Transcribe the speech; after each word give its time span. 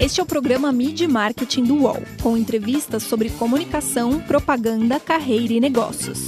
Este 0.00 0.20
é 0.20 0.22
o 0.22 0.26
programa 0.26 0.70
Mid 0.70 1.00
Marketing 1.08 1.64
do 1.64 1.74
UOL, 1.82 2.00
com 2.22 2.36
entrevistas 2.36 3.02
sobre 3.02 3.30
comunicação, 3.30 4.20
propaganda, 4.20 5.00
carreira 5.00 5.54
e 5.54 5.58
negócios. 5.58 6.20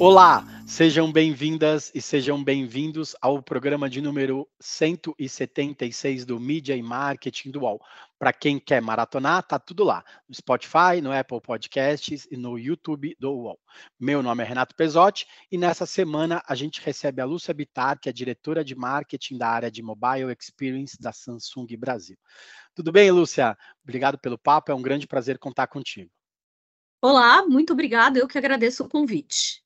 Olá, 0.00 0.44
sejam 0.72 1.12
bem-vindas 1.12 1.92
e 1.94 2.00
sejam 2.00 2.42
bem-vindos 2.42 3.14
ao 3.20 3.42
programa 3.42 3.90
de 3.90 4.00
número 4.00 4.48
176 4.58 6.24
do 6.24 6.40
Mídia 6.40 6.74
e 6.74 6.82
Marketing 6.82 7.50
do 7.50 7.60
UOL. 7.60 7.78
Para 8.18 8.32
quem 8.32 8.58
quer 8.58 8.80
maratonar, 8.80 9.42
tá 9.42 9.58
tudo 9.58 9.84
lá, 9.84 10.02
no 10.26 10.34
Spotify, 10.34 11.02
no 11.02 11.12
Apple 11.12 11.42
Podcasts 11.42 12.26
e 12.30 12.38
no 12.38 12.58
YouTube 12.58 13.14
do 13.20 13.32
UOL. 13.32 13.60
Meu 14.00 14.22
nome 14.22 14.42
é 14.42 14.46
Renato 14.46 14.74
Pesotti 14.74 15.26
e 15.50 15.58
nessa 15.58 15.84
semana 15.84 16.42
a 16.48 16.54
gente 16.54 16.80
recebe 16.80 17.20
a 17.20 17.26
Lúcia 17.26 17.52
Bittar, 17.52 18.00
que 18.00 18.08
é 18.08 18.12
diretora 18.12 18.64
de 18.64 18.74
marketing 18.74 19.36
da 19.36 19.48
área 19.48 19.70
de 19.70 19.82
Mobile 19.82 20.34
Experience 20.40 20.96
da 20.98 21.12
Samsung 21.12 21.66
Brasil. 21.76 22.16
Tudo 22.74 22.90
bem, 22.90 23.10
Lúcia? 23.10 23.58
Obrigado 23.84 24.18
pelo 24.18 24.38
papo, 24.38 24.72
é 24.72 24.74
um 24.74 24.80
grande 24.80 25.06
prazer 25.06 25.38
contar 25.38 25.66
contigo. 25.66 26.10
Olá, 27.02 27.46
muito 27.46 27.74
obrigada, 27.74 28.18
eu 28.18 28.26
que 28.26 28.38
agradeço 28.38 28.82
o 28.82 28.88
convite. 28.88 29.62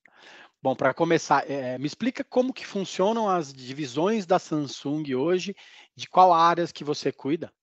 Bom, 0.61 0.75
para 0.75 0.93
começar, 0.93 1.49
é, 1.49 1.77
me 1.77 1.85
explica 1.85 2.23
como 2.23 2.53
que 2.53 2.65
funcionam 2.65 3.29
as 3.29 3.53
divisões 3.53 4.25
da 4.25 4.39
Samsung 4.39 5.13
hoje, 5.13 5.55
de 5.95 6.09
qual 6.09 6.33
áreas 6.33 6.71
que 6.71 6.83
você 6.83 7.11
cuida? 7.11 7.53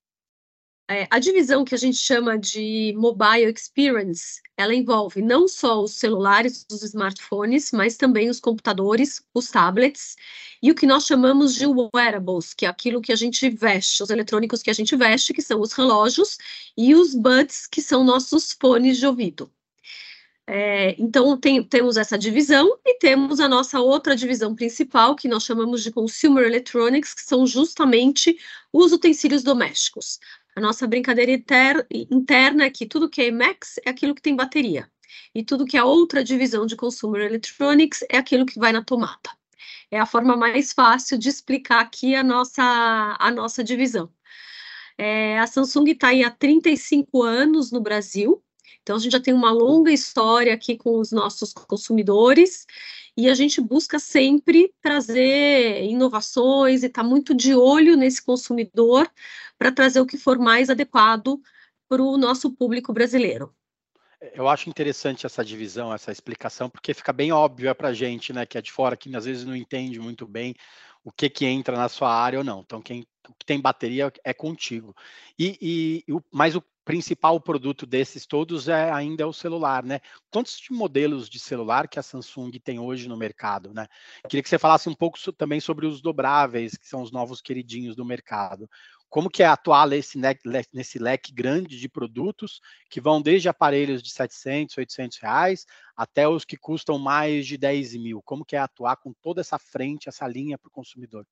É, 0.89 1.09
a 1.11 1.19
divisão 1.19 1.65
que 1.65 1.75
a 1.75 1.79
gente 1.79 1.97
chama 1.97 2.39
de 2.39 2.93
Mobile 2.95 3.51
Experience, 3.51 4.43
ela 4.55 4.75
envolve 4.75 5.23
não 5.23 5.49
só 5.49 5.83
os 5.83 5.93
celulares, 5.93 6.67
os 6.71 6.83
smartphones, 6.83 7.73
mas 7.73 7.97
também 7.97 8.29
os 8.29 8.39
computadores, 8.39 9.23
os 9.33 9.49
tablets 9.49 10.15
e 10.63 10.71
o 10.71 10.75
que 10.75 10.87
nós 10.87 11.07
chamamos 11.07 11.55
de 11.55 11.67
wearables, 11.67 12.53
que 12.53 12.67
é 12.67 12.69
aquilo 12.69 13.01
que 13.01 13.13
a 13.13 13.17
gente 13.17 13.49
veste, 13.49 14.03
os 14.03 14.11
eletrônicos 14.11 14.63
que 14.63 14.71
a 14.71 14.75
gente 14.75 14.95
veste, 14.95 15.33
que 15.33 15.41
são 15.41 15.59
os 15.61 15.73
relógios, 15.73 16.37
e 16.77 16.95
os 16.95 17.15
buds, 17.15 17.67
que 17.67 17.81
são 17.81 18.05
nossos 18.05 18.53
fones 18.53 18.99
de 18.99 19.07
ouvido. 19.07 19.51
É, 20.47 20.95
então, 21.01 21.39
tem, 21.39 21.63
temos 21.63 21.97
essa 21.97 22.19
divisão 22.19 22.79
e 22.85 22.99
temos 22.99 23.41
a 23.41 23.49
nossa 23.49 23.81
outra 23.81 24.15
divisão 24.15 24.55
principal, 24.55 25.17
que 25.17 25.27
nós 25.27 25.45
chamamos 25.45 25.83
de 25.83 25.91
Consumer 25.91 26.45
Electronics, 26.45 27.15
que 27.15 27.23
são 27.23 27.47
justamente 27.47 28.37
os 28.73 28.93
utensílios 28.93 29.43
domésticos. 29.43 30.19
A 30.55 30.61
nossa 30.61 30.87
brincadeira 30.87 31.33
inter, 31.33 31.87
interna 31.91 32.65
é 32.65 32.71
que 32.71 32.87
tudo 32.87 33.09
que 33.09 33.23
é 33.23 33.29
IMAX 33.29 33.79
é 33.85 33.91
aquilo 33.91 34.15
que 34.15 34.23
tem 34.23 34.37
bateria, 34.37 34.89
e 35.35 35.43
tudo 35.43 35.65
que 35.65 35.77
é 35.77 35.83
outra 35.83 36.23
divisão 36.23 36.67
de 36.67 36.77
Consumer 36.77 37.23
Electronics 37.23 38.05
é 38.11 38.19
aquilo 38.19 38.47
que 38.47 38.59
vai 38.59 38.73
na 38.73 38.85
tomada. 38.85 39.31
É 39.91 39.99
a 39.99 40.07
forma 40.07 40.37
mais 40.37 40.73
fácil 40.73 41.17
de 41.19 41.29
explicar 41.29 41.81
aqui 41.81 42.15
a 42.15 42.23
nossa, 42.23 42.63
a 43.19 43.31
nossa 43.31 43.65
divisão. 43.65 44.11
É, 44.97 45.39
a 45.39 45.47
Samsung 45.47 45.91
está 45.91 46.09
aí 46.09 46.23
há 46.23 46.31
35 46.31 47.23
anos 47.23 47.73
no 47.73 47.81
Brasil, 47.81 48.43
então, 48.85 48.97
a 48.97 48.99
gente 48.99 49.13
já 49.13 49.21
tem 49.21 49.33
uma 49.33 49.51
longa 49.51 49.91
história 49.91 50.53
aqui 50.53 50.77
com 50.77 50.99
os 50.99 51.11
nossos 51.11 51.55
consumidores 51.55 52.67
e 53.17 53.31
a 53.31 53.35
gente 53.35 53.59
busca 53.59 53.99
sempre 53.99 54.75
trazer 54.83 55.83
inovações 55.85 56.83
e 56.83 56.87
está 56.87 57.03
muito 57.03 57.35
de 57.35 57.55
olho 57.55 57.97
nesse 57.97 58.23
consumidor 58.23 59.11
para 59.59 59.73
trazer 59.73 60.01
o 60.01 60.07
que 60.07 60.19
for 60.19 60.39
mais 60.39 60.69
adequado 60.69 61.41
para 61.89 62.03
o 62.03 62.19
nosso 62.19 62.53
público 62.53 62.93
brasileiro. 62.93 63.55
Eu 64.35 64.49
acho 64.49 64.69
interessante 64.69 65.25
essa 65.25 65.43
divisão, 65.43 65.93
essa 65.93 66.13
explicação, 66.13 66.69
porque 66.69 66.93
fica 66.93 67.13
bem 67.13 67.33
óbvio 67.33 67.75
para 67.75 67.89
a 67.89 67.95
gente, 67.95 68.35
né, 68.35 68.45
que 68.45 68.59
é 68.59 68.63
de 68.63 68.71
fora, 68.71 68.99
que 68.99 69.15
às 69.17 69.25
vezes 69.25 69.47
não 69.47 69.57
entende 69.57 69.99
muito 69.99 70.27
bem 70.27 70.55
o 71.03 71.11
que 71.11 71.31
que 71.31 71.47
entra 71.47 71.75
na 71.75 71.89
sua 71.89 72.15
área 72.15 72.39
ou 72.39 72.45
não. 72.45 72.61
Então, 72.61 72.83
quem 72.83 73.07
tem 73.47 73.59
bateria 73.59 74.13
é 74.23 74.35
contigo. 74.35 74.95
E, 75.39 76.05
e, 76.09 76.15
mas 76.31 76.55
o 76.55 76.63
principal 76.85 77.41
produto 77.41 77.87
desses 77.87 78.27
todos 78.27 78.69
é 78.69 78.91
ainda 78.93 79.23
é 79.23 79.27
o 79.27 79.33
celular, 79.33 79.83
né? 79.83 80.01
Quantos 80.31 80.61
modelos 80.71 81.29
de 81.29 81.39
celular 81.39 81.89
que 81.89 81.99
a 81.99 82.03
Samsung 82.03 82.51
tem 82.63 82.79
hoje 82.79 83.09
no 83.09 83.17
mercado, 83.17 83.73
né? 83.73 83.87
Queria 84.29 84.43
que 84.43 84.49
você 84.49 84.59
falasse 84.59 84.89
um 84.89 84.95
pouco 84.95 85.19
também 85.33 85.61
sobre 85.61 85.87
os 85.87 86.01
dobráveis, 86.03 86.77
que 86.77 86.87
são 86.87 87.03
os 87.03 87.11
novos 87.11 87.41
queridinhos 87.41 87.97
do 87.97 88.05
mercado. 88.05 88.69
Como 89.09 89.31
que 89.31 89.43
é 89.43 89.47
atuar 89.47 89.87
nesse, 89.87 90.19
nesse 90.73 90.99
leque 90.99 91.33
grande 91.33 91.79
de 91.79 91.89
produtos 91.89 92.61
que 92.91 93.01
vão 93.01 93.23
desde 93.23 93.49
aparelhos 93.49 94.03
de 94.03 94.11
700, 94.11 94.77
800 94.77 95.19
reais 95.19 95.67
até 95.97 96.29
os 96.29 96.45
que 96.45 96.57
custam 96.57 96.99
mais 96.99 97.47
de 97.47 97.57
10 97.57 97.95
mil? 97.95 98.21
Como 98.23 98.45
que 98.45 98.57
é 98.57 98.59
atuar 98.59 98.97
com 98.97 99.13
toda 99.23 99.41
essa 99.41 99.59
frente, 99.59 100.09
essa 100.09 100.27
linha 100.27 100.59
para 100.59 100.69
o 100.69 100.73
consumidor? 100.73 101.25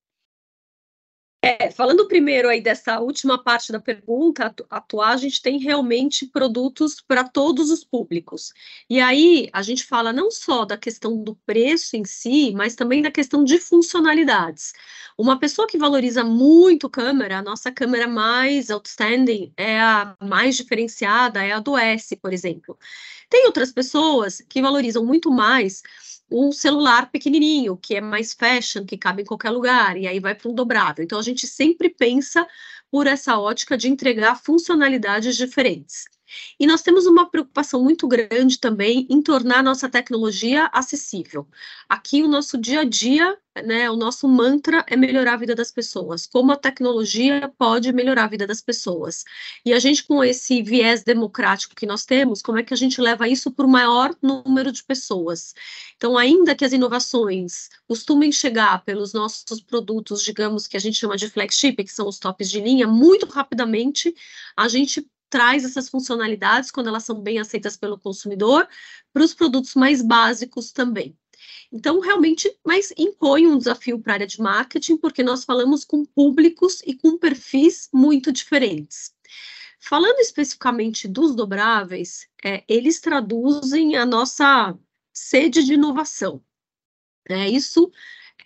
É, 1.44 1.72
falando 1.72 2.06
primeiro 2.06 2.48
aí 2.48 2.60
dessa 2.60 3.00
última 3.00 3.36
parte 3.36 3.72
da 3.72 3.80
pergunta, 3.80 4.54
atuar, 4.70 5.10
a 5.10 5.16
gente 5.16 5.42
tem 5.42 5.58
realmente 5.58 6.24
produtos 6.24 7.00
para 7.00 7.24
todos 7.24 7.68
os 7.68 7.82
públicos. 7.82 8.52
E 8.88 9.00
aí 9.00 9.50
a 9.52 9.60
gente 9.60 9.84
fala 9.84 10.12
não 10.12 10.30
só 10.30 10.64
da 10.64 10.76
questão 10.76 11.20
do 11.20 11.34
preço 11.44 11.96
em 11.96 12.04
si, 12.04 12.52
mas 12.54 12.76
também 12.76 13.02
da 13.02 13.10
questão 13.10 13.42
de 13.42 13.58
funcionalidades. 13.58 14.72
Uma 15.18 15.36
pessoa 15.36 15.66
que 15.66 15.76
valoriza 15.76 16.22
muito 16.22 16.88
câmera, 16.88 17.38
a 17.38 17.42
nossa 17.42 17.72
câmera 17.72 18.06
mais 18.06 18.70
outstanding 18.70 19.52
é 19.56 19.80
a 19.80 20.14
mais 20.22 20.56
diferenciada, 20.56 21.42
é 21.44 21.50
a 21.50 21.58
do 21.58 21.76
S, 21.76 22.14
por 22.16 22.32
exemplo. 22.32 22.78
Tem 23.32 23.46
outras 23.46 23.72
pessoas 23.72 24.42
que 24.46 24.60
valorizam 24.60 25.06
muito 25.06 25.30
mais 25.30 25.82
um 26.30 26.52
celular 26.52 27.10
pequenininho, 27.10 27.78
que 27.78 27.94
é 27.94 28.00
mais 28.00 28.34
fashion, 28.34 28.84
que 28.84 28.98
cabe 28.98 29.22
em 29.22 29.24
qualquer 29.24 29.48
lugar, 29.48 29.96
e 29.96 30.06
aí 30.06 30.20
vai 30.20 30.34
para 30.34 30.50
um 30.50 30.54
dobrável. 30.54 31.02
Então, 31.02 31.18
a 31.18 31.22
gente 31.22 31.46
sempre 31.46 31.88
pensa 31.88 32.46
por 32.90 33.06
essa 33.06 33.38
ótica 33.38 33.74
de 33.74 33.88
entregar 33.88 34.34
funcionalidades 34.36 35.34
diferentes. 35.34 36.04
E 36.58 36.66
nós 36.66 36.82
temos 36.82 37.06
uma 37.06 37.28
preocupação 37.28 37.82
muito 37.82 38.06
grande 38.06 38.58
também 38.58 39.06
em 39.10 39.22
tornar 39.22 39.58
a 39.58 39.62
nossa 39.62 39.88
tecnologia 39.88 40.70
acessível. 40.72 41.46
Aqui, 41.88 42.22
o 42.22 42.28
nosso 42.28 42.58
dia 42.58 42.80
a 42.80 42.84
dia, 42.84 43.36
né, 43.64 43.90
o 43.90 43.96
nosso 43.96 44.26
mantra 44.26 44.84
é 44.88 44.96
melhorar 44.96 45.34
a 45.34 45.36
vida 45.36 45.54
das 45.54 45.70
pessoas. 45.70 46.26
Como 46.26 46.52
a 46.52 46.56
tecnologia 46.56 47.52
pode 47.58 47.92
melhorar 47.92 48.24
a 48.24 48.28
vida 48.28 48.46
das 48.46 48.60
pessoas. 48.60 49.24
E 49.64 49.72
a 49.72 49.78
gente, 49.78 50.04
com 50.04 50.24
esse 50.24 50.62
viés 50.62 51.02
democrático 51.02 51.74
que 51.74 51.86
nós 51.86 52.04
temos, 52.04 52.40
como 52.40 52.58
é 52.58 52.62
que 52.62 52.72
a 52.72 52.76
gente 52.76 53.00
leva 53.00 53.28
isso 53.28 53.50
para 53.50 53.66
o 53.66 53.68
maior 53.68 54.14
número 54.22 54.72
de 54.72 54.82
pessoas? 54.82 55.54
Então, 55.96 56.16
ainda 56.16 56.54
que 56.54 56.64
as 56.64 56.72
inovações 56.72 57.68
costumem 57.86 58.32
chegar 58.32 58.84
pelos 58.84 59.12
nossos 59.12 59.60
produtos, 59.60 60.22
digamos, 60.22 60.66
que 60.66 60.76
a 60.76 60.80
gente 60.80 60.98
chama 60.98 61.16
de 61.16 61.28
flagship, 61.28 61.76
que 61.76 61.92
são 61.92 62.08
os 62.08 62.18
tops 62.18 62.50
de 62.50 62.60
linha, 62.60 62.86
muito 62.86 63.26
rapidamente 63.26 64.14
a 64.56 64.68
gente 64.68 65.06
traz 65.32 65.64
essas 65.64 65.88
funcionalidades, 65.88 66.70
quando 66.70 66.88
elas 66.88 67.04
são 67.04 67.18
bem 67.18 67.38
aceitas 67.38 67.74
pelo 67.74 67.98
consumidor, 67.98 68.68
para 69.14 69.24
os 69.24 69.32
produtos 69.32 69.74
mais 69.74 70.02
básicos 70.02 70.72
também. 70.72 71.16
Então, 71.72 72.00
realmente, 72.00 72.54
mas 72.62 72.92
impõe 72.98 73.46
um 73.46 73.56
desafio 73.56 73.98
para 73.98 74.12
a 74.12 74.16
área 74.16 74.26
de 74.26 74.38
marketing, 74.38 74.98
porque 74.98 75.22
nós 75.22 75.42
falamos 75.42 75.86
com 75.86 76.04
públicos 76.04 76.82
e 76.86 76.94
com 76.94 77.16
perfis 77.16 77.88
muito 77.90 78.30
diferentes. 78.30 79.14
Falando 79.80 80.18
especificamente 80.18 81.08
dos 81.08 81.34
dobráveis, 81.34 82.28
é, 82.44 82.62
eles 82.68 83.00
traduzem 83.00 83.96
a 83.96 84.04
nossa 84.04 84.78
sede 85.14 85.64
de 85.64 85.72
inovação. 85.72 86.44
É, 87.26 87.48
isso 87.48 87.90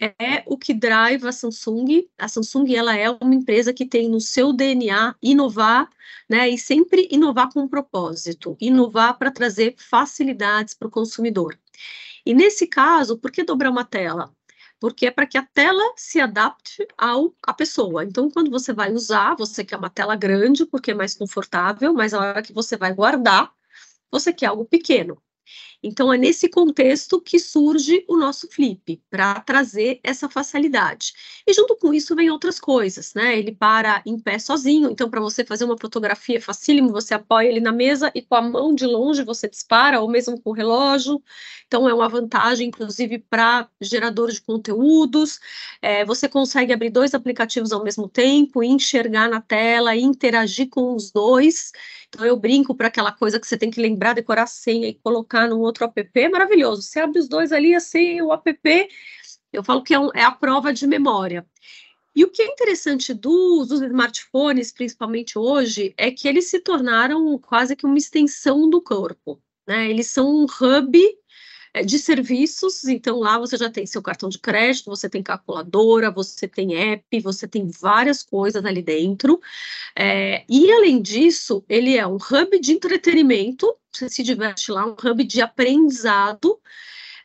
é 0.01 0.43
o 0.47 0.57
que 0.57 0.75
drive 0.75 1.27
a 1.27 1.33
Samsung. 1.33 2.09
A 2.19 2.29
Samsung 2.29 2.75
ela 2.75 2.97
é 2.97 3.11
uma 3.11 3.35
empresa 3.35 3.73
que 3.73 3.87
tem 3.87 4.09
no 4.09 4.21
seu 4.21 4.53
DNA 4.53 5.15
inovar, 5.23 5.89
né, 6.29 6.49
e 6.49 6.59
sempre 6.59 7.09
inovar 7.11 7.53
com 7.53 7.61
um 7.61 7.69
propósito, 7.69 8.57
inovar 8.61 9.19
para 9.19 9.31
trazer 9.31 9.75
facilidades 9.79 10.75
para 10.75 10.89
o 10.89 10.91
consumidor. 10.91 11.59
E 12.25 12.35
nesse 12.35 12.67
caso, 12.67 13.19
por 13.19 13.31
que 13.31 13.45
dobrar 13.45 13.71
uma 13.71 13.85
tela? 13.85 14.35
Porque 14.81 15.07
é 15.07 15.11
para 15.11 15.27
que 15.27 15.39
a 15.39 15.43
tela 15.43 15.83
se 15.97 16.21
adapte 16.21 16.87
ao 16.99 17.35
a 17.43 17.55
pessoa. 17.55 18.05
Então, 18.05 18.31
quando 18.31 18.51
você 18.51 18.73
vai 18.73 18.93
usar, 18.93 19.35
você 19.37 19.65
quer 19.65 19.77
uma 19.79 19.89
tela 19.89 20.17
grande 20.17 20.67
porque 20.67 20.91
é 20.91 20.95
mais 20.95 21.15
confortável, 21.15 21.95
mas 21.95 22.13
a 22.13 22.21
hora 22.21 22.43
que 22.43 22.53
você 22.53 22.77
vai 22.77 22.93
guardar, 22.93 23.53
você 24.11 24.33
quer 24.33 24.47
algo 24.47 24.65
pequeno. 24.65 25.23
Então, 25.87 26.13
é 26.13 26.19
nesse 26.19 26.49
contexto 26.49 27.21
que 27.21 27.39
surge 27.39 28.05
o 28.09 28.17
nosso 28.17 28.49
flip, 28.49 29.01
para 29.11 29.41
trazer 29.41 30.01
essa 30.03 30.29
facilidade. 30.29 31.13
E 31.47 31.53
junto 31.53 31.77
com 31.77 31.95
isso 31.95 32.17
vem 32.17 32.31
outras 32.31 32.59
coisas, 32.59 33.15
né? 33.15 33.39
Ele 33.39 33.53
para 33.53 34.03
em 34.05 34.19
pé 34.19 34.39
sozinho, 34.39 34.91
então, 34.91 35.09
para 35.09 35.21
você 35.21 35.45
fazer 35.45 35.65
uma 35.65 35.79
fotografia 35.79 36.41
facílimo, 36.41 36.91
você 36.91 37.15
apoia 37.15 37.49
ele 37.49 37.61
na 37.61 37.73
mesa 37.73 38.11
e 38.15 38.23
com 38.23 38.35
a 38.35 38.43
mão 38.43 38.75
de 38.75 38.87
longe 38.87 39.23
você 39.23 39.49
dispara, 39.49 40.01
ou 40.01 40.09
mesmo 40.09 40.41
com 40.41 40.51
o 40.51 40.53
relógio. 40.53 41.23
Então, 41.67 41.89
é 41.89 41.95
uma 41.95 42.09
vantagem, 42.09 42.69
inclusive, 42.69 43.19
para 43.19 43.69
gerador 43.81 44.31
de 44.31 44.41
conteúdos. 44.41 45.39
É, 45.83 46.05
você 46.05 46.29
consegue 46.29 46.73
abrir 46.73 46.91
dois 46.91 47.15
aplicativos 47.15 47.73
ao 47.73 47.85
mesmo 47.85 48.09
tempo, 48.09 48.63
enxergar 48.63 49.29
na 49.29 49.41
tela 49.41 49.95
interagir 49.97 50.69
com 50.69 50.95
os 50.95 51.11
dois. 51.11 51.73
Então, 52.09 52.25
eu 52.25 52.37
brinco 52.37 52.75
para 52.75 52.89
aquela 52.89 53.13
coisa 53.13 53.39
que 53.39 53.47
você 53.47 53.57
tem 53.57 53.71
que 53.71 53.81
lembrar, 53.81 54.15
decorar 54.15 54.45
a 54.45 54.47
senha 54.47 54.89
e 54.89 54.95
colocar 54.95 55.49
no 55.49 55.61
outro 55.61 55.76
app, 55.85 56.11
é 56.15 56.29
maravilhoso. 56.29 56.83
Você 56.83 57.01
abre 57.01 57.19
os 57.19 57.29
dois 57.29 57.53
ali, 57.53 57.75
assim, 57.75 58.21
o 58.23 58.33
app, 58.33 58.89
eu 59.53 59.63
falo 59.63 59.83
que 59.83 59.95
é, 59.95 59.99
um, 59.99 60.11
é 60.15 60.23
a 60.23 60.31
prova 60.31 60.73
de 60.73 60.87
memória. 60.87 61.47
E 62.15 62.25
o 62.25 62.31
que 62.31 62.43
é 62.43 62.47
interessante 62.47 63.13
dos, 63.13 63.69
dos 63.69 63.83
smartphones, 63.83 64.73
principalmente 64.73 65.39
hoje, 65.39 65.95
é 65.99 66.11
que 66.11 66.27
eles 66.27 66.49
se 66.49 66.61
tornaram 66.61 67.39
quase 67.39 67.77
que 67.77 67.85
uma 67.85 67.99
extensão 67.99 68.71
do 68.71 68.81
corpo. 68.81 69.41
Né? 69.67 69.91
Eles 69.91 70.07
são 70.07 70.27
um 70.27 70.45
hub 70.45 70.99
de 71.83 71.99
serviços, 71.99 72.85
então 72.85 73.19
lá 73.19 73.39
você 73.39 73.57
já 73.57 73.71
tem 73.71 73.87
seu 73.87 74.03
cartão 74.03 74.29
de 74.29 74.39
crédito, 74.39 74.91
você 74.91 75.09
tem 75.09 75.23
calculadora, 75.23 76.11
você 76.11 76.49
tem 76.49 76.75
app, 76.75 77.21
você 77.21 77.47
tem 77.47 77.69
várias 77.69 78.23
coisas 78.23 78.65
ali 78.65 78.83
dentro. 78.83 79.41
É, 79.95 80.45
e 80.49 80.71
além 80.73 81.01
disso, 81.03 81.65
ele 81.69 81.97
é 81.97 82.07
um 82.07 82.17
hub 82.17 82.59
de 82.59 82.73
entretenimento, 82.73 83.75
você 83.93 84.09
se 84.09 84.23
diverte 84.23 84.71
lá, 84.71 84.87
um 84.87 84.95
hub 84.95 85.25
de 85.25 85.41
aprendizado 85.41 86.59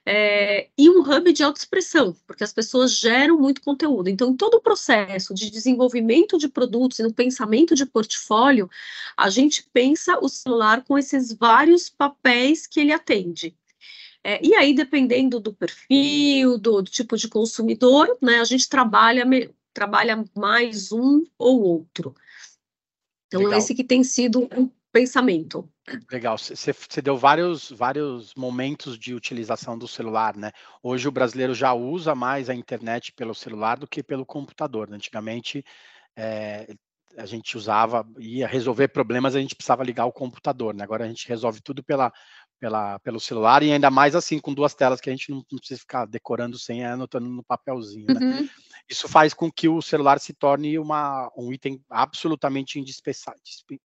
é, 0.05 0.69
e 0.77 0.89
um 0.89 1.01
hub 1.01 1.31
de 1.31 1.43
autoexpressão, 1.43 2.15
porque 2.25 2.43
as 2.43 2.51
pessoas 2.51 2.97
geram 2.97 3.37
muito 3.37 3.61
conteúdo. 3.61 4.09
Então, 4.09 4.31
em 4.31 4.35
todo 4.35 4.55
o 4.55 4.61
processo 4.61 5.33
de 5.33 5.49
desenvolvimento 5.49 6.37
de 6.37 6.47
produtos 6.47 6.99
e 6.99 7.03
no 7.03 7.13
pensamento 7.13 7.75
de 7.75 7.85
portfólio, 7.85 8.69
a 9.15 9.29
gente 9.29 9.63
pensa 9.71 10.17
o 10.19 10.27
celular 10.27 10.83
com 10.83 10.97
esses 10.97 11.31
vários 11.33 11.89
papéis 11.89 12.65
que 12.65 12.79
ele 12.79 12.91
atende. 12.91 13.55
É, 14.23 14.45
e 14.45 14.53
aí, 14.55 14.73
dependendo 14.73 15.39
do 15.39 15.53
perfil, 15.53 16.57
do, 16.57 16.81
do, 16.81 16.91
tipo 16.91 17.17
de 17.17 17.27
consumidor, 17.27 18.17
né, 18.21 18.39
a 18.39 18.43
gente 18.43 18.69
trabalha, 18.69 19.25
trabalha 19.73 20.23
mais 20.35 20.91
um 20.91 21.23
ou 21.37 21.61
outro. 21.61 22.13
Então, 23.27 23.41
Legal. 23.41 23.57
esse 23.57 23.73
que 23.73 23.83
tem 23.83 24.03
sido 24.03 24.47
um 24.55 24.69
pensamento. 24.91 25.67
Legal, 26.11 26.37
você 26.37 27.01
deu 27.01 27.17
vários, 27.17 27.71
vários 27.71 28.35
momentos 28.35 28.99
de 28.99 29.13
utilização 29.13 29.77
do 29.77 29.87
celular, 29.87 30.35
né? 30.35 30.51
Hoje 30.83 31.07
o 31.07 31.11
brasileiro 31.11 31.53
já 31.53 31.73
usa 31.73 32.13
mais 32.13 32.49
a 32.49 32.53
internet 32.53 33.11
pelo 33.13 33.33
celular 33.33 33.79
do 33.79 33.87
que 33.87 34.03
pelo 34.03 34.25
computador. 34.25 34.89
Né? 34.89 34.97
Antigamente 34.97 35.63
é, 36.15 36.67
a 37.17 37.25
gente 37.25 37.57
usava, 37.57 38.07
ia 38.19 38.47
resolver 38.47 38.89
problemas, 38.89 39.35
a 39.35 39.39
gente 39.39 39.55
precisava 39.55 39.83
ligar 39.83 40.05
o 40.05 40.11
computador, 40.11 40.73
né? 40.73 40.83
Agora 40.83 41.05
a 41.05 41.07
gente 41.07 41.27
resolve 41.27 41.61
tudo 41.61 41.83
pela, 41.83 42.11
pela, 42.61 42.99
pelo 42.99 43.19
celular 43.19 43.63
e 43.63 43.73
ainda 43.73 43.89
mais 43.89 44.15
assim 44.15 44.37
com 44.37 44.53
duas 44.53 44.75
telas 44.75 45.01
que 45.01 45.09
a 45.09 45.11
gente 45.11 45.31
não, 45.31 45.37
não 45.51 45.57
precisa 45.57 45.79
ficar 45.79 46.05
decorando 46.05 46.59
sem 46.59 46.85
anotando 46.85 47.27
no 47.27 47.43
papelzinho. 47.43 48.05
Né? 48.05 48.19
Uhum. 48.23 48.49
Isso 48.87 49.09
faz 49.09 49.33
com 49.33 49.51
que 49.51 49.67
o 49.67 49.81
celular 49.81 50.19
se 50.19 50.31
torne 50.31 50.77
uma, 50.77 51.31
um 51.35 51.51
item 51.51 51.83
absolutamente 51.89 52.79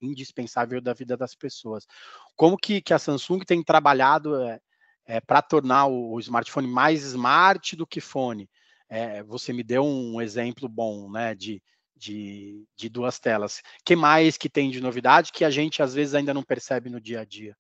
indispensável 0.02 0.82
da 0.82 0.94
vida 0.94 1.16
das 1.16 1.34
pessoas. 1.34 1.88
Como 2.36 2.58
que, 2.58 2.82
que 2.82 2.94
a 2.94 3.00
Samsung 3.00 3.40
tem 3.46 3.64
trabalhado 3.64 4.36
é, 4.42 4.60
é, 5.06 5.22
para 5.22 5.42
tornar 5.42 5.86
o, 5.86 6.12
o, 6.12 6.20
smartphone 6.20 6.68
mais 6.68 7.02
smart 7.02 7.78
do 7.78 7.88
que 7.88 8.02
fone? 8.02 8.50
É, 8.90 9.24
você 9.24 9.54
me 9.54 9.64
deu 9.64 9.86
um 9.86 10.22
exemplo 10.22 10.68
bom, 10.68 11.10
né, 11.10 11.34
de, 11.34 11.64
de, 11.96 12.68
de 12.76 12.90
duas 12.90 13.20
telas. 13.20 13.62
que 13.86 13.96
mais 13.96 14.38
que 14.38 14.50
tem 14.50 14.70
de 14.70 14.82
novidade 14.82 15.32
que 15.32 15.46
a 15.46 15.50
gente 15.50 15.82
às 15.82 15.94
vezes 15.94 16.14
ainda 16.14 16.34
não 16.34 16.44
percebe 16.44 16.90
no 16.90 17.00
dia 17.00 17.22
a 17.22 17.26
dia? 17.26 17.56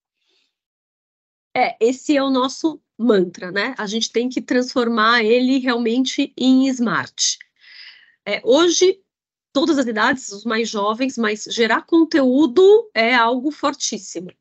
É, 1.56 1.78
esse 1.80 2.18
é 2.18 2.22
o 2.22 2.30
nosso 2.30 2.82
mantra, 2.98 3.50
né? 3.50 3.74
A 3.78 3.88
gente 3.88 4.12
tem 4.12 4.28
que 4.28 4.42
transformar 4.42 5.24
ele 5.24 5.60
realmente 5.60 6.34
em 6.38 6.68
smart. 6.68 7.38
É, 8.26 8.42
hoje, 8.44 9.00
todas 9.54 9.78
as 9.78 9.86
idades, 9.86 10.30
os 10.32 10.44
mais 10.44 10.68
jovens, 10.68 11.18
mas 11.18 11.46
gerar 11.50 11.84
conteúdo 11.84 12.90
é 12.94 13.16
algo 13.16 13.52
fortíssimo. 13.52 14.32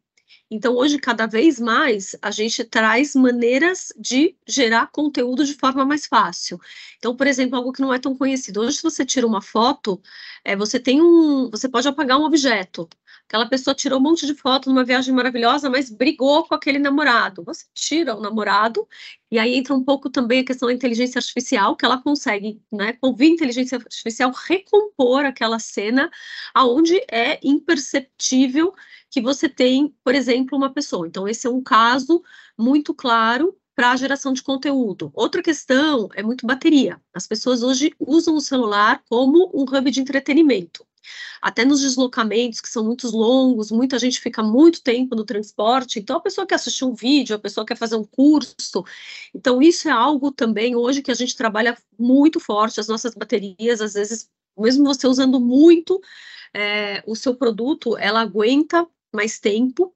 Então, 0.51 0.75
hoje, 0.75 0.99
cada 0.99 1.27
vez 1.27 1.59
mais, 1.61 2.17
a 2.21 2.31
gente 2.31 2.65
traz 2.65 3.15
maneiras 3.15 3.93
de 3.97 4.37
gerar 4.47 4.91
conteúdo 4.91 5.45
de 5.45 5.55
forma 5.55 5.85
mais 5.85 6.07
fácil. 6.07 6.61
Então, 6.99 7.17
por 7.17 7.27
exemplo, 7.27 7.57
algo 7.57 7.73
que 7.73 7.81
não 7.81 7.95
é 7.95 7.99
tão 7.99 8.17
conhecido. 8.17 8.61
Hoje, 8.61 8.77
se 8.77 8.83
você 8.83 9.05
tira 9.07 9.27
uma 9.27 9.41
foto, 9.41 10.01
é, 10.45 10.55
você 10.57 10.79
tem 10.81 11.01
um. 11.01 11.51
Você 11.51 11.69
pode 11.69 11.89
apagar 11.89 12.19
um 12.19 12.25
objeto. 12.25 12.89
Aquela 13.29 13.49
pessoa 13.49 13.75
tirou 13.75 13.99
um 13.99 14.03
monte 14.03 14.27
de 14.27 14.35
fotos 14.35 14.69
numa 14.69 14.85
viagem 14.85 15.15
maravilhosa, 15.15 15.71
mas 15.71 15.91
brigou 15.91 16.45
com 16.47 16.55
aquele 16.55 16.79
namorado. 16.79 17.43
Você 17.45 17.65
tira 17.75 18.15
o 18.15 18.21
namorado, 18.21 18.87
e 19.31 19.39
aí 19.39 19.55
entra 19.55 19.75
um 19.75 19.83
pouco 19.83 20.11
também 20.11 20.41
a 20.41 20.45
questão 20.45 20.69
da 20.69 20.75
inteligência 20.75 21.19
artificial, 21.19 21.75
que 21.75 21.85
ela 21.85 22.01
consegue, 22.01 22.63
né, 22.71 22.93
com 23.01 23.15
via 23.15 23.29
inteligência 23.31 23.79
artificial, 23.79 24.31
recompor 24.31 25.25
aquela 25.25 25.59
cena 25.59 26.11
aonde 26.55 26.97
é 27.11 27.41
imperceptível 27.43 28.75
que 29.11 29.21
você 29.21 29.49
tem, 29.49 29.95
por 30.05 30.15
exemplo, 30.15 30.57
uma 30.59 30.73
pessoa. 30.73 31.07
Então, 31.07 31.27
esse 31.27 31.47
é 31.47 31.51
um 31.51 31.63
caso 31.63 32.23
muito 32.59 32.93
claro 32.95 33.57
para 33.75 33.91
a 33.91 33.97
geração 33.97 34.33
de 34.33 34.43
conteúdo. 34.43 35.11
Outra 35.15 35.43
questão 35.43 36.09
é 36.15 36.23
muito 36.23 36.47
bateria. 36.47 37.01
As 37.13 37.27
pessoas 37.27 37.63
hoje 37.63 37.93
usam 37.99 38.37
o 38.37 38.41
celular 38.41 39.03
como 39.09 39.51
um 39.55 39.63
hub 39.63 39.91
de 39.91 40.01
entretenimento. 40.01 40.87
Até 41.41 41.65
nos 41.65 41.81
deslocamentos, 41.81 42.61
que 42.61 42.69
são 42.69 42.85
muito 42.85 43.09
longos, 43.09 43.71
muita 43.71 43.99
gente 43.99 44.21
fica 44.21 44.43
muito 44.43 44.83
tempo 44.83 45.15
no 45.15 45.25
transporte, 45.25 45.99
então 45.99 46.17
a 46.17 46.21
pessoa 46.21 46.47
quer 46.47 46.57
assistir 46.57 46.85
um 46.85 46.95
vídeo, 46.95 47.37
a 47.37 47.39
pessoa 47.39 47.67
quer 47.67 47.77
fazer 47.77 47.97
um 47.97 48.05
curso. 48.05 48.85
Então, 49.35 49.61
isso 49.63 49.89
é 49.89 49.93
algo 49.93 50.33
também 50.33 50.77
hoje 50.77 51.03
que 51.03 51.11
a 51.11 51.15
gente 51.15 51.37
trabalha 51.37 51.77
muito 51.99 52.41
forte, 52.41 52.81
as 52.81 52.89
nossas 52.89 53.15
baterias, 53.15 53.81
às 53.81 53.95
vezes, 53.95 54.29
mesmo 54.59 54.85
você 54.85 55.07
usando 55.07 55.41
muito 55.41 56.01
é, 56.55 57.03
o 57.07 57.15
seu 57.17 57.35
produto, 57.35 57.97
ela 57.99 58.21
aguenta 58.21 58.87
mais 59.13 59.39
tempo, 59.39 59.95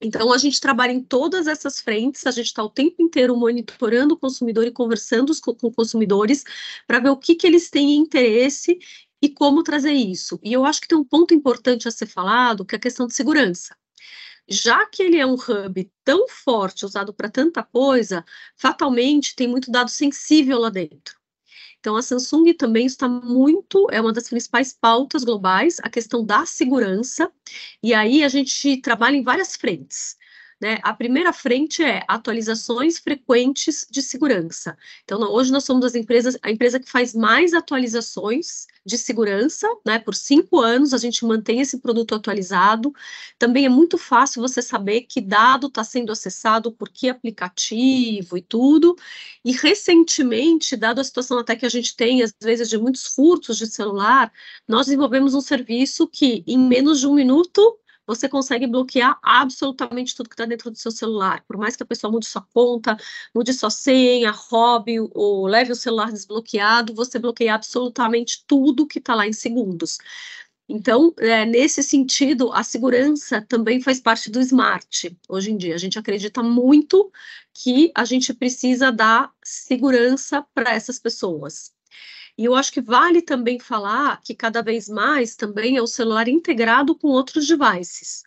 então, 0.00 0.30
a 0.32 0.38
gente 0.38 0.60
trabalha 0.60 0.92
em 0.92 1.02
todas 1.02 1.46
essas 1.46 1.80
frentes, 1.80 2.26
a 2.26 2.30
gente 2.30 2.46
está 2.46 2.62
o 2.62 2.68
tempo 2.68 2.96
inteiro 3.00 3.34
monitorando 3.34 4.14
o 4.14 4.18
consumidor 4.18 4.66
e 4.66 4.70
conversando 4.70 5.32
com, 5.40 5.54
com 5.54 5.72
consumidores 5.72 6.44
para 6.86 7.00
ver 7.00 7.08
o 7.08 7.16
que, 7.16 7.34
que 7.34 7.46
eles 7.46 7.70
têm 7.70 7.96
interesse 7.96 8.78
e 9.20 9.28
como 9.28 9.62
trazer 9.62 9.92
isso. 9.92 10.38
E 10.42 10.52
eu 10.52 10.64
acho 10.64 10.80
que 10.80 10.88
tem 10.88 10.98
um 10.98 11.04
ponto 11.04 11.34
importante 11.34 11.88
a 11.88 11.90
ser 11.90 12.06
falado, 12.06 12.64
que 12.64 12.74
é 12.74 12.78
a 12.78 12.80
questão 12.80 13.06
de 13.06 13.14
segurança. 13.14 13.76
Já 14.48 14.86
que 14.86 15.02
ele 15.02 15.18
é 15.18 15.26
um 15.26 15.34
hub 15.34 15.90
tão 16.04 16.28
forte, 16.28 16.84
usado 16.84 17.12
para 17.12 17.28
tanta 17.28 17.62
coisa, 17.62 18.24
fatalmente 18.56 19.34
tem 19.34 19.48
muito 19.48 19.70
dado 19.70 19.90
sensível 19.90 20.58
lá 20.58 20.70
dentro. 20.70 21.16
Então, 21.80 21.96
a 21.96 22.02
Samsung 22.02 22.52
também 22.54 22.86
está 22.86 23.08
muito, 23.08 23.86
é 23.90 24.00
uma 24.00 24.12
das 24.12 24.28
principais 24.28 24.72
pautas 24.72 25.24
globais, 25.24 25.78
a 25.82 25.90
questão 25.90 26.24
da 26.24 26.44
segurança, 26.44 27.30
e 27.82 27.94
aí 27.94 28.24
a 28.24 28.28
gente 28.28 28.80
trabalha 28.80 29.16
em 29.16 29.22
várias 29.22 29.54
frentes. 29.56 30.16
Né? 30.60 30.78
A 30.82 30.94
primeira 30.94 31.34
frente 31.34 31.82
é 31.82 32.02
atualizações 32.08 32.98
frequentes 32.98 33.86
de 33.90 34.00
segurança. 34.00 34.76
Então, 35.04 35.20
hoje 35.20 35.52
nós 35.52 35.64
somos 35.64 35.84
as 35.84 35.94
empresas, 35.94 36.38
a 36.42 36.50
empresa 36.50 36.80
que 36.80 36.90
faz 36.90 37.14
mais 37.14 37.52
atualizações 37.52 38.66
de 38.86 38.96
segurança, 38.96 39.68
né? 39.84 39.98
Por 39.98 40.14
cinco 40.14 40.60
anos 40.60 40.94
a 40.94 40.98
gente 40.98 41.24
mantém 41.26 41.60
esse 41.60 41.78
produto 41.78 42.14
atualizado. 42.14 42.94
Também 43.38 43.66
é 43.66 43.68
muito 43.68 43.98
fácil 43.98 44.40
você 44.40 44.62
saber 44.62 45.02
que 45.02 45.20
dado 45.20 45.66
está 45.66 45.82
sendo 45.82 46.12
acessado 46.12 46.70
por 46.72 46.88
que 46.88 47.08
aplicativo 47.08 48.38
e 48.38 48.40
tudo. 48.40 48.96
E 49.44 49.52
recentemente, 49.52 50.76
dado 50.76 51.00
a 51.00 51.04
situação 51.04 51.38
até 51.38 51.56
que 51.56 51.66
a 51.66 51.68
gente 51.68 51.96
tem, 51.96 52.22
às 52.22 52.32
vezes, 52.40 52.68
de 52.68 52.78
muitos 52.78 53.06
furtos 53.06 53.58
de 53.58 53.66
celular, 53.66 54.32
nós 54.68 54.86
desenvolvemos 54.86 55.34
um 55.34 55.40
serviço 55.40 56.06
que, 56.06 56.44
em 56.46 56.58
menos 56.58 57.00
de 57.00 57.06
um 57.08 57.14
minuto, 57.14 57.78
você 58.06 58.28
consegue 58.28 58.66
bloquear 58.66 59.18
absolutamente 59.22 60.14
tudo 60.14 60.28
que 60.28 60.34
está 60.34 60.46
dentro 60.46 60.70
do 60.70 60.78
seu 60.78 60.90
celular. 60.90 61.44
Por 61.46 61.56
mais 61.56 61.76
que 61.76 61.82
a 61.82 61.86
pessoa 61.86 62.10
mude 62.10 62.26
sua 62.26 62.42
conta, 62.54 62.96
mude 63.34 63.52
sua 63.52 63.70
senha, 63.70 64.30
roube 64.30 64.98
ou 65.12 65.46
leve 65.46 65.72
o 65.72 65.76
celular 65.76 66.12
desbloqueado, 66.12 66.94
você 66.94 67.18
bloqueia 67.18 67.54
absolutamente 67.54 68.44
tudo 68.46 68.86
que 68.86 68.98
está 68.98 69.14
lá 69.14 69.26
em 69.26 69.32
segundos. 69.32 69.98
Então, 70.68 71.14
é, 71.18 71.44
nesse 71.44 71.82
sentido, 71.82 72.52
a 72.52 72.64
segurança 72.64 73.40
também 73.40 73.80
faz 73.80 74.00
parte 74.00 74.30
do 74.30 74.40
smart. 74.40 75.16
Hoje 75.28 75.52
em 75.52 75.56
dia, 75.56 75.74
a 75.74 75.78
gente 75.78 75.98
acredita 75.98 76.42
muito 76.42 77.10
que 77.54 77.92
a 77.94 78.04
gente 78.04 78.34
precisa 78.34 78.90
dar 78.90 79.32
segurança 79.44 80.44
para 80.54 80.74
essas 80.74 80.98
pessoas. 80.98 81.75
E 82.38 82.44
eu 82.44 82.54
acho 82.54 82.72
que 82.72 82.80
vale 82.80 83.22
também 83.22 83.58
falar 83.58 84.20
que 84.22 84.34
cada 84.34 84.62
vez 84.62 84.88
mais 84.88 85.36
também 85.36 85.76
é 85.76 85.82
o 85.82 85.86
celular 85.86 86.28
integrado 86.28 86.94
com 86.94 87.08
outros 87.08 87.46
devices. 87.46 88.22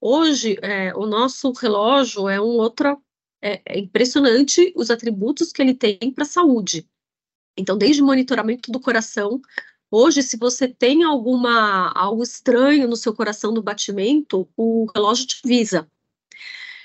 Hoje, 0.00 0.58
é, 0.62 0.94
o 0.94 1.06
nosso 1.06 1.50
relógio 1.52 2.28
é 2.28 2.40
um 2.40 2.58
outro. 2.58 3.00
É, 3.42 3.60
é 3.66 3.78
impressionante 3.78 4.72
os 4.76 4.90
atributos 4.90 5.52
que 5.52 5.60
ele 5.62 5.74
tem 5.74 5.98
para 6.14 6.24
a 6.24 6.26
saúde. 6.26 6.88
Então, 7.56 7.76
desde 7.76 8.02
monitoramento 8.02 8.70
do 8.72 8.80
coração, 8.80 9.40
Hoje, 9.96 10.24
se 10.24 10.36
você 10.36 10.66
tem 10.66 11.04
alguma 11.04 11.92
algo 11.94 12.20
estranho 12.20 12.88
no 12.88 12.96
seu 12.96 13.14
coração 13.14 13.52
no 13.52 13.62
batimento, 13.62 14.48
o 14.56 14.90
relógio 14.92 15.24
te 15.24 15.40
avisa. 15.44 15.88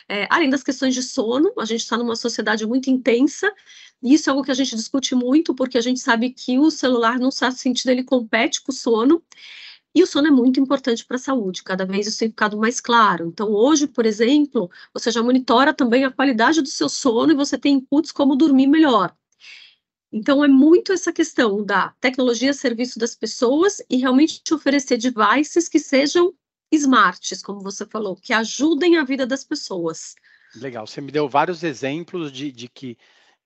É, 0.07 0.27
além 0.29 0.48
das 0.48 0.62
questões 0.62 0.93
de 0.93 1.01
sono, 1.01 1.51
a 1.57 1.65
gente 1.65 1.81
está 1.81 1.98
numa 1.98 2.15
sociedade 2.15 2.67
muito 2.67 2.91
intensa, 2.91 3.51
isso 4.01 4.29
é 4.29 4.32
algo 4.32 4.44
que 4.44 4.51
a 4.51 4.56
gente 4.56 4.75
discute 4.75 5.13
muito, 5.13 5.53
porque 5.53 5.77
a 5.77 5.82
gente 5.82 6.00
sabe 6.00 6.29
que 6.32 6.58
o 6.58 6.72
celular, 6.72 7.20
num 7.20 7.32
certo 7.32 7.58
sentido, 7.58 7.89
ele 7.89 8.03
compete 8.03 8.62
com 8.62 8.72
o 8.72 8.75
sono, 8.75 9.22
e 9.94 10.03
o 10.03 10.08
sono 10.08 10.27
é 10.27 10.32
muito 10.32 10.60
importante 10.60 11.03
para 11.03 11.15
a 11.15 11.20
saúde, 11.20 11.63
cada 11.63 11.86
vez 11.86 12.08
isso 12.08 12.20
tem 12.20 12.29
ficado 12.29 12.58
mais 12.58 12.79
claro. 12.79 13.27
Então, 13.27 13.51
hoje, 13.51 13.88
por 13.88 14.06
exemplo, 14.06 14.70
você 14.94 15.10
já 15.10 15.22
monitora 15.22 15.74
também 15.74 16.06
a 16.06 16.12
qualidade 16.12 16.62
do 16.62 16.70
seu 16.70 16.88
sono 16.88 17.32
e 17.32 17.36
você 17.36 17.58
tem 17.58 17.75
inputs 17.75 18.12
como 18.12 18.36
dormir 18.36 18.68
melhor. 18.68 19.13
Então, 20.12 20.44
é 20.44 20.48
muito 20.48 20.91
essa 20.91 21.12
questão 21.12 21.63
da 21.63 21.89
tecnologia 22.00 22.51
a 22.51 22.53
serviço 22.53 22.98
das 22.98 23.15
pessoas 23.15 23.82
e 23.89 23.98
realmente 23.98 24.41
oferecer 24.53 24.98
devices 24.98 25.68
que 25.68 25.79
sejam 25.79 26.34
smarts, 26.72 27.41
como 27.41 27.62
você 27.62 27.86
falou, 27.86 28.15
que 28.15 28.32
ajudem 28.32 28.98
a 28.98 29.03
vida 29.03 29.25
das 29.25 29.44
pessoas. 29.44 30.15
Legal, 30.56 30.86
você 30.86 31.01
me 31.01 31.12
deu 31.12 31.27
vários 31.27 31.63
exemplos 31.63 32.32
de, 32.32 32.51
de 32.51 32.68
que 32.68 32.98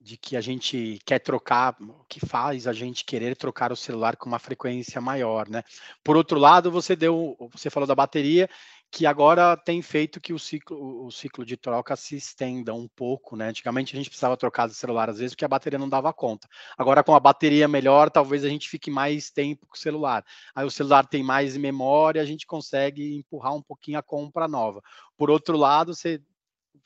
de 0.04 0.18
que 0.18 0.36
a 0.36 0.42
gente 0.42 1.00
quer 1.06 1.20
trocar, 1.20 1.78
o 1.80 2.04
que 2.10 2.20
faz 2.20 2.68
a 2.68 2.74
gente 2.74 3.06
querer 3.06 3.38
trocar 3.38 3.72
o 3.72 3.76
celular 3.76 4.18
com 4.18 4.28
uma 4.28 4.38
frequência 4.38 5.00
maior, 5.00 5.48
né? 5.48 5.64
Por 6.04 6.18
outro 6.18 6.38
lado, 6.38 6.70
você 6.70 6.94
deu, 6.94 7.38
você 7.54 7.70
falou 7.70 7.88
da 7.88 7.96
bateria, 7.96 8.50
que 8.92 9.06
agora 9.06 9.56
tem 9.56 9.82
feito 9.82 10.20
que 10.20 10.34
o 10.34 10.38
ciclo, 10.38 11.06
o 11.06 11.10
ciclo 11.10 11.46
de 11.46 11.56
troca 11.56 11.96
se 11.96 12.18
estenda 12.18 12.74
um 12.74 12.88
pouco, 12.88 13.38
né? 13.38 13.48
Antigamente 13.48 13.96
a 13.96 13.98
gente 13.98 14.10
precisava 14.10 14.36
trocar 14.36 14.68
de 14.68 14.76
celular 14.76 15.10
às 15.10 15.20
vezes 15.20 15.34
porque 15.34 15.46
a 15.46 15.48
bateria 15.48 15.80
não 15.80 15.90
dava 15.90 16.14
conta. 16.14 16.50
Agora 16.78 17.02
com 17.02 17.16
a 17.16 17.20
bateria 17.20 17.68
melhor, 17.68 18.12
talvez 18.12 18.44
a 18.44 18.50
gente 18.50 18.70
fique 18.70 18.92
mais 18.92 19.32
tempo 19.32 19.66
com 19.66 19.76
o 19.76 19.80
celular. 19.80 20.24
Aí 20.54 20.66
o 20.66 20.70
celular 20.70 21.08
tem 21.08 21.24
mais 21.24 21.56
memória, 21.56 22.22
a 22.22 22.26
gente 22.26 22.46
consegue 22.46 23.16
empurrar 23.16 23.56
um 23.56 23.62
pouquinho 23.62 23.98
a 23.98 24.04
compra 24.04 24.50
nova. 24.50 24.82
Por 25.18 25.32
outro 25.32 25.58
lado, 25.58 25.96
você 25.96 26.22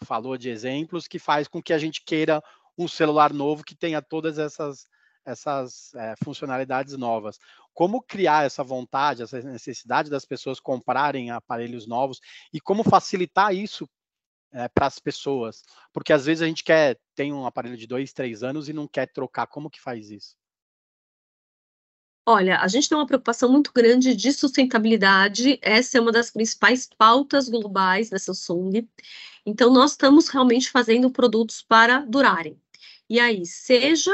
falou 0.03 0.37
de 0.37 0.49
exemplos 0.49 1.07
que 1.07 1.19
faz 1.19 1.47
com 1.47 1.61
que 1.61 1.73
a 1.73 1.77
gente 1.77 2.03
queira 2.05 2.41
um 2.77 2.87
celular 2.87 3.33
novo 3.33 3.63
que 3.63 3.75
tenha 3.75 4.01
todas 4.01 4.37
essas 4.37 4.85
essas 5.27 5.93
é, 5.95 6.15
funcionalidades 6.23 6.97
novas. 6.97 7.37
Como 7.73 8.01
criar 8.01 8.45
essa 8.45 8.63
vontade, 8.63 9.21
essa 9.21 9.41
necessidade 9.41 10.09
das 10.09 10.23
pessoas 10.23 10.57
comprarem 10.57 11.31
aparelhos 11.31 11.85
novos 11.85 12.21
e 12.53 12.61
como 12.61 12.81
facilitar 12.81 13.53
isso 13.53 13.87
é, 14.53 14.69
para 14.69 14.87
as 14.87 14.99
pessoas? 14.99 15.63
Porque 15.91 16.13
às 16.13 16.25
vezes 16.25 16.41
a 16.41 16.47
gente 16.47 16.63
quer 16.63 16.97
tem 17.13 17.33
um 17.33 17.45
aparelho 17.45 17.75
de 17.75 17.85
dois, 17.85 18.13
três 18.13 18.41
anos 18.41 18.69
e 18.69 18.73
não 18.73 18.87
quer 18.87 19.11
trocar. 19.11 19.47
Como 19.47 19.69
que 19.69 19.81
faz 19.81 20.09
isso? 20.09 20.35
Olha, 22.29 22.59
a 22.59 22.67
gente 22.67 22.89
tem 22.89 22.97
uma 22.97 23.07
preocupação 23.07 23.49
muito 23.49 23.71
grande 23.73 24.13
de 24.13 24.33
sustentabilidade. 24.33 25.57
Essa 25.61 25.97
é 25.97 26.01
uma 26.01 26.11
das 26.11 26.29
principais 26.29 26.85
pautas 26.85 27.47
globais 27.47 28.09
da 28.09 28.19
Samsung. 28.19 28.85
Então, 29.45 29.71
nós 29.71 29.91
estamos 29.91 30.27
realmente 30.27 30.69
fazendo 30.69 31.09
produtos 31.09 31.61
para 31.61 31.99
durarem. 32.01 32.61
E 33.09 33.19
aí, 33.19 33.45
seja 33.45 34.11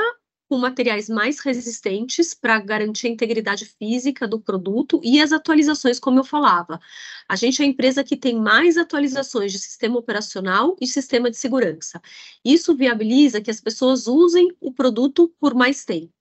com 0.53 0.57
materiais 0.57 1.09
mais 1.09 1.39
resistentes 1.39 2.33
para 2.33 2.59
garantir 2.59 3.07
a 3.07 3.09
integridade 3.09 3.65
física 3.65 4.27
do 4.27 4.39
produto 4.39 5.01
e 5.03 5.19
as 5.19 5.31
atualizações, 5.31 5.99
como 5.99 6.19
eu 6.19 6.23
falava. 6.23 6.79
A 7.27 7.35
gente 7.35 7.61
é 7.61 7.65
a 7.65 7.67
empresa 7.67 8.03
que 8.03 8.15
tem 8.15 8.39
mais 8.39 8.77
atualizações 8.77 9.51
de 9.51 9.57
sistema 9.57 9.97
operacional 9.97 10.75
e 10.79 10.85
sistema 10.85 11.31
de 11.31 11.37
segurança. 11.37 11.99
Isso 12.45 12.75
viabiliza 12.75 13.41
que 13.41 13.49
as 13.49 13.59
pessoas 13.59 14.05
usem 14.05 14.55
o 14.61 14.71
produto 14.71 15.33
por 15.39 15.55
mais 15.55 15.85
tempo. 15.85 16.13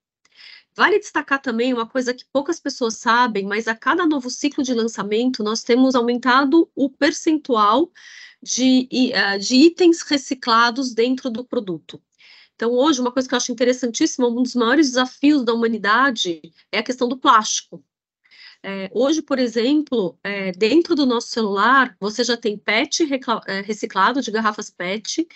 Vale 0.74 0.98
destacar 0.98 1.42
também 1.42 1.74
uma 1.74 1.86
coisa 1.86 2.14
que 2.14 2.24
poucas 2.32 2.58
pessoas 2.58 2.96
sabem, 2.96 3.44
mas 3.44 3.68
a 3.68 3.74
cada 3.74 4.06
novo 4.06 4.30
ciclo 4.30 4.64
de 4.64 4.72
lançamento 4.72 5.42
nós 5.42 5.62
temos 5.62 5.94
aumentado 5.94 6.70
o 6.74 6.88
percentual 6.88 7.90
de, 8.42 8.88
eh, 9.12 9.38
de 9.38 9.56
itens 9.56 10.00
reciclados 10.00 10.94
dentro 10.94 11.28
do 11.28 11.44
produto. 11.44 12.00
Então, 12.62 12.74
hoje, 12.74 13.00
uma 13.00 13.10
coisa 13.10 13.28
que 13.28 13.34
eu 13.34 13.38
acho 13.38 13.50
interessantíssima, 13.50 14.28
um 14.28 14.40
dos 14.40 14.54
maiores 14.54 14.90
desafios 14.90 15.44
da 15.44 15.52
humanidade 15.52 16.40
é 16.70 16.78
a 16.78 16.82
questão 16.84 17.08
do 17.08 17.16
plástico. 17.16 17.84
É, 18.62 18.88
hoje, 18.94 19.20
por 19.20 19.40
exemplo, 19.40 20.16
é, 20.22 20.52
dentro 20.52 20.94
do 20.94 21.04
nosso 21.04 21.26
celular, 21.26 21.96
você 21.98 22.22
já 22.22 22.36
tem 22.36 22.56
PET 22.56 23.02
é, 23.48 23.62
reciclado 23.62 24.22
de 24.22 24.30
garrafas 24.30 24.70
PET 24.70 25.26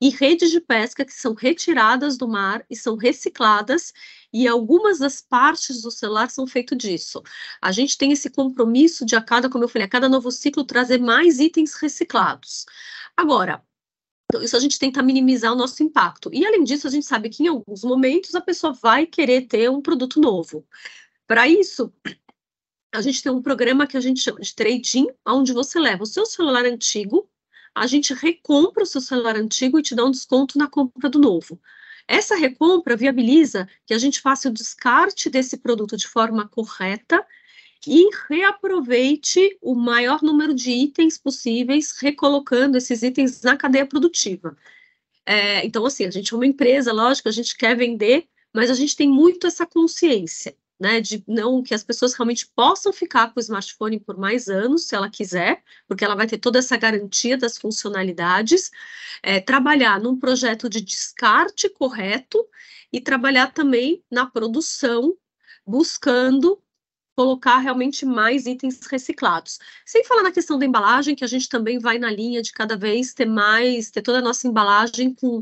e 0.00 0.10
redes 0.10 0.52
de 0.52 0.60
pesca 0.60 1.04
que 1.04 1.12
são 1.12 1.34
retiradas 1.34 2.16
do 2.16 2.28
mar 2.28 2.64
e 2.70 2.76
são 2.76 2.94
recicladas, 2.94 3.92
e 4.32 4.46
algumas 4.46 5.00
das 5.00 5.20
partes 5.20 5.82
do 5.82 5.90
celular 5.90 6.30
são 6.30 6.46
feitas 6.46 6.78
disso. 6.78 7.20
A 7.60 7.72
gente 7.72 7.98
tem 7.98 8.12
esse 8.12 8.30
compromisso 8.30 9.04
de 9.04 9.16
a 9.16 9.20
cada, 9.20 9.50
como 9.50 9.64
eu 9.64 9.68
falei, 9.68 9.86
a 9.86 9.90
cada 9.90 10.08
novo 10.08 10.30
ciclo 10.30 10.62
trazer 10.62 11.00
mais 11.00 11.40
itens 11.40 11.74
reciclados. 11.74 12.64
Agora, 13.16 13.60
então, 14.36 14.44
isso 14.44 14.56
a 14.56 14.60
gente 14.60 14.78
tenta 14.78 15.02
minimizar 15.02 15.52
o 15.52 15.56
nosso 15.56 15.82
impacto. 15.82 16.30
E, 16.32 16.44
além 16.44 16.62
disso, 16.62 16.86
a 16.86 16.90
gente 16.90 17.06
sabe 17.06 17.30
que 17.30 17.42
em 17.42 17.48
alguns 17.48 17.82
momentos 17.82 18.34
a 18.34 18.40
pessoa 18.40 18.72
vai 18.72 19.06
querer 19.06 19.46
ter 19.46 19.70
um 19.70 19.80
produto 19.80 20.20
novo. 20.20 20.66
Para 21.26 21.48
isso, 21.48 21.92
a 22.92 23.00
gente 23.00 23.22
tem 23.22 23.32
um 23.32 23.40
programa 23.40 23.86
que 23.86 23.96
a 23.96 24.00
gente 24.00 24.20
chama 24.20 24.40
de 24.40 24.54
trading, 24.54 25.08
onde 25.26 25.52
você 25.52 25.78
leva 25.78 26.02
o 26.02 26.06
seu 26.06 26.26
celular 26.26 26.66
antigo, 26.66 27.28
a 27.74 27.86
gente 27.86 28.12
recompra 28.12 28.82
o 28.82 28.86
seu 28.86 29.00
celular 29.00 29.36
antigo 29.36 29.78
e 29.78 29.82
te 29.82 29.94
dá 29.94 30.04
um 30.04 30.10
desconto 30.10 30.58
na 30.58 30.66
compra 30.66 31.08
do 31.08 31.18
novo. 31.18 31.58
Essa 32.08 32.36
recompra 32.36 32.96
viabiliza 32.96 33.68
que 33.84 33.92
a 33.92 33.98
gente 33.98 34.20
faça 34.20 34.48
o 34.48 34.52
descarte 34.52 35.28
desse 35.28 35.56
produto 35.56 35.96
de 35.96 36.06
forma 36.06 36.48
correta 36.48 37.26
e 37.86 38.08
reaproveite 38.28 39.56
o 39.60 39.74
maior 39.74 40.22
número 40.22 40.54
de 40.54 40.70
itens 40.70 41.18
possíveis, 41.18 41.96
recolocando 41.98 42.76
esses 42.76 43.02
itens 43.02 43.42
na 43.42 43.56
cadeia 43.56 43.86
produtiva. 43.86 44.56
É, 45.24 45.66
então, 45.66 45.84
assim, 45.84 46.04
a 46.04 46.10
gente 46.10 46.32
é 46.32 46.36
uma 46.36 46.46
empresa, 46.46 46.92
lógico, 46.92 47.28
a 47.28 47.32
gente 47.32 47.56
quer 47.56 47.76
vender, 47.76 48.28
mas 48.52 48.70
a 48.70 48.74
gente 48.74 48.94
tem 48.96 49.08
muito 49.08 49.46
essa 49.46 49.66
consciência, 49.66 50.56
né, 50.78 51.00
de 51.00 51.22
não 51.26 51.62
que 51.62 51.74
as 51.74 51.82
pessoas 51.82 52.14
realmente 52.14 52.46
possam 52.54 52.92
ficar 52.92 53.32
com 53.32 53.40
o 53.40 53.42
smartphone 53.42 53.98
por 53.98 54.16
mais 54.16 54.48
anos, 54.48 54.86
se 54.86 54.94
ela 54.94 55.10
quiser, 55.10 55.62
porque 55.88 56.04
ela 56.04 56.14
vai 56.14 56.26
ter 56.26 56.38
toda 56.38 56.58
essa 56.58 56.76
garantia 56.76 57.36
das 57.36 57.58
funcionalidades, 57.58 58.70
é, 59.22 59.40
trabalhar 59.40 60.00
num 60.00 60.18
projeto 60.18 60.68
de 60.68 60.80
descarte 60.80 61.68
correto 61.68 62.46
e 62.92 63.00
trabalhar 63.00 63.52
também 63.52 64.02
na 64.10 64.26
produção, 64.26 65.16
buscando 65.66 66.62
colocar 67.16 67.58
realmente 67.58 68.04
mais 68.04 68.46
itens 68.46 68.80
reciclados. 68.86 69.58
Sem 69.86 70.04
falar 70.04 70.22
na 70.22 70.30
questão 70.30 70.58
da 70.58 70.66
embalagem, 70.66 71.16
que 71.16 71.24
a 71.24 71.28
gente 71.28 71.48
também 71.48 71.78
vai 71.78 71.98
na 71.98 72.10
linha 72.10 72.42
de 72.42 72.52
cada 72.52 72.76
vez 72.76 73.14
ter 73.14 73.24
mais, 73.26 73.90
ter 73.90 74.02
toda 74.02 74.18
a 74.18 74.22
nossa 74.22 74.46
embalagem 74.46 75.14
com, 75.14 75.40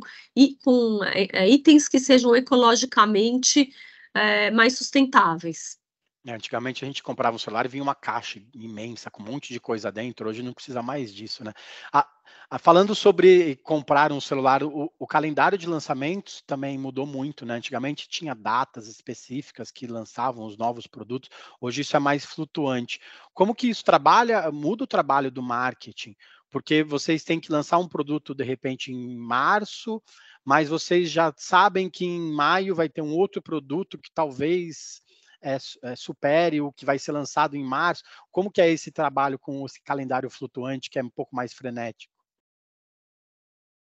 com 0.62 1.04
é, 1.04 1.28
é 1.32 1.50
itens 1.50 1.88
que 1.88 1.98
sejam 1.98 2.34
ecologicamente 2.36 3.72
é, 4.14 4.50
mais 4.52 4.78
sustentáveis. 4.78 5.78
É, 6.26 6.32
antigamente 6.32 6.82
a 6.82 6.86
gente 6.86 7.02
comprava 7.02 7.36
um 7.36 7.38
celular 7.38 7.66
e 7.66 7.68
vinha 7.68 7.82
uma 7.82 7.94
caixa 7.94 8.40
imensa 8.54 9.10
com 9.10 9.22
um 9.22 9.26
monte 9.26 9.52
de 9.52 9.60
coisa 9.60 9.92
dentro. 9.92 10.26
Hoje 10.28 10.42
não 10.42 10.54
precisa 10.54 10.80
mais 10.82 11.12
disso, 11.12 11.44
né? 11.44 11.52
Ah, 11.92 12.08
ah, 12.48 12.58
falando 12.58 12.94
sobre 12.94 13.56
comprar 13.56 14.10
um 14.10 14.20
celular, 14.20 14.62
o, 14.62 14.90
o, 14.98 15.06
calendário 15.06 15.58
de 15.58 15.66
lançamentos 15.66 16.42
também 16.46 16.78
mudou 16.78 17.04
muito, 17.04 17.44
né? 17.44 17.54
Antigamente 17.54 18.08
tinha 18.08 18.34
datas 18.34 18.88
específicas 18.88 19.70
que 19.70 19.86
lançavam 19.86 20.46
os 20.46 20.56
novos 20.56 20.86
produtos. 20.86 21.28
Hoje 21.60 21.82
isso 21.82 21.94
é 21.94 22.00
mais 22.00 22.24
flutuante. 22.24 23.00
Como 23.34 23.54
que 23.54 23.68
isso 23.68 23.84
trabalha? 23.84 24.50
Muda 24.50 24.84
o 24.84 24.86
trabalho 24.86 25.30
do 25.30 25.42
marketing? 25.42 26.16
Porque 26.50 26.82
vocês 26.82 27.22
têm 27.22 27.38
que 27.38 27.52
lançar 27.52 27.76
um 27.78 27.88
produto 27.88 28.34
de 28.34 28.44
repente 28.44 28.90
em 28.90 29.14
março, 29.14 30.02
mas 30.42 30.70
vocês 30.70 31.10
já 31.10 31.34
sabem 31.36 31.90
que 31.90 32.06
em 32.06 32.32
maio 32.32 32.74
vai 32.74 32.88
ter 32.88 33.02
um 33.02 33.12
outro 33.12 33.42
produto 33.42 33.98
que 33.98 34.10
talvez 34.10 35.03
é, 35.44 35.58
é, 35.82 35.94
supere 35.94 36.60
o 36.60 36.72
que 36.72 36.86
vai 36.86 36.98
ser 36.98 37.12
lançado 37.12 37.54
em 37.54 37.62
março? 37.62 38.02
Como 38.32 38.50
que 38.50 38.60
é 38.60 38.70
esse 38.70 38.90
trabalho 38.90 39.38
com 39.38 39.64
esse 39.66 39.80
calendário 39.82 40.30
flutuante 40.30 40.88
que 40.88 40.98
é 40.98 41.04
um 41.04 41.10
pouco 41.10 41.36
mais 41.36 41.52
frenético? 41.52 42.12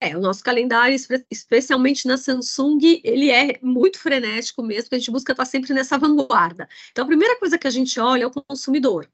É, 0.00 0.16
o 0.16 0.20
nosso 0.20 0.42
calendário, 0.42 0.96
especialmente 1.30 2.08
na 2.08 2.18
Samsung, 2.18 3.00
ele 3.04 3.30
é 3.30 3.56
muito 3.62 4.00
frenético 4.00 4.60
mesmo, 4.60 4.88
a 4.90 4.98
gente 4.98 5.12
busca 5.12 5.32
estar 5.32 5.44
sempre 5.44 5.72
nessa 5.72 5.96
vanguarda. 5.96 6.68
Então, 6.90 7.04
a 7.04 7.06
primeira 7.06 7.38
coisa 7.38 7.56
que 7.56 7.68
a 7.68 7.70
gente 7.70 8.00
olha 8.00 8.24
é 8.24 8.26
o 8.26 8.30
consumidor. 8.30 9.08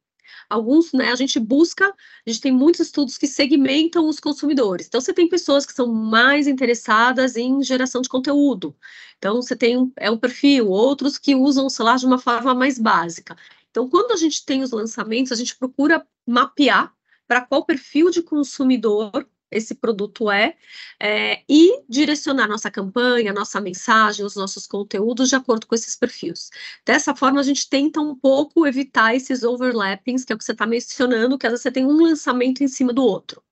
Alguns, 0.48 0.92
né, 0.92 1.10
a 1.10 1.16
gente 1.16 1.38
busca, 1.38 1.86
a 1.86 2.30
gente 2.30 2.40
tem 2.40 2.52
muitos 2.52 2.80
estudos 2.80 3.18
que 3.18 3.26
segmentam 3.26 4.08
os 4.08 4.20
consumidores. 4.20 4.86
Então, 4.86 5.00
você 5.00 5.12
tem 5.12 5.28
pessoas 5.28 5.66
que 5.66 5.72
são 5.72 5.86
mais 5.86 6.46
interessadas 6.46 7.36
em 7.36 7.62
geração 7.62 8.00
de 8.00 8.08
conteúdo. 8.08 8.76
Então, 9.18 9.42
você 9.42 9.56
tem 9.56 9.76
um, 9.76 9.92
é 9.96 10.10
um 10.10 10.18
perfil, 10.18 10.68
outros 10.68 11.18
que 11.18 11.34
usam 11.34 11.66
o 11.66 11.70
celular 11.70 11.98
de 11.98 12.06
uma 12.06 12.18
forma 12.18 12.54
mais 12.54 12.78
básica. 12.78 13.36
Então, 13.70 13.88
quando 13.88 14.12
a 14.12 14.16
gente 14.16 14.44
tem 14.44 14.62
os 14.62 14.70
lançamentos, 14.70 15.32
a 15.32 15.36
gente 15.36 15.56
procura 15.56 16.06
mapear 16.26 16.92
para 17.26 17.42
qual 17.42 17.64
perfil 17.64 18.10
de 18.10 18.22
consumidor 18.22 19.28
esse 19.50 19.74
produto 19.74 20.30
é, 20.30 20.54
é, 21.00 21.42
e 21.48 21.82
direcionar 21.88 22.48
nossa 22.48 22.70
campanha, 22.70 23.32
nossa 23.32 23.60
mensagem, 23.60 24.24
os 24.24 24.36
nossos 24.36 24.66
conteúdos 24.66 25.28
de 25.28 25.36
acordo 25.36 25.66
com 25.66 25.74
esses 25.74 25.96
perfis. 25.96 26.50
Dessa 26.84 27.14
forma, 27.14 27.40
a 27.40 27.42
gente 27.42 27.68
tenta 27.68 28.00
um 28.00 28.14
pouco 28.14 28.66
evitar 28.66 29.14
esses 29.14 29.42
overlappings, 29.42 30.24
que 30.24 30.32
é 30.32 30.36
o 30.36 30.38
que 30.38 30.44
você 30.44 30.52
está 30.52 30.66
mencionando, 30.66 31.38
que 31.38 31.46
às 31.46 31.52
vezes 31.52 31.62
você 31.62 31.72
tem 31.72 31.86
um 31.86 32.02
lançamento 32.02 32.62
em 32.62 32.68
cima 32.68 32.92
do 32.92 33.02
outro. 33.02 33.42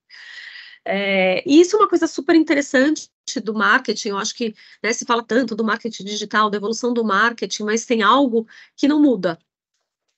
É, 0.85 1.43
e 1.45 1.61
isso 1.61 1.75
é 1.77 1.81
uma 1.81 1.89
coisa 1.89 2.07
super 2.07 2.37
interessante 2.37 3.11
do 3.43 3.53
marketing, 3.53 4.11
eu 4.11 4.19
acho 4.19 4.35
que 4.37 4.55
né, 4.81 4.93
se 4.93 5.05
fala 5.05 5.23
tanto 5.23 5.57
do 5.57 5.65
marketing 5.65 6.05
digital, 6.05 6.49
da 6.49 6.59
evolução 6.59 6.95
do 6.95 7.05
marketing, 7.05 7.65
mas 7.65 7.85
tem 7.85 8.03
algo 8.03 8.47
que 8.77 8.87
não 8.87 9.03
muda, 9.03 9.37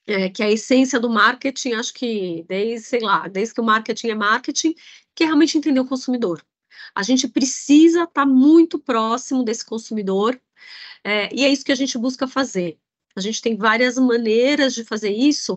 é, 0.08 0.30
que 0.30 0.42
é 0.42 0.46
a 0.46 0.50
essência 0.52 1.00
do 1.00 1.10
marketing, 1.10 1.74
acho 1.74 1.94
que 1.94 2.44
desde, 2.48 2.86
sei 2.88 3.00
lá, 3.00 3.28
desde 3.28 3.54
que 3.54 3.60
o 3.60 3.64
marketing 3.64 4.08
é 4.10 4.14
marketing, 4.16 4.74
que 5.14 5.24
é 5.24 5.26
realmente 5.26 5.58
entender 5.58 5.80
o 5.80 5.86
consumidor. 5.86 6.42
A 6.94 7.02
gente 7.02 7.28
precisa 7.28 8.04
estar 8.04 8.24
tá 8.24 8.26
muito 8.26 8.78
próximo 8.78 9.44
desse 9.44 9.64
consumidor 9.64 10.40
É, 11.04 11.34
e 11.34 11.44
é 11.44 11.50
isso 11.50 11.64
que 11.64 11.72
a 11.72 11.76
gente 11.76 11.98
busca 11.98 12.26
fazer. 12.28 12.78
A 13.16 13.20
gente 13.20 13.42
tem 13.42 13.56
várias 13.56 13.96
maneiras 13.98 14.74
de 14.74 14.84
fazer 14.84 15.10
isso, 15.12 15.56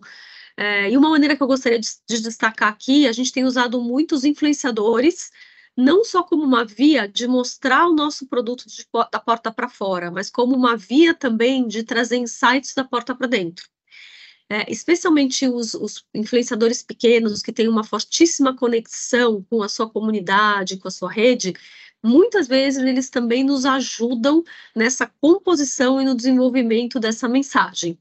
é, 0.57 0.91
e 0.91 0.97
uma 0.97 1.09
maneira 1.09 1.35
que 1.35 1.43
eu 1.43 1.47
gostaria 1.47 1.79
de, 1.79 1.89
de 2.07 2.21
destacar 2.21 2.69
aqui, 2.69 3.07
a 3.07 3.11
gente 3.13 3.31
tem 3.31 3.45
usado 3.45 3.81
muitos 3.81 4.25
influenciadores, 4.25 5.31
não 5.77 6.03
só 6.03 6.23
como 6.23 6.43
uma 6.43 6.65
via 6.65 7.07
de 7.07 7.27
mostrar 7.27 7.87
o 7.87 7.95
nosso 7.95 8.27
produto 8.27 8.65
de, 8.67 8.85
da 9.11 9.19
porta 9.19 9.51
para 9.51 9.69
fora, 9.69 10.11
mas 10.11 10.29
como 10.29 10.55
uma 10.55 10.77
via 10.77 11.13
também 11.13 11.67
de 11.67 11.83
trazer 11.83 12.17
insights 12.17 12.73
da 12.75 12.83
porta 12.83 13.15
para 13.15 13.27
dentro. 13.27 13.70
É, 14.51 14.69
especialmente 14.69 15.47
os, 15.47 15.73
os, 15.73 16.05
influenciadores 16.13 16.83
pequenos 16.83 17.41
que 17.41 17.53
têm 17.53 17.69
uma 17.69 17.85
fortíssima 17.85 18.53
conexão 18.53 19.41
com 19.49 19.63
a 19.63 19.69
sua 19.69 19.89
comunidade, 19.89 20.75
com 20.75 20.89
a 20.89 20.91
sua 20.91 21.09
rede, 21.09 21.53
muitas 22.03 22.49
vezes 22.49 22.83
eles 22.83 23.09
também 23.09 23.45
nos 23.45 23.65
ajudam 23.65 24.43
nessa 24.75 25.07
composição 25.21 26.01
e 26.01 26.03
no 26.03 26.13
desenvolvimento 26.13 26.99
dessa 26.99 27.29
mensagem. 27.29 27.97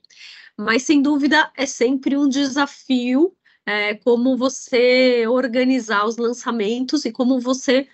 Mas, 0.58 0.82
sem 0.82 1.00
dúvida, 1.00 1.52
é 1.56 1.66
sempre 1.66 2.16
um 2.16 2.28
desafio 2.28 3.32
é, 3.64 3.94
como 3.94 4.36
você 4.36 5.28
organizar 5.28 6.04
os 6.04 6.16
lançamentos 6.16 7.04
e 7.04 7.12
como 7.12 7.38
você 7.38 7.86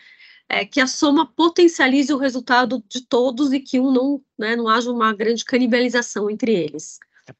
é, 0.48 0.64
que 0.64 0.80
a 0.80 0.86
soma 0.86 1.26
potencialize 1.26 2.10
o 2.10 2.16
resultado 2.16 2.82
de 2.88 3.02
todos 3.02 3.52
e 3.52 3.60
que 3.60 3.78
um 3.78 3.92
não, 3.92 4.22
né, 4.38 4.56
não 4.56 4.66
haja 4.66 4.90
uma 4.90 5.12
grande 5.12 5.44
canibalização 5.44 6.30
entre 6.30 6.54
eles. 6.54 6.98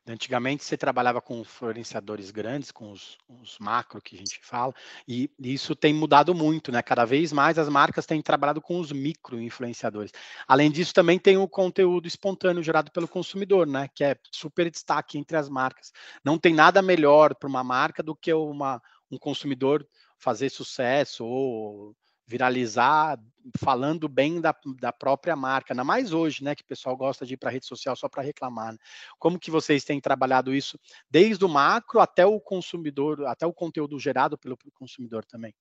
Antigamente 0.08 0.64
você 0.64 0.76
trabalhava 0.76 1.20
com 1.20 1.40
influenciadores 1.40 2.30
grandes, 2.32 2.72
com 2.72 2.90
os, 2.90 3.16
os, 3.28 3.56
macro 3.60 4.02
que 4.02 4.16
a 4.16 4.18
gente 4.18 4.40
fala, 4.42 4.74
e 5.06 5.30
isso 5.38 5.76
tem 5.76 5.94
mudado 5.94 6.34
muito, 6.34 6.72
né? 6.72 6.82
Cada 6.82 7.04
vez 7.04 7.32
mais 7.32 7.56
as 7.58 7.68
marcas 7.68 8.04
têm 8.04 8.20
trabalhado 8.20 8.60
com 8.60 8.80
os 8.80 8.90
micro 8.90 9.40
influenciadores. 9.40 10.12
Além 10.48 10.70
disso, 10.70 10.92
também 10.92 11.18
tem 11.18 11.36
o 11.36 11.48
conteúdo 11.48 12.08
espontâneo 12.08 12.62
gerado 12.62 12.90
pelo 12.90 13.06
consumidor, 13.06 13.66
né? 13.66 13.88
Que 13.94 14.02
é 14.02 14.16
super 14.32 14.68
destaque 14.70 15.18
entre 15.18 15.36
as 15.36 15.48
marcas. 15.48 15.92
Não 16.24 16.36
tem 16.38 16.52
nada 16.52 16.82
melhor 16.82 17.34
para 17.34 17.48
uma 17.48 17.62
marca 17.62 18.02
do 18.02 18.16
que 18.16 18.32
uma, 18.32 18.82
um 19.10 19.18
consumidor 19.18 19.86
fazer 20.18 20.48
sucesso 20.50 21.24
ou 21.24 21.94
viralizar 22.26 23.18
falando 23.58 24.08
bem 24.08 24.40
da, 24.40 24.54
da 24.80 24.92
própria 24.92 25.36
marca, 25.36 25.72
ainda 25.72 25.84
mais 25.84 26.12
hoje, 26.12 26.42
né, 26.42 26.54
que 26.54 26.62
o 26.62 26.66
pessoal 26.66 26.96
gosta 26.96 27.24
de 27.24 27.34
ir 27.34 27.36
para 27.36 27.48
a 27.48 27.52
rede 27.52 27.66
social 27.66 27.94
só 27.94 28.08
para 28.08 28.22
reclamar. 28.22 28.72
Né? 28.72 28.78
Como 29.18 29.38
que 29.38 29.50
vocês 29.50 29.84
têm 29.84 30.00
trabalhado 30.00 30.54
isso 30.54 30.78
desde 31.08 31.44
o 31.44 31.48
macro 31.48 32.00
até 32.00 32.26
o 32.26 32.40
consumidor, 32.40 33.24
até 33.26 33.46
o 33.46 33.52
conteúdo 33.52 33.98
gerado 33.98 34.36
pelo 34.36 34.58
consumidor 34.74 35.24
também? 35.24 35.54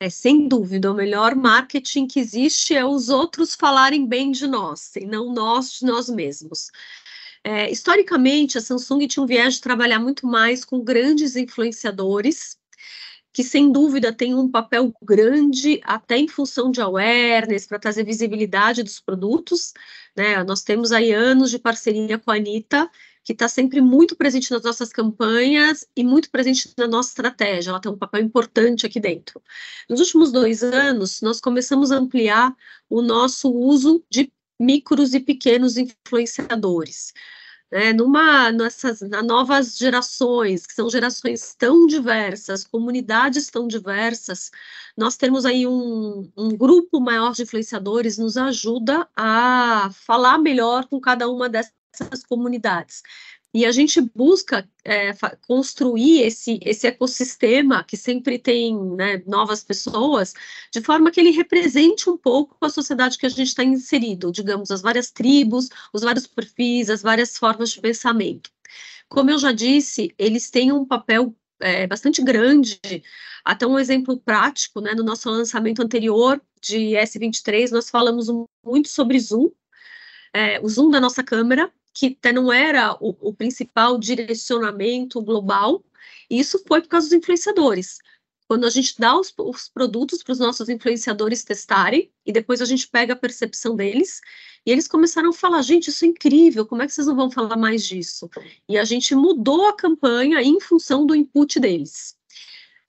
É, 0.00 0.08
sem 0.08 0.46
dúvida, 0.46 0.92
o 0.92 0.94
melhor 0.94 1.34
marketing 1.34 2.06
que 2.06 2.20
existe 2.20 2.74
é 2.74 2.84
os 2.84 3.08
outros 3.08 3.54
falarem 3.54 4.06
bem 4.06 4.30
de 4.30 4.46
nós, 4.46 4.94
e 4.94 5.04
não 5.04 5.32
nós 5.32 5.72
de 5.72 5.84
nós 5.84 6.08
mesmos. 6.08 6.70
É, 7.42 7.70
historicamente, 7.70 8.58
a 8.58 8.60
Samsung 8.60 9.06
tinha 9.08 9.22
um 9.22 9.26
viés 9.26 9.54
de 9.54 9.60
trabalhar 9.60 9.98
muito 9.98 10.26
mais 10.26 10.64
com 10.64 10.84
grandes 10.84 11.34
influenciadores, 11.34 12.56
que 13.38 13.44
sem 13.44 13.70
dúvida 13.70 14.12
tem 14.12 14.34
um 14.34 14.50
papel 14.50 14.92
grande 15.00 15.80
até 15.84 16.18
em 16.18 16.26
função 16.26 16.72
de 16.72 16.80
awareness, 16.80 17.68
para 17.68 17.78
trazer 17.78 18.02
visibilidade 18.02 18.82
dos 18.82 18.98
produtos. 18.98 19.72
Né? 20.16 20.42
Nós 20.42 20.64
temos 20.64 20.90
aí 20.90 21.12
anos 21.12 21.48
de 21.48 21.56
parceria 21.56 22.18
com 22.18 22.32
a 22.32 22.34
Anitta, 22.34 22.90
que 23.22 23.32
está 23.32 23.48
sempre 23.48 23.80
muito 23.80 24.16
presente 24.16 24.50
nas 24.50 24.64
nossas 24.64 24.88
campanhas 24.88 25.86
e 25.94 26.02
muito 26.02 26.32
presente 26.32 26.72
na 26.76 26.88
nossa 26.88 27.10
estratégia. 27.10 27.70
Ela 27.70 27.80
tem 27.80 27.92
um 27.92 27.96
papel 27.96 28.22
importante 28.22 28.84
aqui 28.84 28.98
dentro. 28.98 29.40
Nos 29.88 30.00
últimos 30.00 30.32
dois 30.32 30.64
anos, 30.64 31.22
nós 31.22 31.40
começamos 31.40 31.92
a 31.92 31.96
ampliar 31.96 32.52
o 32.90 33.00
nosso 33.00 33.52
uso 33.52 34.04
de 34.10 34.32
micros 34.58 35.14
e 35.14 35.20
pequenos 35.20 35.76
influenciadores 35.76 37.12
né, 37.70 37.92
numa, 37.92 38.50
nessas 38.50 39.00
novas 39.24 39.76
gerações, 39.76 40.66
que 40.66 40.74
são 40.74 40.88
gerações 40.88 41.54
tão 41.54 41.86
diversas, 41.86 42.64
comunidades 42.64 43.48
tão 43.48 43.68
diversas, 43.68 44.50
nós 44.96 45.16
temos 45.16 45.44
aí 45.44 45.66
um, 45.66 46.30
um 46.36 46.48
grupo 46.56 47.00
maior 47.00 47.32
de 47.32 47.42
influenciadores 47.42 48.18
nos 48.18 48.36
ajuda 48.36 49.08
a 49.16 49.90
falar 49.92 50.38
melhor 50.38 50.86
com 50.86 51.00
cada 51.00 51.28
uma 51.28 51.48
dessas 51.48 52.24
comunidades. 52.28 53.02
E 53.58 53.66
a 53.66 53.72
gente 53.72 54.00
busca 54.00 54.70
é, 54.84 55.12
construir 55.44 56.22
esse, 56.22 56.60
esse 56.62 56.86
ecossistema 56.86 57.82
que 57.82 57.96
sempre 57.96 58.38
tem 58.38 58.78
né, 58.94 59.20
novas 59.26 59.64
pessoas, 59.64 60.32
de 60.72 60.80
forma 60.80 61.10
que 61.10 61.18
ele 61.18 61.32
represente 61.32 62.08
um 62.08 62.16
pouco 62.16 62.56
a 62.64 62.70
sociedade 62.70 63.18
que 63.18 63.26
a 63.26 63.28
gente 63.28 63.48
está 63.48 63.64
inserido, 63.64 64.30
digamos, 64.30 64.70
as 64.70 64.80
várias 64.80 65.10
tribos, 65.10 65.70
os 65.92 66.02
vários 66.02 66.24
perfis, 66.24 66.88
as 66.88 67.02
várias 67.02 67.36
formas 67.36 67.70
de 67.70 67.80
pensamento. 67.80 68.48
Como 69.08 69.28
eu 69.28 69.38
já 69.40 69.50
disse, 69.50 70.14
eles 70.16 70.50
têm 70.50 70.70
um 70.70 70.84
papel 70.84 71.34
é, 71.58 71.84
bastante 71.84 72.22
grande. 72.22 72.78
Até 73.44 73.66
um 73.66 73.76
exemplo 73.76 74.20
prático, 74.20 74.80
né, 74.80 74.94
no 74.94 75.02
nosso 75.02 75.28
lançamento 75.28 75.82
anterior 75.82 76.40
de 76.62 76.92
S23, 76.92 77.72
nós 77.72 77.90
falamos 77.90 78.28
muito 78.64 78.88
sobre 78.88 79.18
Zoom, 79.18 79.50
é, 80.32 80.60
o 80.60 80.68
zoom 80.68 80.90
da 80.90 81.00
nossa 81.00 81.24
câmera, 81.24 81.72
que 81.98 82.32
não 82.32 82.52
era 82.52 82.94
o, 83.00 83.16
o 83.28 83.34
principal 83.34 83.98
direcionamento 83.98 85.20
global, 85.20 85.82
e 86.30 86.38
isso 86.38 86.62
foi 86.66 86.80
por 86.80 86.88
causa 86.88 87.08
dos 87.08 87.18
influenciadores. 87.18 87.98
Quando 88.46 88.66
a 88.66 88.70
gente 88.70 88.94
dá 88.98 89.18
os, 89.18 89.34
os 89.36 89.68
produtos 89.68 90.22
para 90.22 90.32
os 90.32 90.38
nossos 90.38 90.68
influenciadores 90.68 91.42
testarem, 91.42 92.10
e 92.24 92.32
depois 92.32 92.62
a 92.62 92.64
gente 92.64 92.88
pega 92.88 93.14
a 93.14 93.16
percepção 93.16 93.74
deles, 93.74 94.20
e 94.64 94.70
eles 94.70 94.86
começaram 94.86 95.30
a 95.30 95.32
falar: 95.32 95.60
gente, 95.62 95.90
isso 95.90 96.04
é 96.04 96.08
incrível, 96.08 96.64
como 96.64 96.82
é 96.82 96.86
que 96.86 96.92
vocês 96.92 97.06
não 97.06 97.16
vão 97.16 97.30
falar 97.30 97.56
mais 97.56 97.84
disso? 97.84 98.30
E 98.68 98.78
a 98.78 98.84
gente 98.84 99.14
mudou 99.14 99.66
a 99.66 99.76
campanha 99.76 100.40
em 100.40 100.60
função 100.60 101.04
do 101.04 101.16
input 101.16 101.58
deles. 101.58 102.17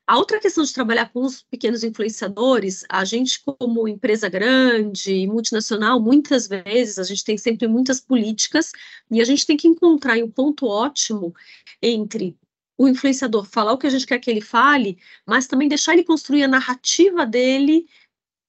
A 0.09 0.17
outra 0.17 0.39
questão 0.39 0.63
de 0.63 0.73
trabalhar 0.73 1.13
com 1.13 1.21
os 1.21 1.43
pequenos 1.43 1.83
influenciadores, 1.83 2.83
a 2.89 3.05
gente, 3.05 3.39
como 3.43 3.87
empresa 3.87 4.27
grande, 4.27 5.27
multinacional, 5.27 6.01
muitas 6.01 6.47
vezes 6.47 6.97
a 6.97 7.03
gente 7.03 7.23
tem 7.23 7.37
sempre 7.37 7.67
muitas 7.67 7.99
políticas 7.99 8.71
e 9.11 9.21
a 9.21 9.23
gente 9.23 9.45
tem 9.45 9.55
que 9.55 9.67
encontrar 9.67 10.17
um 10.17 10.31
ponto 10.31 10.65
ótimo 10.65 11.31
entre 11.79 12.35
o 12.75 12.87
influenciador 12.87 13.45
falar 13.45 13.73
o 13.73 13.77
que 13.77 13.85
a 13.85 13.89
gente 13.91 14.07
quer 14.07 14.17
que 14.17 14.31
ele 14.31 14.41
fale, 14.41 14.97
mas 15.27 15.45
também 15.45 15.67
deixar 15.67 15.93
ele 15.93 16.03
construir 16.03 16.41
a 16.41 16.47
narrativa 16.47 17.23
dele 17.23 17.85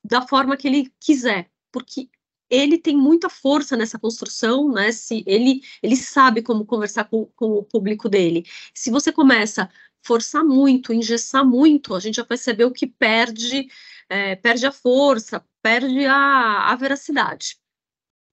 da 0.03 0.27
forma 0.27 0.57
que 0.57 0.66
ele 0.66 0.90
quiser, 0.99 1.51
porque 1.70 2.09
ele 2.49 2.79
tem 2.79 2.96
muita 2.96 3.29
força 3.29 3.77
nessa 3.77 3.99
construção, 3.99 4.73
né? 4.73 4.92
Se 4.92 5.23
ele, 5.27 5.61
ele 5.83 5.94
sabe 5.94 6.40
como 6.40 6.64
conversar 6.64 7.05
com, 7.05 7.27
com 7.37 7.51
o 7.51 7.62
público 7.62 8.09
dele. 8.09 8.46
Se 8.75 8.90
você 8.90 9.12
começa 9.12 9.70
forçar 10.03 10.45
muito, 10.45 10.93
engessar 10.93 11.45
muito, 11.45 11.95
a 11.95 12.01
gente 12.01 12.17
já 12.17 12.25
percebeu 12.25 12.73
que 12.73 12.87
perde, 12.87 13.69
é, 14.09 14.37
perde 14.37 14.67
a 14.67 14.73
força, 14.73 15.45
perde 15.63 16.07
a, 16.07 16.71
a 16.71 16.77
veracidade. 16.77 17.57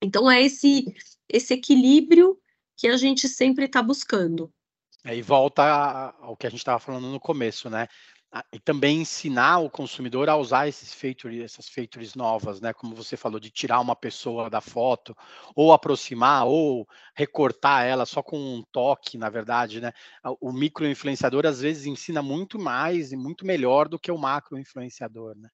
Então 0.01 0.29
é 0.29 0.41
esse, 0.41 0.85
esse 1.27 1.53
equilíbrio 1.53 2.39
que 2.75 2.87
a 2.87 2.97
gente 2.97 3.27
sempre 3.27 3.65
está 3.65 3.81
buscando. 3.81 4.51
É, 5.03 5.15
e 5.15 5.21
volta 5.21 5.63
ao 6.19 6.35
que 6.35 6.45
a 6.45 6.49
gente 6.49 6.59
estava 6.59 6.79
falando 6.79 7.07
no 7.07 7.19
começo, 7.19 7.69
né? 7.69 7.87
E 8.53 8.59
também 8.59 9.01
ensinar 9.01 9.59
o 9.59 9.69
consumidor 9.69 10.29
a 10.29 10.35
usar 10.35 10.67
esses 10.67 10.93
features, 10.93 11.41
essas 11.43 11.67
features 11.69 12.13
novas, 12.15 12.59
né? 12.61 12.73
Como 12.73 12.95
você 12.95 13.15
falou, 13.17 13.39
de 13.39 13.49
tirar 13.49 13.79
uma 13.79 13.95
pessoa 13.95 14.49
da 14.49 14.59
foto, 14.61 15.15
ou 15.55 15.71
aproximar, 15.73 16.45
ou 16.45 16.87
recortar 17.15 17.85
ela 17.85 18.05
só 18.05 18.21
com 18.21 18.37
um 18.37 18.63
toque, 18.71 19.17
na 19.17 19.29
verdade, 19.29 19.79
né? 19.81 19.91
O 20.41 20.51
micro 20.51 20.85
influenciador 20.87 21.45
às 21.45 21.61
vezes 21.61 21.85
ensina 21.85 22.21
muito 22.21 22.59
mais 22.59 23.11
e 23.11 23.17
muito 23.17 23.45
melhor 23.45 23.87
do 23.87 23.99
que 23.99 24.11
o 24.11 24.17
macro 24.17 24.57
influenciador, 24.59 25.35
né? 25.37 25.49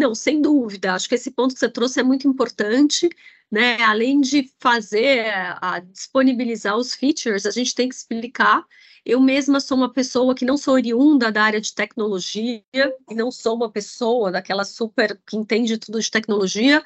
Não, 0.00 0.14
sem 0.14 0.40
dúvida. 0.40 0.94
Acho 0.94 1.08
que 1.08 1.14
esse 1.14 1.30
ponto 1.30 1.52
que 1.52 1.60
você 1.60 1.68
trouxe 1.68 2.00
é 2.00 2.02
muito 2.02 2.26
importante, 2.26 3.08
né? 3.50 3.82
Além 3.82 4.20
de 4.20 4.50
fazer, 4.58 5.26
a, 5.60 5.80
disponibilizar 5.80 6.76
os 6.76 6.94
features, 6.94 7.44
a 7.44 7.50
gente 7.50 7.74
tem 7.74 7.88
que 7.88 7.94
explicar 7.94 8.64
eu 9.04 9.20
mesma 9.20 9.60
sou 9.60 9.76
uma 9.76 9.92
pessoa 9.92 10.34
que 10.34 10.44
não 10.44 10.56
sou 10.56 10.74
oriunda 10.74 11.32
da 11.32 11.42
área 11.42 11.60
de 11.60 11.74
tecnologia, 11.74 12.62
e 13.10 13.14
não 13.14 13.30
sou 13.30 13.56
uma 13.56 13.70
pessoa 13.70 14.30
daquela 14.30 14.64
super 14.64 15.18
que 15.26 15.36
entende 15.36 15.78
tudo 15.78 16.00
de 16.00 16.10
tecnologia. 16.10 16.84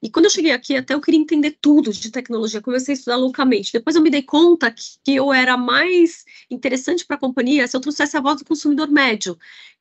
E 0.00 0.08
quando 0.08 0.26
eu 0.26 0.30
cheguei 0.30 0.52
aqui, 0.52 0.76
até 0.76 0.94
eu 0.94 1.00
queria 1.00 1.18
entender 1.18 1.58
tudo 1.60 1.92
de 1.92 2.10
tecnologia, 2.12 2.62
comecei 2.62 2.94
a 2.94 2.96
estudar 2.96 3.16
loucamente. 3.16 3.72
Depois 3.72 3.96
eu 3.96 4.02
me 4.02 4.10
dei 4.10 4.22
conta 4.22 4.70
que 4.70 5.16
eu 5.16 5.32
era 5.32 5.56
mais 5.56 6.24
interessante 6.48 7.04
para 7.04 7.16
a 7.16 7.20
companhia 7.20 7.66
se 7.66 7.76
eu 7.76 7.80
trouxesse 7.80 8.16
a 8.16 8.20
voz 8.20 8.38
do 8.38 8.44
consumidor 8.44 8.88
médio, 8.88 9.36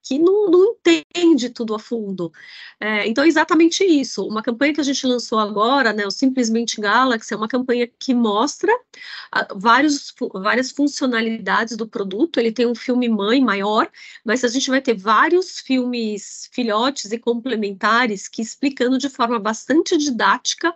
que 0.08 0.18
não, 0.18 0.50
não 0.50 0.76
entende 0.86 1.50
tudo 1.50 1.76
a 1.76 1.80
fundo. 1.80 2.32
É, 2.80 3.06
então, 3.08 3.26
é 3.26 3.28
exatamente 3.28 3.84
isso. 3.84 4.26
Uma 4.26 4.42
campanha 4.42 4.74
que 4.74 4.80
a 4.80 4.84
gente 4.84 5.06
lançou 5.06 5.38
agora, 5.38 5.92
né, 5.92 6.06
o 6.08 6.12
Simplesmente 6.12 6.80
Galaxy, 6.80 7.34
é 7.34 7.38
uma 7.38 7.48
campanha 7.48 7.86
que 8.00 8.14
mostra 8.14 8.74
uh, 8.74 9.60
vários, 9.60 10.14
várias 10.34 10.72
funcionalidades 10.72 11.76
do 11.76 11.86
produto. 11.88 12.40
Ele 12.40 12.54
tem 12.54 12.66
um 12.66 12.76
filme 12.76 13.10
mãe 13.10 13.42
maior, 13.42 13.90
mas 14.24 14.46
a 14.46 14.48
gente 14.48 14.70
vai 14.70 14.82
ter 14.82 14.96
vários 14.96 15.60
filmes 15.60 16.50
filhotes 16.54 17.12
e 17.12 17.20
complementares 17.20 18.30
que 18.30 18.42
explicando 18.42 18.98
de 18.98 19.10
forma 19.10 19.40
bastante 19.40 19.98
didática 19.98 20.74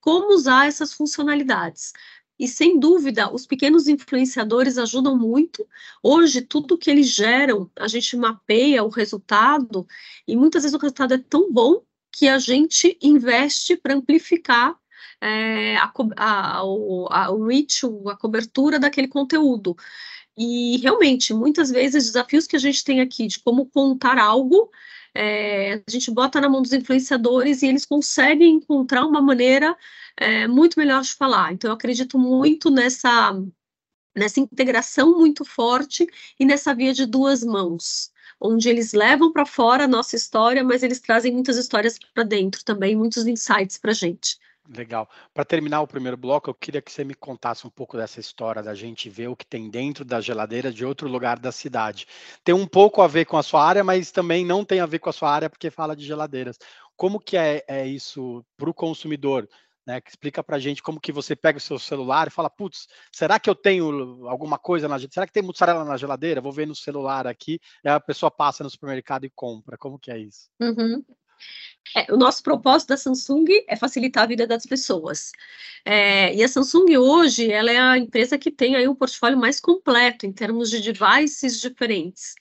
como 0.00 0.32
usar 0.32 0.68
essas 0.68 0.92
funcionalidades. 0.92 1.92
E 2.38 2.46
sem 2.46 2.78
dúvida, 2.78 3.32
os 3.32 3.46
pequenos 3.46 3.88
influenciadores 3.88 4.78
ajudam 4.78 5.18
muito. 5.18 5.66
Hoje, 6.02 6.40
tudo 6.40 6.78
que 6.78 6.90
eles 6.90 7.08
geram, 7.08 7.70
a 7.76 7.88
gente 7.88 8.16
mapeia 8.16 8.84
o 8.84 8.88
resultado, 8.88 9.86
e 10.26 10.36
muitas 10.36 10.62
vezes 10.62 10.74
o 10.74 10.80
resultado 10.80 11.14
é 11.14 11.18
tão 11.18 11.52
bom 11.52 11.82
que 12.12 12.28
a 12.28 12.38
gente 12.38 12.96
investe 13.02 13.76
para 13.76 13.94
amplificar 13.94 14.76
é, 15.20 15.76
a, 15.76 15.92
a, 16.16 16.58
a, 16.58 17.30
o 17.30 17.46
reach, 17.46 17.84
a 18.06 18.16
cobertura 18.16 18.78
daquele 18.78 19.08
conteúdo. 19.08 19.76
E 20.36 20.78
realmente, 20.78 21.34
muitas 21.34 21.70
vezes, 21.70 22.04
desafios 22.06 22.46
que 22.46 22.54
a 22.54 22.60
gente 22.60 22.84
tem 22.84 23.00
aqui 23.00 23.26
de 23.26 23.40
como 23.40 23.66
contar 23.66 24.18
algo, 24.18 24.70
é, 25.18 25.82
a 25.84 25.90
gente 25.90 26.12
bota 26.12 26.40
na 26.40 26.48
mão 26.48 26.62
dos 26.62 26.72
influenciadores 26.72 27.62
e 27.62 27.66
eles 27.66 27.84
conseguem 27.84 28.54
encontrar 28.54 29.04
uma 29.04 29.20
maneira 29.20 29.76
é, 30.16 30.46
muito 30.46 30.78
melhor 30.78 31.02
de 31.02 31.12
falar. 31.12 31.52
Então, 31.52 31.70
eu 31.70 31.74
acredito 31.74 32.16
muito 32.16 32.70
nessa, 32.70 33.32
nessa 34.16 34.38
integração 34.38 35.18
muito 35.18 35.44
forte 35.44 36.06
e 36.38 36.44
nessa 36.44 36.72
via 36.72 36.94
de 36.94 37.04
duas 37.04 37.42
mãos, 37.42 38.12
onde 38.40 38.68
eles 38.68 38.92
levam 38.92 39.32
para 39.32 39.44
fora 39.44 39.84
a 39.84 39.88
nossa 39.88 40.14
história, 40.14 40.62
mas 40.62 40.84
eles 40.84 41.00
trazem 41.00 41.32
muitas 41.32 41.56
histórias 41.56 41.98
para 42.14 42.22
dentro 42.22 42.64
também, 42.64 42.94
muitos 42.94 43.26
insights 43.26 43.76
para 43.76 43.90
a 43.90 43.94
gente. 43.94 44.38
Legal. 44.76 45.08
Para 45.32 45.46
terminar 45.46 45.80
o 45.80 45.86
primeiro 45.86 46.16
bloco, 46.16 46.50
eu 46.50 46.54
queria 46.54 46.82
que 46.82 46.92
você 46.92 47.02
me 47.02 47.14
contasse 47.14 47.66
um 47.66 47.70
pouco 47.70 47.96
dessa 47.96 48.20
história 48.20 48.62
da 48.62 48.74
gente 48.74 49.08
ver 49.08 49.28
o 49.28 49.36
que 49.36 49.46
tem 49.46 49.70
dentro 49.70 50.04
da 50.04 50.20
geladeira 50.20 50.70
de 50.70 50.84
outro 50.84 51.08
lugar 51.08 51.38
da 51.38 51.50
cidade. 51.50 52.06
Tem 52.44 52.54
um 52.54 52.66
pouco 52.66 53.00
a 53.00 53.06
ver 53.06 53.24
com 53.24 53.38
a 53.38 53.42
sua 53.42 53.64
área, 53.64 53.82
mas 53.82 54.10
também 54.10 54.44
não 54.44 54.66
tem 54.66 54.80
a 54.80 54.86
ver 54.86 54.98
com 54.98 55.08
a 55.08 55.12
sua 55.12 55.32
área 55.32 55.48
porque 55.48 55.70
fala 55.70 55.96
de 55.96 56.04
geladeiras. 56.04 56.58
Como 56.96 57.18
que 57.18 57.36
é, 57.36 57.64
é 57.66 57.86
isso 57.86 58.44
para 58.58 58.68
o 58.68 58.74
consumidor? 58.74 59.48
Né, 59.86 60.02
explica 60.06 60.44
para 60.44 60.56
a 60.56 60.60
gente 60.60 60.82
como 60.82 61.00
que 61.00 61.10
você 61.10 61.34
pega 61.34 61.56
o 61.56 61.62
seu 61.62 61.78
celular 61.78 62.26
e 62.26 62.30
fala, 62.30 62.50
putz, 62.50 62.86
será 63.10 63.40
que 63.40 63.48
eu 63.48 63.54
tenho 63.54 64.28
alguma 64.28 64.58
coisa 64.58 64.86
na 64.86 64.98
será 64.98 65.26
que 65.26 65.32
tem 65.32 65.42
mussarela 65.42 65.82
na 65.82 65.96
geladeira? 65.96 66.42
Vou 66.42 66.52
ver 66.52 66.66
no 66.66 66.76
celular 66.76 67.26
aqui, 67.26 67.58
a 67.82 67.98
pessoa 67.98 68.30
passa 68.30 68.62
no 68.62 68.68
supermercado 68.68 69.24
e 69.24 69.30
compra. 69.30 69.78
Como 69.78 69.98
que 69.98 70.10
é 70.10 70.18
isso? 70.18 70.50
Uhum. 70.60 71.02
É, 71.96 72.12
o 72.12 72.16
nosso 72.16 72.42
propósito 72.42 72.90
da 72.90 72.96
Samsung 72.96 73.46
é 73.66 73.76
facilitar 73.76 74.24
a 74.24 74.26
vida 74.26 74.46
das 74.46 74.66
pessoas. 74.66 75.32
É, 75.84 76.34
e 76.34 76.42
a 76.42 76.48
Samsung 76.48 76.96
hoje, 76.98 77.50
ela 77.50 77.70
é 77.70 77.78
a 77.78 77.98
empresa 77.98 78.38
que 78.38 78.50
tem 78.50 78.76
aí 78.76 78.86
um 78.86 78.94
portfólio 78.94 79.38
mais 79.38 79.58
completo 79.58 80.26
em 80.26 80.32
termos 80.32 80.70
de 80.70 80.80
devices 80.80 81.60
diferentes. 81.60 82.34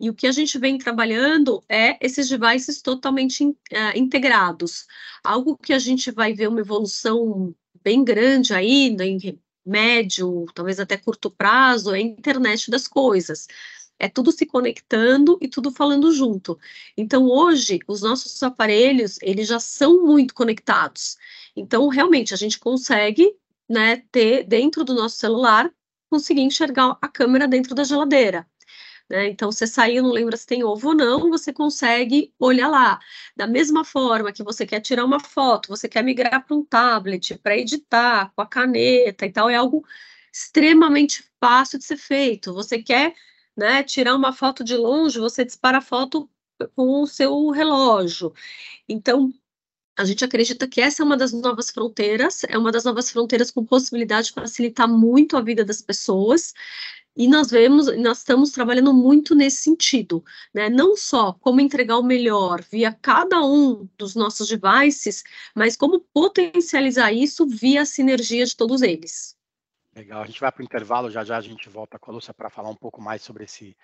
E 0.00 0.08
o 0.08 0.14
que 0.14 0.26
a 0.26 0.32
gente 0.32 0.58
vem 0.58 0.78
trabalhando 0.78 1.62
é 1.68 1.98
esses 2.04 2.28
devices 2.28 2.80
totalmente 2.80 3.44
in, 3.44 3.50
uh, 3.50 3.96
integrados. 3.96 4.86
Algo 5.22 5.56
que 5.56 5.72
a 5.72 5.78
gente 5.78 6.10
vai 6.10 6.32
ver 6.32 6.48
uma 6.48 6.60
evolução 6.60 7.54
bem 7.82 8.02
grande 8.02 8.54
aí, 8.54 8.96
em 9.00 9.38
médio, 9.66 10.46
talvez 10.54 10.80
até 10.80 10.96
curto 10.96 11.30
prazo, 11.30 11.94
é 11.94 11.98
a 11.98 12.00
internet 12.00 12.70
das 12.70 12.88
coisas 12.88 13.46
é 13.98 14.08
tudo 14.08 14.32
se 14.32 14.46
conectando 14.46 15.38
e 15.40 15.48
tudo 15.48 15.70
falando 15.70 16.12
junto. 16.12 16.58
Então, 16.96 17.26
hoje, 17.26 17.80
os 17.86 18.02
nossos 18.02 18.42
aparelhos, 18.42 19.18
eles 19.22 19.48
já 19.48 19.60
são 19.60 20.04
muito 20.04 20.34
conectados. 20.34 21.16
Então, 21.56 21.88
realmente, 21.88 22.34
a 22.34 22.36
gente 22.36 22.58
consegue, 22.58 23.34
né, 23.68 24.02
ter 24.10 24.44
dentro 24.44 24.84
do 24.84 24.94
nosso 24.94 25.16
celular, 25.16 25.70
conseguir 26.10 26.42
enxergar 26.42 26.96
a 27.00 27.08
câmera 27.08 27.48
dentro 27.48 27.74
da 27.74 27.84
geladeira. 27.84 28.46
Né? 29.08 29.28
Então, 29.28 29.52
você 29.52 29.66
saiu, 29.66 30.02
não 30.02 30.12
lembra 30.12 30.36
se 30.36 30.46
tem 30.46 30.64
ovo 30.64 30.88
ou 30.88 30.94
não, 30.94 31.30
você 31.30 31.52
consegue 31.52 32.32
olhar 32.38 32.68
lá. 32.68 32.98
Da 33.36 33.46
mesma 33.46 33.84
forma 33.84 34.32
que 34.32 34.42
você 34.42 34.66
quer 34.66 34.80
tirar 34.80 35.04
uma 35.04 35.20
foto, 35.20 35.68
você 35.68 35.88
quer 35.88 36.02
migrar 36.02 36.44
para 36.44 36.56
um 36.56 36.64
tablet, 36.64 37.38
para 37.38 37.56
editar 37.56 38.32
com 38.34 38.42
a 38.42 38.46
caneta 38.46 39.26
e 39.26 39.32
tal, 39.32 39.50
é 39.50 39.56
algo 39.56 39.84
extremamente 40.32 41.24
fácil 41.40 41.78
de 41.78 41.84
ser 41.84 41.96
feito. 41.96 42.52
Você 42.54 42.82
quer 42.82 43.14
né? 43.56 43.82
Tirar 43.82 44.14
uma 44.14 44.32
foto 44.32 44.64
de 44.64 44.76
longe, 44.76 45.18
você 45.18 45.44
dispara 45.44 45.78
a 45.78 45.82
foto 45.82 46.28
com 46.74 47.02
o 47.02 47.06
seu 47.06 47.50
relógio. 47.50 48.32
Então, 48.88 49.32
a 49.96 50.04
gente 50.04 50.24
acredita 50.24 50.66
que 50.66 50.80
essa 50.80 51.02
é 51.02 51.04
uma 51.04 51.16
das 51.16 51.32
novas 51.32 51.70
fronteiras, 51.70 52.42
é 52.48 52.58
uma 52.58 52.72
das 52.72 52.84
novas 52.84 53.10
fronteiras 53.10 53.50
com 53.50 53.64
possibilidade 53.64 54.28
de 54.28 54.34
facilitar 54.34 54.88
muito 54.88 55.36
a 55.36 55.40
vida 55.40 55.64
das 55.64 55.80
pessoas. 55.80 56.52
E 57.16 57.28
nós 57.28 57.50
vemos, 57.50 57.86
nós 57.98 58.18
estamos 58.18 58.50
trabalhando 58.50 58.92
muito 58.92 59.34
nesse 59.36 59.58
sentido, 59.62 60.24
né? 60.52 60.68
Não 60.68 60.96
só 60.96 61.32
como 61.34 61.60
entregar 61.60 61.98
o 61.98 62.02
melhor 62.02 62.60
via 62.70 62.92
cada 62.92 63.40
um 63.44 63.88
dos 63.96 64.16
nossos 64.16 64.48
devices, 64.48 65.22
mas 65.54 65.76
como 65.76 66.00
potencializar 66.12 67.12
isso 67.12 67.46
via 67.46 67.82
a 67.82 67.86
sinergia 67.86 68.44
de 68.44 68.56
todos 68.56 68.82
eles. 68.82 69.36
Legal, 69.94 70.22
a 70.22 70.26
gente 70.26 70.40
vai 70.40 70.50
para 70.52 70.60
o 70.60 70.64
intervalo, 70.64 71.10
já 71.10 71.24
já 71.24 71.36
a 71.36 71.40
gente 71.40 71.68
volta 71.68 71.98
com 71.98 72.10
a 72.10 72.14
Lúcia 72.14 72.34
para 72.34 72.50
falar 72.50 72.68
um 72.70 72.76
pouco 72.76 73.00
mais 73.00 73.22
sobre 73.22 73.44
esse, 73.44 73.76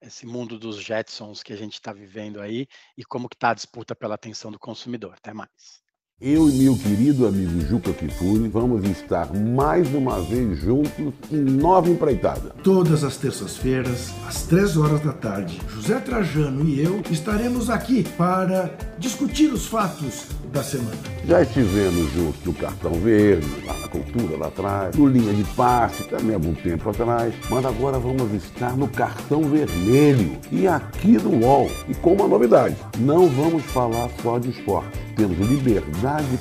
esse 0.00 0.26
mundo 0.26 0.58
dos 0.58 0.82
Jetsons 0.82 1.42
que 1.42 1.52
a 1.52 1.56
gente 1.56 1.74
está 1.74 1.92
vivendo 1.92 2.40
aí 2.40 2.66
e 2.96 3.04
como 3.04 3.28
que 3.28 3.36
está 3.36 3.50
a 3.50 3.54
disputa 3.54 3.94
pela 3.96 4.14
atenção 4.14 4.52
do 4.52 4.58
consumidor. 4.58 5.14
Até 5.14 5.32
mais. 5.34 5.83
Eu 6.20 6.48
e 6.48 6.52
meu 6.52 6.76
querido 6.76 7.26
amigo 7.26 7.60
Juca 7.62 7.92
Kifuri 7.92 8.46
vamos 8.48 8.88
estar 8.88 9.34
mais 9.34 9.92
uma 9.92 10.20
vez 10.22 10.60
juntos 10.60 11.12
em 11.32 11.40
Nova 11.40 11.90
Empreitada. 11.90 12.54
Todas 12.62 13.02
as 13.02 13.16
terças-feiras, 13.16 14.14
às 14.24 14.44
três 14.44 14.76
horas 14.76 15.00
da 15.00 15.12
tarde, 15.12 15.60
José 15.68 15.98
Trajano 15.98 16.64
e 16.68 16.80
eu 16.80 17.02
estaremos 17.10 17.68
aqui 17.68 18.04
para 18.16 18.70
discutir 18.96 19.52
os 19.52 19.66
fatos 19.66 20.26
da 20.52 20.62
semana. 20.62 20.96
Já 21.26 21.42
estivemos 21.42 22.12
juntos 22.12 22.44
no 22.44 22.54
Cartão 22.54 22.92
Verde, 22.92 23.48
lá 23.66 23.76
na 23.76 23.88
Cultura, 23.88 24.36
lá 24.36 24.46
atrás, 24.46 24.96
no 24.96 25.08
Linha 25.08 25.34
de 25.34 25.42
Passe, 25.54 26.04
também 26.04 26.30
há 26.30 26.34
algum 26.34 26.54
tempo 26.54 26.90
atrás, 26.90 27.34
mas 27.50 27.66
agora 27.66 27.98
vamos 27.98 28.32
estar 28.34 28.76
no 28.76 28.86
Cartão 28.86 29.42
Vermelho 29.42 30.38
e 30.52 30.68
aqui 30.68 31.18
no 31.18 31.44
UOL. 31.44 31.68
E 31.88 31.94
com 31.94 32.12
uma 32.12 32.28
novidade, 32.28 32.76
não 33.00 33.28
vamos 33.28 33.64
falar 33.64 34.08
só 34.22 34.38
de 34.38 34.50
esporte 34.50 35.04
temos 35.14 35.38
liberdade 35.38 35.84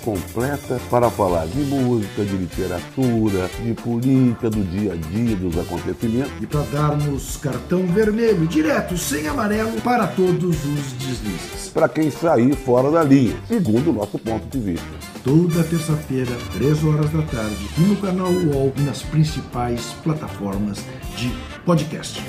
completa 0.04 0.80
para 0.90 1.10
falar 1.10 1.48
de 1.48 1.62
música, 1.62 2.24
de 2.24 2.36
literatura, 2.36 3.50
de 3.64 3.74
política, 3.74 4.50
do 4.50 4.64
dia 4.64 4.94
a 4.94 4.96
dia, 4.96 5.36
dos 5.36 5.58
acontecimentos. 5.58 6.34
E 6.42 6.46
para 6.46 6.64
darmos 6.64 7.38
cartão 7.38 7.86
vermelho, 7.88 8.46
direto, 8.48 8.98
sem 8.98 9.28
amarelo, 9.28 9.80
para 9.82 10.08
todos 10.08 10.66
os 10.66 10.94
deslizes. 10.94 11.70
Para 11.74 11.88
quem 11.88 12.12
sair 12.12 12.54
fora 12.56 12.92
da 12.92 13.04
linha, 13.04 13.36
segundo 13.48 13.92
o 13.92 13.94
nosso 13.94 14.20
ponto 14.20 14.46
de 14.48 14.72
vista. 14.72 14.88
Toda 15.24 15.64
terça-feira, 15.64 16.32
3 16.54 16.84
horas 16.84 17.10
da 17.12 17.22
tarde, 17.22 17.70
no 17.78 17.96
canal 17.96 18.32
UOL 18.32 18.74
e 18.78 18.82
nas 18.82 19.02
principais 19.02 19.96
plataformas 20.04 20.80
de 21.16 21.32
podcast. 21.66 22.22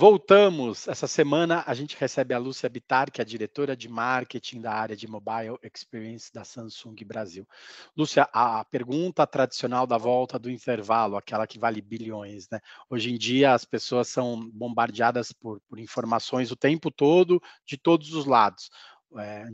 Voltamos. 0.00 0.88
Essa 0.88 1.06
semana 1.06 1.62
a 1.66 1.74
gente 1.74 1.94
recebe 1.94 2.32
a 2.32 2.38
Lúcia 2.38 2.70
Bitar, 2.70 3.12
que 3.12 3.20
é 3.20 3.22
a 3.22 3.26
diretora 3.26 3.76
de 3.76 3.86
marketing 3.86 4.62
da 4.62 4.72
área 4.72 4.96
de 4.96 5.06
Mobile 5.06 5.58
Experience 5.62 6.32
da 6.32 6.42
Samsung 6.42 6.94
Brasil. 7.04 7.46
Lúcia, 7.94 8.26
a 8.32 8.64
pergunta 8.64 9.26
tradicional 9.26 9.86
da 9.86 9.98
volta 9.98 10.38
do 10.38 10.50
intervalo, 10.50 11.18
aquela 11.18 11.46
que 11.46 11.58
vale 11.58 11.82
bilhões, 11.82 12.48
né? 12.48 12.60
Hoje 12.88 13.10
em 13.10 13.18
dia 13.18 13.52
as 13.52 13.66
pessoas 13.66 14.08
são 14.08 14.48
bombardeadas 14.54 15.32
por, 15.32 15.60
por 15.68 15.78
informações 15.78 16.50
o 16.50 16.56
tempo 16.56 16.90
todo, 16.90 17.38
de 17.66 17.76
todos 17.76 18.14
os 18.14 18.24
lados. 18.24 18.70
É, 19.18 19.44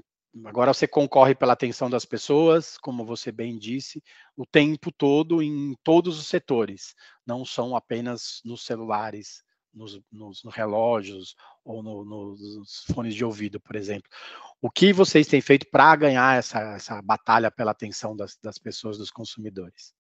agora 0.44 0.72
você 0.72 0.86
concorre 0.86 1.34
pela 1.34 1.54
atenção 1.54 1.90
das 1.90 2.04
pessoas, 2.04 2.78
como 2.78 3.04
você 3.04 3.32
bem 3.32 3.58
disse, 3.58 4.00
o 4.36 4.46
tempo 4.46 4.92
todo 4.92 5.42
em 5.42 5.74
todos 5.82 6.20
os 6.20 6.28
setores, 6.28 6.94
não 7.26 7.44
são 7.44 7.74
apenas 7.74 8.40
nos 8.44 8.64
celulares 8.64 9.44
nos, 9.76 10.00
nos, 10.10 10.42
relógios 10.52 11.36
ou 11.64 11.82
no, 11.82 12.04
nos 12.04 12.84
fones 12.92 13.14
de 13.14 13.24
ouvido, 13.24 13.60
por 13.60 13.76
exemplo. 13.76 14.10
O 14.60 14.70
que 14.70 14.92
vocês 14.92 15.26
têm 15.26 15.40
feito 15.40 15.66
para 15.70 15.94
ganhar 15.94 16.38
essa, 16.38 16.58
essa 16.74 17.02
batalha 17.02 17.50
pela 17.50 17.70
atenção 17.70 18.16
das, 18.16 18.36
das 18.42 18.58
pessoas, 18.58 18.96
dos 18.96 19.10
consumidores? 19.10 19.94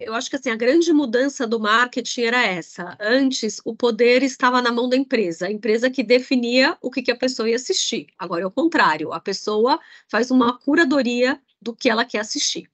Eu 0.00 0.14
acho 0.14 0.30
que 0.30 0.36
assim, 0.36 0.48
a 0.48 0.56
grande 0.56 0.90
mudança 0.94 1.46
do 1.46 1.60
marketing 1.60 2.22
era 2.22 2.42
essa. 2.42 2.96
Antes, 2.98 3.60
o 3.66 3.76
poder 3.76 4.22
estava 4.22 4.62
na 4.62 4.72
mão 4.72 4.88
da 4.88 4.96
empresa, 4.96 5.46
a 5.46 5.52
empresa 5.52 5.90
que 5.90 6.02
definia 6.02 6.76
o 6.80 6.90
que, 6.90 7.02
que 7.02 7.10
a 7.10 7.16
pessoa 7.16 7.50
ia 7.50 7.56
assistir. 7.56 8.06
Agora 8.18 8.42
é 8.42 8.46
o 8.46 8.50
contrário, 8.50 9.12
a 9.12 9.20
pessoa 9.20 9.78
faz 10.08 10.30
uma 10.30 10.58
curadoria 10.58 11.38
do 11.60 11.76
que 11.76 11.90
ela 11.90 12.04
quer 12.04 12.20
assistir. 12.20 12.70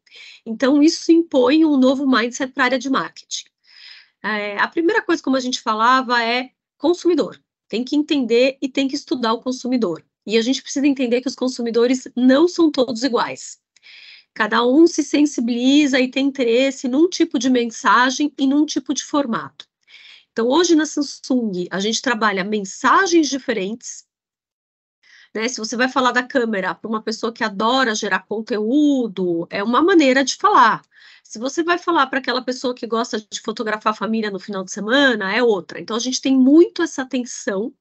Então, 0.47 0.81
isso 0.83 1.11
impõe 1.11 1.65
um 1.65 1.77
novo 1.77 2.07
mindset 2.07 2.53
para 2.53 2.63
a 2.63 2.67
área 2.67 2.79
de 2.79 2.89
marketing. 2.89 3.50
É, 4.23 4.59
a 4.59 4.69
primeira 4.69 5.03
coisa, 5.03 5.23
como 5.23 5.37
a 5.37 5.41
gente 5.41 5.61
falava, 5.61 6.23
é 6.23 6.51
consumidor. 6.77 7.43
Tem 7.69 7.85
que 7.85 7.97
entender 7.97 8.59
e 8.61 8.69
tem 8.69 8.89
que 8.89 8.95
estudar 8.95 9.33
o 9.33 9.41
consumidor. 9.41 10.05
E 10.27 10.37
a 10.37 10.43
gente 10.43 10.63
precisa 10.63 10.87
entender 10.87 11.21
que 11.21 11.29
os 11.29 11.35
consumidores 11.35 12.07
não 12.17 12.47
são 12.47 12.71
todos 12.71 13.03
iguais. 13.03 13.59
Cada 14.35 14.65
um 14.65 14.87
se 14.87 15.03
sensibiliza 15.03 15.99
e 16.01 16.11
tem 16.11 16.27
interesse 16.27 16.89
num 16.89 17.09
tipo 17.09 17.39
de 17.39 17.51
mensagem 17.51 18.33
e 18.39 18.47
num 18.47 18.65
tipo 18.65 18.95
de 18.95 19.03
formato. 19.03 19.67
Então, 20.33 20.47
hoje 20.49 20.75
na 20.75 20.87
Samsung, 20.87 21.67
a 21.71 21.81
gente 21.81 22.01
trabalha 22.01 22.45
mensagens 22.45 23.29
diferentes. 23.29 24.07
Né? 25.35 25.49
Se 25.49 25.59
você 25.59 25.77
vai 25.77 25.89
falar 25.89 26.13
da 26.13 26.23
câmera 26.23 26.75
para 26.75 26.89
uma 26.89 27.03
pessoa 27.03 27.33
que 27.33 27.45
adora 27.45 27.95
gerar 27.95 28.27
conteúdo, 28.27 29.47
é 29.51 29.63
uma 29.63 29.83
maneira 29.83 30.25
de 30.25 30.37
falar. 30.37 30.83
Se 31.23 31.39
você 31.39 31.63
vai 31.63 31.79
falar 31.79 32.07
para 32.09 32.19
aquela 32.19 32.43
pessoa 32.43 32.75
que 32.75 32.87
gosta 32.87 33.21
de 33.21 33.41
fotografar 33.41 33.93
a 33.93 33.97
família 33.97 34.31
no 34.31 34.41
final 34.41 34.65
de 34.65 34.73
semana, 34.73 35.35
é 35.35 35.43
outra. 35.43 35.81
Então, 35.81 35.97
a 35.97 36.01
gente 36.01 36.21
tem 36.21 36.37
muito 36.37 36.83
essa 36.83 37.03
atenção 37.03 37.73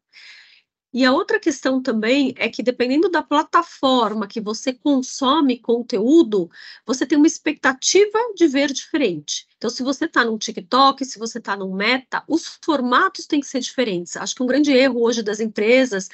e 0.92 1.06
a 1.06 1.12
outra 1.14 1.40
questão 1.40 1.82
também 1.82 2.34
é 2.36 2.50
que, 2.50 2.64
dependendo 2.64 3.10
da 3.10 3.22
plataforma 3.22 4.28
que 4.28 4.42
você 4.42 4.74
consome 4.74 5.60
conteúdo, 5.60 6.50
você 6.84 7.06
tem 7.06 7.16
uma 7.16 7.28
expectativa 7.28 8.18
de 8.36 8.48
ver 8.48 8.74
diferente. 8.74 9.48
Então, 9.58 9.70
se 9.70 9.84
você 9.84 10.06
está 10.06 10.26
no 10.26 10.38
TikTok, 10.38 11.06
se 11.06 11.20
você 11.20 11.38
está 11.38 11.56
no 11.56 11.72
Meta, 11.76 12.24
os 12.28 12.60
formatos 12.64 13.28
têm 13.28 13.40
que 13.40 13.46
ser 13.46 13.60
diferentes. 13.60 14.18
Acho 14.18 14.34
que 14.36 14.42
um 14.42 14.48
grande 14.48 14.72
erro 14.72 15.04
hoje 15.04 15.22
das 15.22 15.40
empresas, 15.40 16.10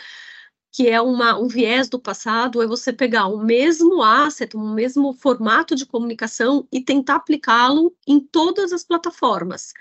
que 0.76 0.90
é 0.90 1.00
uma, 1.00 1.40
um 1.40 1.48
viés 1.48 1.88
do 1.88 1.98
passado, 1.98 2.62
é 2.62 2.68
você 2.68 2.92
pegar 2.92 3.28
o 3.28 3.38
mesmo 3.38 4.04
asset, 4.04 4.58
o 4.58 4.60
mesmo 4.60 5.14
formato 5.14 5.74
de 5.74 5.86
comunicação 5.86 6.68
e 6.70 6.82
tentar 6.84 7.16
aplicá-lo 7.16 7.96
em 8.06 8.20
todas 8.20 8.74
as 8.74 8.84
plataformas. 8.84 9.72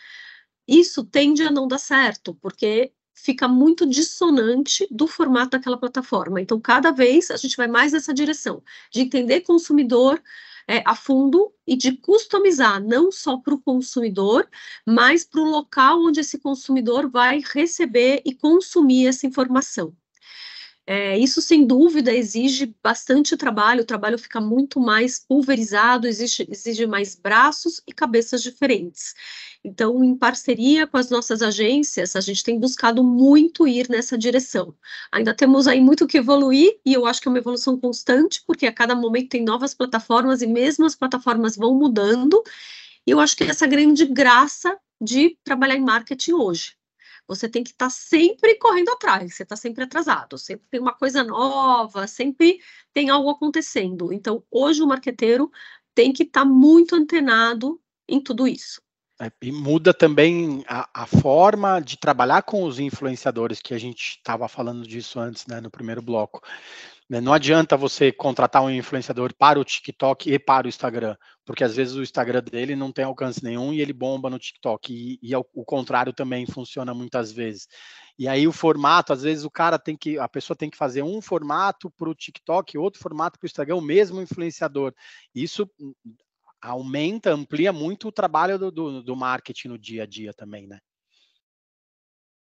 Isso 0.69 1.05
tende 1.05 1.43
a 1.43 1.51
não 1.51 1.67
dar 1.67 1.79
certo, 1.79 2.33
porque 2.37 2.93
fica 3.13 3.49
muito 3.49 3.85
dissonante 3.85 4.87
do 4.89 5.09
formato 5.09 5.59
daquela 5.59 5.77
plataforma. 5.77 6.41
Então, 6.41 6.61
cada 6.61 6.93
vez 6.93 7.29
a 7.29 7.37
gente 7.37 7.57
vai 7.57 7.67
mais 7.67 7.93
nessa 7.93 8.15
direção, 8.15 8.63
de 8.93 9.01
entender 9.01 9.41
consumidor 9.41 10.23
é, 10.69 10.81
a 10.87 10.95
fundo 10.95 11.53
e 11.67 11.77
de 11.77 11.91
customizar, 11.97 12.81
não 12.81 13.11
só 13.11 13.37
para 13.39 13.55
o 13.55 13.61
consumidor, 13.61 14.49
mas 14.87 15.25
para 15.25 15.41
o 15.41 15.45
local 15.45 16.05
onde 16.05 16.21
esse 16.21 16.39
consumidor 16.39 17.11
vai 17.11 17.43
receber 17.53 18.23
e 18.25 18.33
consumir 18.33 19.09
essa 19.09 19.27
informação. 19.27 19.93
É, 20.87 21.19
isso, 21.19 21.41
sem 21.41 21.67
dúvida, 21.67 22.13
exige 22.13 22.75
bastante 22.83 23.39
trabalho, 23.39 23.83
o 23.83 23.87
trabalho 23.87 24.19
fica 24.19 24.39
muito 24.39 24.79
mais 24.79 25.19
pulverizado, 25.19 26.07
exige, 26.07 26.47
exige 26.51 26.87
mais 26.87 27.15
braços 27.15 27.81
e 27.89 27.93
cabeças 27.93 28.43
diferentes. 28.43 29.15
Então, 29.65 30.05
em 30.05 30.15
parceria 30.15 30.87
com 30.87 30.99
as 30.99 31.09
nossas 31.09 31.41
agências, 31.41 32.15
a 32.15 32.21
gente 32.21 32.45
tem 32.45 32.61
buscado 32.61 33.03
muito 33.03 33.67
ir 33.67 33.89
nessa 33.89 34.19
direção. 34.19 34.75
Ainda 35.11 35.33
temos 35.33 35.67
aí 35.67 35.81
muito 35.81 36.07
que 36.07 36.19
evoluir, 36.19 36.79
e 36.85 36.93
eu 36.93 37.07
acho 37.07 37.19
que 37.23 37.29
é 37.29 37.31
uma 37.31 37.39
evolução 37.39 37.81
constante, 37.81 38.43
porque 38.47 38.67
a 38.67 38.73
cada 38.73 38.95
momento 38.95 39.31
tem 39.31 39.43
novas 39.43 39.73
plataformas, 39.73 40.43
e 40.43 40.47
mesmo 40.47 40.85
as 40.85 40.95
plataformas 40.95 41.57
vão 41.57 41.75
mudando, 41.75 42.43
e 43.07 43.11
eu 43.11 43.21
acho 43.21 43.37
que 43.37 43.45
essa 43.45 43.67
grande 43.67 44.05
graça 44.05 44.79
de 45.01 45.39
trabalhar 45.43 45.77
em 45.77 45.81
marketing 45.81 46.33
hoje 46.33 46.75
você 47.27 47.49
tem 47.49 47.63
que 47.65 47.71
estar 47.71 47.87
tá 47.87 47.91
sempre 47.91 48.57
correndo 48.57 48.91
atrás, 48.91 49.35
você 49.35 49.43
está 49.43 49.57
sempre 49.57 49.85
atrasado, 49.85 50.37
sempre 50.39 50.67
tem 50.71 50.81
uma 50.81 50.95
coisa 50.95 51.25
nova, 51.25 52.07
sempre 52.07 52.61
tem 52.93 53.11
algo 53.11 53.31
acontecendo. 53.31 54.13
Então, 54.13 54.43
hoje 54.51 54.83
o 54.83 54.87
marqueteiro 54.87 55.51
tem 55.95 56.13
que 56.13 56.25
estar 56.25 56.43
tá 56.43 56.47
muito 56.47 56.95
antenado 56.95 57.81
em 58.09 58.21
tudo 58.21 58.47
isso. 58.47 58.83
É, 59.21 59.31
e 59.41 59.53
muda 59.53 59.95
também 59.95 60.65
a, 60.67 61.03
a, 61.03 61.07
forma 61.07 61.81
de 61.81 61.97
trabalhar 61.97 62.43
com 62.43 62.65
os 62.65 62.81
influenciadores, 62.81 63.63
que 63.63 63.73
a 63.73 63.79
gente 63.79 64.17
estava 64.19 64.49
falando 64.49 64.85
disso 64.87 65.21
antes, 65.21 65.47
né, 65.47 65.61
no 65.61 65.71
primeiro 65.71 66.03
bloco. 66.03 66.43
Né, 67.09 67.21
não 67.21 67.33
adianta 67.33 67.77
você 67.77 68.11
contratar 68.11 68.63
um 68.63 68.71
influenciador 68.71 69.33
para 69.33 69.61
o 69.61 69.65
TikTok 69.65 70.33
e 70.33 70.39
para 70.39 70.67
o 70.67 70.69
Instagram, 70.69 71.17
porque 71.45 71.63
às 71.63 71.77
vezes 71.77 71.95
o 71.95 72.03
Instagram 72.03 72.43
dele 72.43 72.75
não 72.75 72.91
tem 72.91 73.05
alcance 73.05 73.43
nenhum 73.45 73.73
e 73.73 73.81
ele 73.81 73.93
bomba 73.93 74.31
no 74.31 74.39
TikTok, 74.39 74.93
e, 74.93 75.19
e 75.23 75.35
ao, 75.35 75.47
o 75.53 75.65
contrário 75.65 76.13
também 76.13 76.47
funciona 76.47 76.95
muitas 76.95 77.31
vezes. 77.31 77.69
E 78.19 78.27
aí 78.27 78.47
o 78.47 78.53
formato, 78.53 79.13
às 79.13 79.23
vezes 79.23 79.45
o 79.45 79.51
cara 79.51 79.79
tem 79.79 79.97
que, 79.97 80.19
a 80.19 80.29
pessoa 80.29 80.57
tem 80.57 80.71
que 80.71 80.77
fazer 80.77 81.03
um 81.03 81.21
formato 81.21 81.91
para 81.91 82.09
o 82.09 82.15
TikTok, 82.15 82.79
outro 82.79 83.01
formato 83.01 83.39
para 83.39 83.47
o 83.47 83.49
Instagram, 83.49 83.77
o 83.77 83.81
mesmo 83.81 84.21
influenciador. 84.21 84.95
Isso 85.35 85.69
hum, 85.79 85.93
aumenta, 86.61 87.33
amplia 87.33 87.73
muito 87.73 88.09
o 88.09 88.13
trabalho 88.13 88.59
do, 88.59 88.71
do, 88.71 89.03
do 89.03 89.17
marketing 89.17 89.69
no 89.69 89.79
dia 89.79 90.05
a 90.05 90.07
dia 90.07 90.33
também, 90.33 90.67
né? 90.67 90.79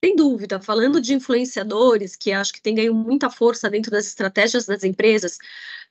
Sem 0.05 0.17
dúvida, 0.17 0.61
falando 0.61 1.01
de 1.01 1.15
influenciadores, 1.15 2.17
que 2.17 2.33
acho 2.33 2.53
que 2.53 2.61
tem 2.61 2.75
ganho 2.75 2.93
muita 2.93 3.31
força 3.31 3.71
dentro 3.71 3.89
das 3.89 4.05
estratégias 4.05 4.67
das 4.67 4.83
empresas, 4.83 5.39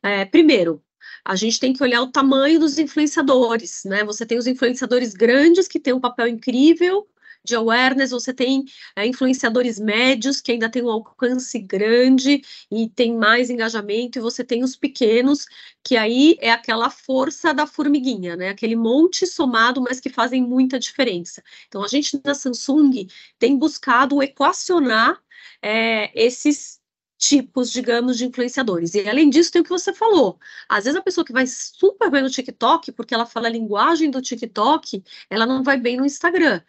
é, 0.03 0.25
primeiro, 0.25 0.83
a 1.25 1.35
gente 1.35 1.59
tem 1.59 1.73
que 1.73 1.83
olhar 1.83 2.01
o 2.01 2.11
tamanho 2.11 2.59
dos 2.59 2.77
influenciadores, 2.77 3.83
né? 3.85 4.03
Você 4.03 4.25
tem 4.25 4.37
os 4.37 4.47
influenciadores 4.47 5.13
grandes 5.13 5.67
que 5.67 5.79
têm 5.79 5.93
um 5.93 5.99
papel 5.99 6.27
incrível 6.27 7.07
de 7.43 7.55
awareness, 7.55 8.11
você 8.11 8.33
tem 8.33 8.65
é, 8.95 9.05
influenciadores 9.05 9.79
médios 9.79 10.39
que 10.41 10.51
ainda 10.51 10.69
têm 10.69 10.83
um 10.83 10.89
alcance 10.89 11.57
grande 11.59 12.43
e 12.69 12.89
tem 12.89 13.15
mais 13.15 13.49
engajamento, 13.49 14.19
e 14.19 14.21
você 14.21 14.43
tem 14.43 14.63
os 14.63 14.75
pequenos, 14.75 15.45
que 15.83 15.97
aí 15.97 16.37
é 16.39 16.51
aquela 16.51 16.89
força 16.89 17.53
da 17.53 17.65
formiguinha, 17.65 18.35
né? 18.35 18.49
Aquele 18.49 18.75
monte 18.75 19.25
somado, 19.25 19.81
mas 19.81 19.99
que 19.99 20.09
fazem 20.09 20.43
muita 20.43 20.79
diferença. 20.79 21.43
Então, 21.67 21.83
a 21.83 21.87
gente 21.87 22.19
na 22.23 22.35
Samsung 22.35 23.07
tem 23.39 23.57
buscado 23.57 24.21
equacionar 24.21 25.19
é, 25.61 26.11
esses 26.13 26.80
tipos, 27.21 27.71
digamos, 27.71 28.17
de 28.17 28.25
influenciadores. 28.25 28.95
E 28.95 29.07
além 29.07 29.29
disso, 29.29 29.51
tem 29.51 29.61
o 29.61 29.63
que 29.63 29.69
você 29.69 29.93
falou. 29.93 30.39
Às 30.67 30.85
vezes 30.85 30.99
a 30.99 31.03
pessoa 31.03 31.23
que 31.23 31.31
vai 31.31 31.45
super 31.45 32.09
bem 32.09 32.23
no 32.23 32.29
TikTok, 32.31 32.91
porque 32.91 33.13
ela 33.13 33.27
fala 33.27 33.47
a 33.47 33.51
linguagem 33.51 34.09
do 34.09 34.21
TikTok, 34.21 35.03
ela 35.29 35.45
não 35.45 35.63
vai 35.63 35.77
bem 35.77 35.97
no 35.97 36.05
Instagram. 36.05 36.61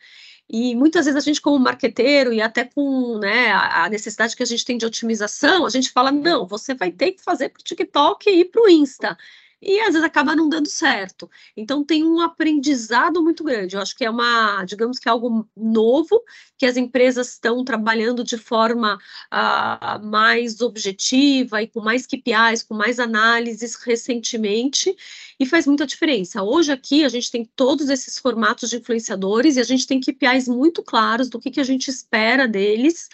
E 0.50 0.76
muitas 0.76 1.06
vezes 1.06 1.16
a 1.16 1.24
gente, 1.24 1.40
como 1.40 1.58
marqueteiro, 1.58 2.32
e 2.34 2.42
até 2.42 2.64
com 2.64 3.18
né, 3.18 3.50
a 3.52 3.88
necessidade 3.88 4.36
que 4.36 4.42
a 4.42 4.46
gente 4.46 4.64
tem 4.64 4.76
de 4.76 4.84
otimização, 4.84 5.64
a 5.64 5.70
gente 5.70 5.90
fala: 5.90 6.12
não, 6.12 6.46
você 6.46 6.74
vai 6.74 6.90
ter 6.90 7.12
que 7.12 7.22
fazer 7.22 7.48
para 7.48 7.60
o 7.60 7.64
TikTok 7.64 8.28
e 8.28 8.44
para 8.44 8.62
o 8.62 8.68
Insta 8.68 9.16
e 9.62 9.78
às 9.78 9.92
vezes 9.92 10.02
acaba 10.02 10.34
não 10.34 10.48
dando 10.48 10.68
certo. 10.68 11.30
Então 11.56 11.84
tem 11.84 12.02
um 12.02 12.20
aprendizado 12.20 13.22
muito 13.22 13.44
grande. 13.44 13.76
Eu 13.76 13.80
acho 13.80 13.96
que 13.96 14.04
é 14.04 14.10
uma, 14.10 14.64
digamos 14.64 14.98
que 14.98 15.08
é 15.08 15.12
algo 15.12 15.48
novo 15.56 16.20
que 16.58 16.66
as 16.66 16.76
empresas 16.76 17.34
estão 17.34 17.64
trabalhando 17.64 18.24
de 18.24 18.36
forma 18.36 18.98
uh, 19.32 20.04
mais 20.04 20.60
objetiva 20.60 21.62
e 21.62 21.68
com 21.68 21.80
mais 21.80 22.06
KPIs, 22.06 22.64
com 22.64 22.74
mais 22.74 22.98
análises 22.98 23.76
recentemente 23.76 24.94
e 25.38 25.46
faz 25.46 25.66
muita 25.66 25.86
diferença. 25.86 26.42
Hoje 26.42 26.72
aqui 26.72 27.04
a 27.04 27.08
gente 27.08 27.30
tem 27.30 27.44
todos 27.54 27.88
esses 27.88 28.18
formatos 28.18 28.68
de 28.68 28.78
influenciadores 28.78 29.56
e 29.56 29.60
a 29.60 29.64
gente 29.64 29.86
tem 29.86 30.00
KPIs 30.00 30.48
muito 30.48 30.82
claros 30.82 31.28
do 31.28 31.38
que, 31.38 31.50
que 31.50 31.60
a 31.60 31.64
gente 31.64 31.88
espera 31.88 32.48
deles 32.48 33.08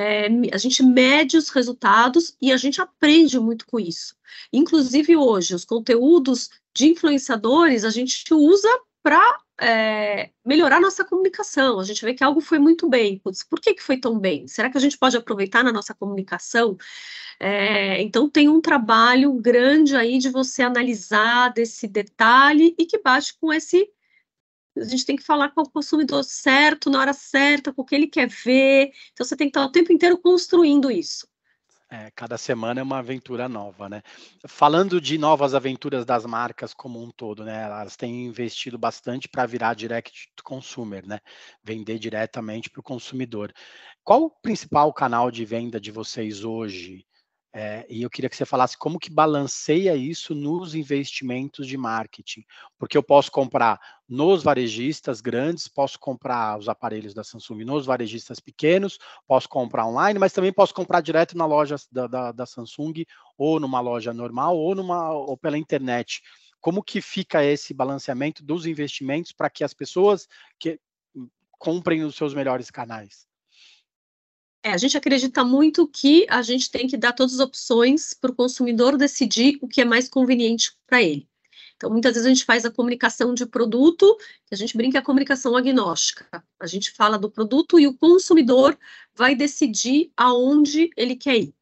é, 0.00 0.28
a 0.52 0.58
gente 0.58 0.80
mede 0.80 1.36
os 1.36 1.48
resultados 1.48 2.36
e 2.40 2.52
a 2.52 2.56
gente 2.56 2.80
aprende 2.80 3.36
muito 3.40 3.66
com 3.66 3.80
isso. 3.80 4.14
Inclusive 4.52 5.16
hoje, 5.16 5.56
os 5.56 5.64
conteúdos 5.64 6.50
de 6.72 6.86
influenciadores 6.86 7.82
a 7.82 7.90
gente 7.90 8.32
usa 8.32 8.68
para 9.02 9.40
é, 9.60 10.30
melhorar 10.46 10.80
nossa 10.80 11.04
comunicação. 11.04 11.80
A 11.80 11.84
gente 11.84 12.04
vê 12.04 12.14
que 12.14 12.22
algo 12.22 12.40
foi 12.40 12.60
muito 12.60 12.88
bem. 12.88 13.18
Putz, 13.18 13.42
por 13.42 13.60
que, 13.60 13.74
que 13.74 13.82
foi 13.82 13.96
tão 13.96 14.20
bem? 14.20 14.46
Será 14.46 14.70
que 14.70 14.78
a 14.78 14.80
gente 14.80 14.96
pode 14.96 15.16
aproveitar 15.16 15.64
na 15.64 15.72
nossa 15.72 15.92
comunicação? 15.92 16.76
É, 17.40 18.00
então, 18.00 18.30
tem 18.30 18.48
um 18.48 18.60
trabalho 18.60 19.32
grande 19.32 19.96
aí 19.96 20.18
de 20.18 20.30
você 20.30 20.62
analisar 20.62 21.52
desse 21.52 21.88
detalhe 21.88 22.72
e 22.78 22.86
que 22.86 22.98
bate 22.98 23.36
com 23.40 23.52
esse 23.52 23.90
a 24.80 24.84
gente 24.84 25.04
tem 25.04 25.16
que 25.16 25.22
falar 25.22 25.50
com 25.50 25.62
o 25.62 25.70
consumidor 25.70 26.24
certo, 26.24 26.90
na 26.90 27.00
hora 27.00 27.12
certa, 27.12 27.72
com 27.72 27.82
o 27.82 27.84
que 27.84 27.94
ele 27.94 28.06
quer 28.06 28.28
ver. 28.28 28.92
Então, 29.12 29.26
você 29.26 29.36
tem 29.36 29.48
que 29.48 29.58
estar 29.58 29.64
o 29.64 29.72
tempo 29.72 29.92
inteiro 29.92 30.18
construindo 30.18 30.90
isso. 30.90 31.26
É, 31.90 32.10
cada 32.10 32.36
semana 32.36 32.80
é 32.80 32.82
uma 32.82 32.98
aventura 32.98 33.48
nova, 33.48 33.88
né? 33.88 34.02
Falando 34.46 35.00
de 35.00 35.16
novas 35.16 35.54
aventuras 35.54 36.04
das 36.04 36.26
marcas 36.26 36.74
como 36.74 37.02
um 37.02 37.10
todo, 37.10 37.44
né? 37.44 37.62
Elas 37.64 37.96
têm 37.96 38.26
investido 38.26 38.76
bastante 38.76 39.26
para 39.26 39.46
virar 39.46 39.72
direct 39.72 40.28
to 40.36 40.44
consumer, 40.44 41.06
né? 41.06 41.18
Vender 41.64 41.98
diretamente 41.98 42.68
para 42.68 42.80
o 42.80 42.82
consumidor. 42.82 43.54
Qual 44.04 44.24
o 44.24 44.30
principal 44.30 44.92
canal 44.92 45.30
de 45.30 45.46
venda 45.46 45.80
de 45.80 45.90
vocês 45.90 46.44
hoje? 46.44 47.06
É, 47.60 47.84
e 47.90 48.02
eu 48.02 48.08
queria 48.08 48.30
que 48.30 48.36
você 48.36 48.44
falasse 48.44 48.78
como 48.78 49.00
que 49.00 49.10
balanceia 49.10 49.96
isso 49.96 50.32
nos 50.32 50.76
investimentos 50.76 51.66
de 51.66 51.76
marketing, 51.76 52.44
porque 52.78 52.96
eu 52.96 53.02
posso 53.02 53.32
comprar 53.32 53.80
nos 54.08 54.44
varejistas 54.44 55.20
grandes, 55.20 55.66
posso 55.66 55.98
comprar 55.98 56.56
os 56.56 56.68
aparelhos 56.68 57.12
da 57.12 57.24
Samsung 57.24 57.64
nos 57.64 57.84
varejistas 57.84 58.38
pequenos, 58.38 58.96
posso 59.26 59.48
comprar 59.48 59.88
online, 59.88 60.20
mas 60.20 60.32
também 60.32 60.52
posso 60.52 60.72
comprar 60.72 61.00
direto 61.00 61.36
na 61.36 61.46
loja 61.46 61.74
da, 61.90 62.06
da, 62.06 62.30
da 62.30 62.46
Samsung, 62.46 63.04
ou 63.36 63.58
numa 63.58 63.80
loja 63.80 64.14
normal, 64.14 64.56
ou, 64.56 64.76
numa, 64.76 65.12
ou 65.12 65.36
pela 65.36 65.58
internet. 65.58 66.22
Como 66.60 66.80
que 66.80 67.00
fica 67.00 67.44
esse 67.44 67.74
balanceamento 67.74 68.44
dos 68.44 68.66
investimentos 68.66 69.32
para 69.32 69.50
que 69.50 69.64
as 69.64 69.74
pessoas 69.74 70.28
que 70.60 70.78
hum, 71.12 71.28
comprem 71.58 72.04
os 72.04 72.14
seus 72.14 72.32
melhores 72.32 72.70
canais? 72.70 73.27
É, 74.68 74.72
a 74.72 74.76
gente 74.76 74.98
acredita 74.98 75.42
muito 75.42 75.88
que 75.88 76.26
a 76.28 76.42
gente 76.42 76.70
tem 76.70 76.86
que 76.86 76.98
dar 76.98 77.14
todas 77.14 77.32
as 77.34 77.40
opções 77.40 78.12
para 78.12 78.30
o 78.30 78.34
consumidor 78.34 78.98
decidir 78.98 79.56
o 79.62 79.66
que 79.66 79.80
é 79.80 79.84
mais 79.84 80.10
conveniente 80.10 80.76
para 80.86 81.02
ele. 81.02 81.26
Então, 81.74 81.88
muitas 81.88 82.12
vezes 82.12 82.26
a 82.26 82.28
gente 82.28 82.44
faz 82.44 82.66
a 82.66 82.70
comunicação 82.70 83.32
de 83.32 83.46
produto, 83.46 84.14
a 84.52 84.54
gente 84.54 84.76
brinca 84.76 84.98
a 84.98 85.02
comunicação 85.02 85.56
agnóstica. 85.56 86.44
A 86.60 86.66
gente 86.66 86.90
fala 86.90 87.18
do 87.18 87.30
produto 87.30 87.80
e 87.80 87.86
o 87.86 87.94
consumidor 87.94 88.78
vai 89.14 89.34
decidir 89.34 90.12
aonde 90.14 90.90
ele 90.94 91.16
quer 91.16 91.38
ir. 91.38 91.54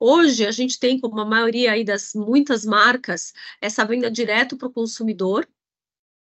Hoje, 0.00 0.46
a 0.46 0.50
gente 0.50 0.78
tem, 0.78 0.98
como 0.98 1.20
a 1.20 1.26
maioria 1.26 1.72
aí 1.72 1.84
das 1.84 2.14
muitas 2.14 2.64
marcas, 2.64 3.34
essa 3.60 3.84
venda 3.84 4.10
direto 4.10 4.56
para 4.56 4.68
o 4.68 4.72
consumidor, 4.72 5.46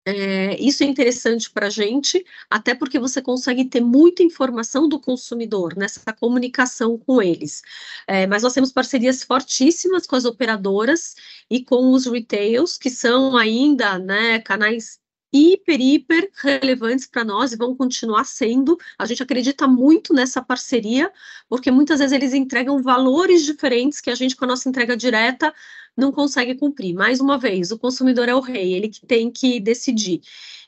é, 0.07 0.61
isso 0.61 0.83
é 0.83 0.87
interessante 0.87 1.51
para 1.51 1.67
a 1.67 1.71
gente, 1.71 2.25
até 2.49 2.75
porque 2.75 2.99
você 2.99 3.21
consegue 3.21 3.65
ter 3.67 3.81
muita 3.81 4.23
informação 4.23 4.89
do 4.89 5.01
consumidor 5.01 5.77
nessa 5.77 6.13
comunicação 6.13 6.99
com 6.99 7.21
eles. 7.23 7.63
É, 8.07 8.27
mas 8.27 8.43
nós 8.43 8.55
temos 8.55 8.73
parcerias 8.73 9.23
fortíssimas 9.23 10.07
com 10.07 10.17
as 10.17 10.25
operadoras 10.25 11.15
e 11.51 11.63
com 11.65 11.93
os 11.93 12.07
retails, 12.07 12.79
que 12.79 12.91
são 12.91 13.37
ainda 13.37 13.99
né, 13.99 14.39
canais 14.41 15.00
hiper, 15.33 15.81
hiper 15.81 16.31
relevantes 16.43 17.07
para 17.07 17.25
nós 17.25 17.53
e 17.53 17.57
vão 17.57 17.75
continuar 17.75 18.25
sendo. 18.25 18.79
A 18.99 19.07
gente 19.07 19.23
acredita 19.23 19.67
muito 19.67 20.13
nessa 20.13 20.43
parceria, 20.43 21.13
porque 21.49 21.71
muitas 21.71 22.01
vezes 22.01 22.13
eles 22.13 22.35
entregam 22.35 22.83
valores 22.83 23.45
diferentes 23.45 24.01
que 24.01 24.11
a 24.11 24.15
gente, 24.15 24.37
com 24.37 24.45
a 24.45 24.49
nossa 24.49 24.69
entrega 24.69 24.97
direta, 24.97 25.55
não 25.97 26.13
consegue 26.13 26.55
cumprir. 26.55 26.95
Mais 26.95 27.21
uma 27.21 27.39
vez, 27.39 27.71
o 27.71 27.79
consumidor 27.79 28.29
é 28.29 28.35
o 28.35 28.41
rei, 28.41 28.75
ele 28.75 28.89
que 28.89 29.07
tem 29.07 29.31
que 29.31 29.61
decidir. 29.61 30.21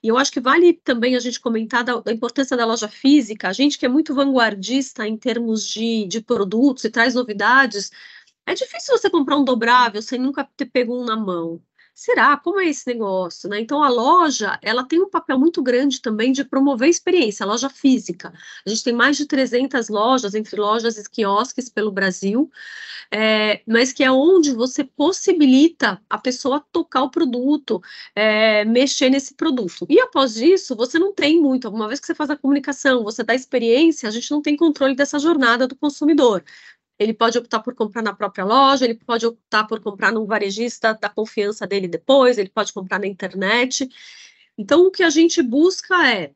E 0.03 0.09
eu 0.09 0.19
acho 0.19 0.33
que 0.33 0.41
vale 0.41 0.75
também 0.75 1.17
a 1.17 1.21
gente 1.21 1.41
comentar 1.41 1.85
da, 1.85 2.01
da, 2.01 2.13
importância 2.13 2.57
da 2.57 2.67
loja 2.67 2.89
física, 2.89 3.49
a 3.49 3.53
gente 3.53 3.79
que 3.79 3.87
é 3.87 3.89
muito 3.89 4.15
vanguardista 4.15 5.07
em 5.07 5.17
termos 5.17 5.67
de, 5.69 6.07
de 6.07 6.21
produtos 6.21 6.85
e 6.85 6.91
traz 6.91 7.15
novidades, 7.15 7.91
é 8.47 8.55
difícil 8.55 8.97
você 8.97 9.09
comprar 9.09 9.37
um 9.37 9.45
dobrável 9.45 10.03
sem 10.03 10.19
nunca 10.19 10.45
ter 10.57 10.67
pego 10.67 11.01
um 11.01 11.05
na 11.05 11.17
mão 11.17 11.63
será? 11.95 12.37
Como 12.37 12.61
é 12.61 12.69
esse 12.69 12.87
negócio? 12.87 13.49
Né? 13.49 13.61
Então, 13.61 13.83
a 13.83 13.89
loja, 13.89 14.59
ela 14.63 14.85
tem 14.85 15.01
um 15.01 15.09
papel 15.09 15.39
muito 15.39 15.63
grande 15.63 16.01
também 16.01 16.33
de 16.33 16.45
promover 16.45 16.89
experiência, 16.89 17.45
a 17.45 17.47
loja 17.47 17.69
física. 17.69 18.33
A 18.67 18.69
gente 18.69 18.83
tem 18.85 18.93
mais 18.93 19.17
de 19.17 19.27
300 19.27 19.89
lojas, 19.89 20.35
entre 20.35 20.61
lojas 20.61 20.97
e 20.97 21.11
quiosques 21.11 21.69
pelo 21.69 21.93
Brasil, 21.93 22.51
é, 23.11 23.63
mas 23.67 23.93
que 23.93 24.03
é 24.03 24.11
onde 24.11 24.53
você 24.53 24.85
possibilita 24.85 26.01
a 26.09 26.19
pessoa 26.19 26.65
tocar 26.73 27.03
o 27.03 27.11
produto, 27.11 27.81
é, 28.15 28.65
mexer 28.65 29.11
nesse 29.11 29.35
produto. 29.35 29.87
E 29.89 30.01
após 30.01 30.37
isso, 30.37 30.75
você 30.75 30.99
não 30.99 31.13
tem 31.13 31.41
muito, 31.41 31.69
uma 31.69 31.89
vez 31.89 32.01
que 32.01 32.07
você 32.07 32.15
faz 32.15 32.31
a 32.31 32.37
comunicação, 32.37 33.05
você 33.05 33.23
dá 33.23 33.35
experiência, 33.35 34.09
a 34.09 34.13
gente 34.13 34.31
não 34.31 34.41
tem 34.41 34.57
controle 34.57 34.95
dessa 34.95 35.19
jornada 35.19 35.67
do 35.69 35.77
consumidor. 35.77 36.43
Ele 36.99 37.15
pode 37.15 37.39
optar 37.39 37.61
por 37.61 37.75
comprar 37.75 38.03
na 38.03 38.15
própria 38.15 38.45
loja, 38.45 38.85
ele 38.85 38.95
pode 38.95 39.27
optar 39.27 39.65
por 39.67 39.81
comprar 39.81 40.13
num 40.13 40.27
varejista 40.27 40.95
da 40.95 41.09
confiança 41.09 41.67
dele 41.67 41.89
depois, 41.89 42.39
ele 42.39 42.51
pode 42.51 42.73
comprar 42.73 42.99
na 43.01 43.07
internet. 43.07 43.89
Então, 44.57 44.87
o 44.87 44.91
que 44.91 45.03
a 45.03 45.11
gente 45.11 45.43
busca 45.43 46.09
é 46.09 46.33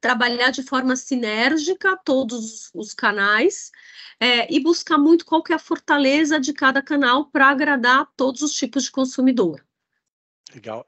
trabalhar 0.00 0.50
de 0.50 0.62
forma 0.62 0.94
sinérgica 0.96 1.96
todos 2.04 2.70
os 2.74 2.94
canais 2.94 3.70
é, 4.20 4.52
e 4.52 4.60
buscar 4.60 4.98
muito 4.98 5.24
qual 5.24 5.42
que 5.42 5.52
é 5.52 5.56
a 5.56 5.58
fortaleza 5.58 6.38
de 6.38 6.52
cada 6.52 6.82
canal 6.82 7.26
para 7.26 7.48
agradar 7.48 8.06
todos 8.16 8.42
os 8.42 8.52
tipos 8.52 8.84
de 8.84 8.90
consumidor. 8.90 9.64
Legal. 10.54 10.86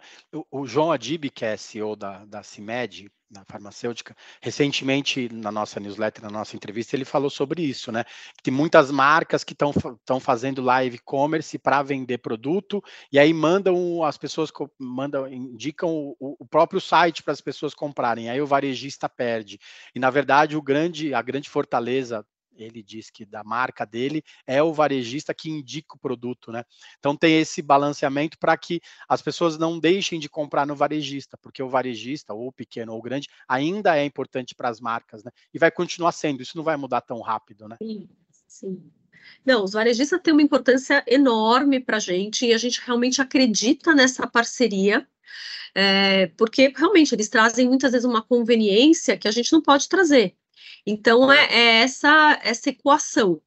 O, 0.50 0.66
João 0.66 0.90
Adib, 0.90 1.30
que 1.30 1.44
é 1.44 1.56
CEO 1.56 1.94
da, 1.94 2.24
da 2.24 2.42
CIMED, 2.42 3.10
na 3.32 3.44
farmacêutica, 3.46 4.14
recentemente 4.42 5.28
na 5.32 5.50
nossa 5.50 5.80
newsletter, 5.80 6.22
na 6.22 6.30
nossa 6.30 6.54
entrevista, 6.54 6.94
ele 6.94 7.04
falou 7.04 7.30
sobre 7.30 7.62
isso, 7.62 7.90
né? 7.90 8.04
Tem 8.42 8.52
muitas 8.52 8.90
marcas 8.90 9.42
que 9.42 9.54
estão 9.54 10.20
fazendo 10.20 10.60
live 10.60 10.98
commerce 10.98 11.58
para 11.58 11.82
vender 11.82 12.18
produto 12.18 12.82
e 13.10 13.18
aí 13.18 13.32
mandam 13.32 14.04
as 14.04 14.18
pessoas 14.18 14.50
mandam 14.78 15.26
indicam 15.26 15.88
o, 15.88 16.36
o 16.38 16.46
próprio 16.46 16.80
site 16.80 17.22
para 17.22 17.32
as 17.32 17.40
pessoas 17.40 17.72
comprarem. 17.72 18.28
Aí 18.28 18.40
o 18.40 18.46
varejista 18.46 19.08
perde. 19.08 19.58
E 19.94 19.98
na 19.98 20.10
verdade 20.10 20.56
o 20.56 20.62
grande 20.62 21.14
a 21.14 21.22
grande 21.22 21.48
fortaleza 21.48 22.26
ele 22.56 22.82
diz 22.82 23.10
que 23.10 23.24
da 23.24 23.42
marca 23.42 23.84
dele 23.84 24.22
é 24.46 24.62
o 24.62 24.72
varejista 24.72 25.34
que 25.34 25.50
indica 25.50 25.94
o 25.94 25.98
produto, 25.98 26.52
né? 26.52 26.64
Então 26.98 27.16
tem 27.16 27.38
esse 27.38 27.62
balanceamento 27.62 28.38
para 28.38 28.56
que 28.56 28.80
as 29.08 29.22
pessoas 29.22 29.58
não 29.58 29.78
deixem 29.78 30.18
de 30.18 30.28
comprar 30.28 30.66
no 30.66 30.76
varejista, 30.76 31.36
porque 31.38 31.62
o 31.62 31.68
varejista, 31.68 32.34
ou 32.34 32.52
pequeno 32.52 32.92
ou 32.94 33.02
grande, 33.02 33.28
ainda 33.48 33.96
é 33.96 34.04
importante 34.04 34.54
para 34.54 34.68
as 34.68 34.80
marcas, 34.80 35.24
né? 35.24 35.30
E 35.52 35.58
vai 35.58 35.70
continuar 35.70 36.12
sendo, 36.12 36.42
isso 36.42 36.56
não 36.56 36.64
vai 36.64 36.76
mudar 36.76 37.00
tão 37.00 37.20
rápido, 37.20 37.68
né? 37.68 37.76
Sim, 37.80 38.08
sim. 38.46 38.92
Não, 39.44 39.64
os 39.64 39.72
varejistas 39.72 40.20
têm 40.22 40.32
uma 40.32 40.42
importância 40.42 41.04
enorme 41.06 41.80
para 41.80 41.96
a 41.96 42.00
gente 42.00 42.46
e 42.46 42.52
a 42.52 42.58
gente 42.58 42.80
realmente 42.84 43.20
acredita 43.20 43.94
nessa 43.94 44.26
parceria. 44.26 45.06
É, 45.74 46.26
porque 46.36 46.70
realmente 46.76 47.14
eles 47.14 47.30
trazem 47.30 47.66
muitas 47.66 47.92
vezes 47.92 48.04
uma 48.04 48.20
conveniência 48.20 49.16
que 49.16 49.26
a 49.26 49.30
gente 49.30 49.50
não 49.52 49.62
pode 49.62 49.88
trazer. 49.88 50.36
Então, 50.86 51.32
é, 51.32 51.44
é 51.46 51.82
essa, 51.82 52.40
essa 52.42 52.70
equação. 52.70 53.40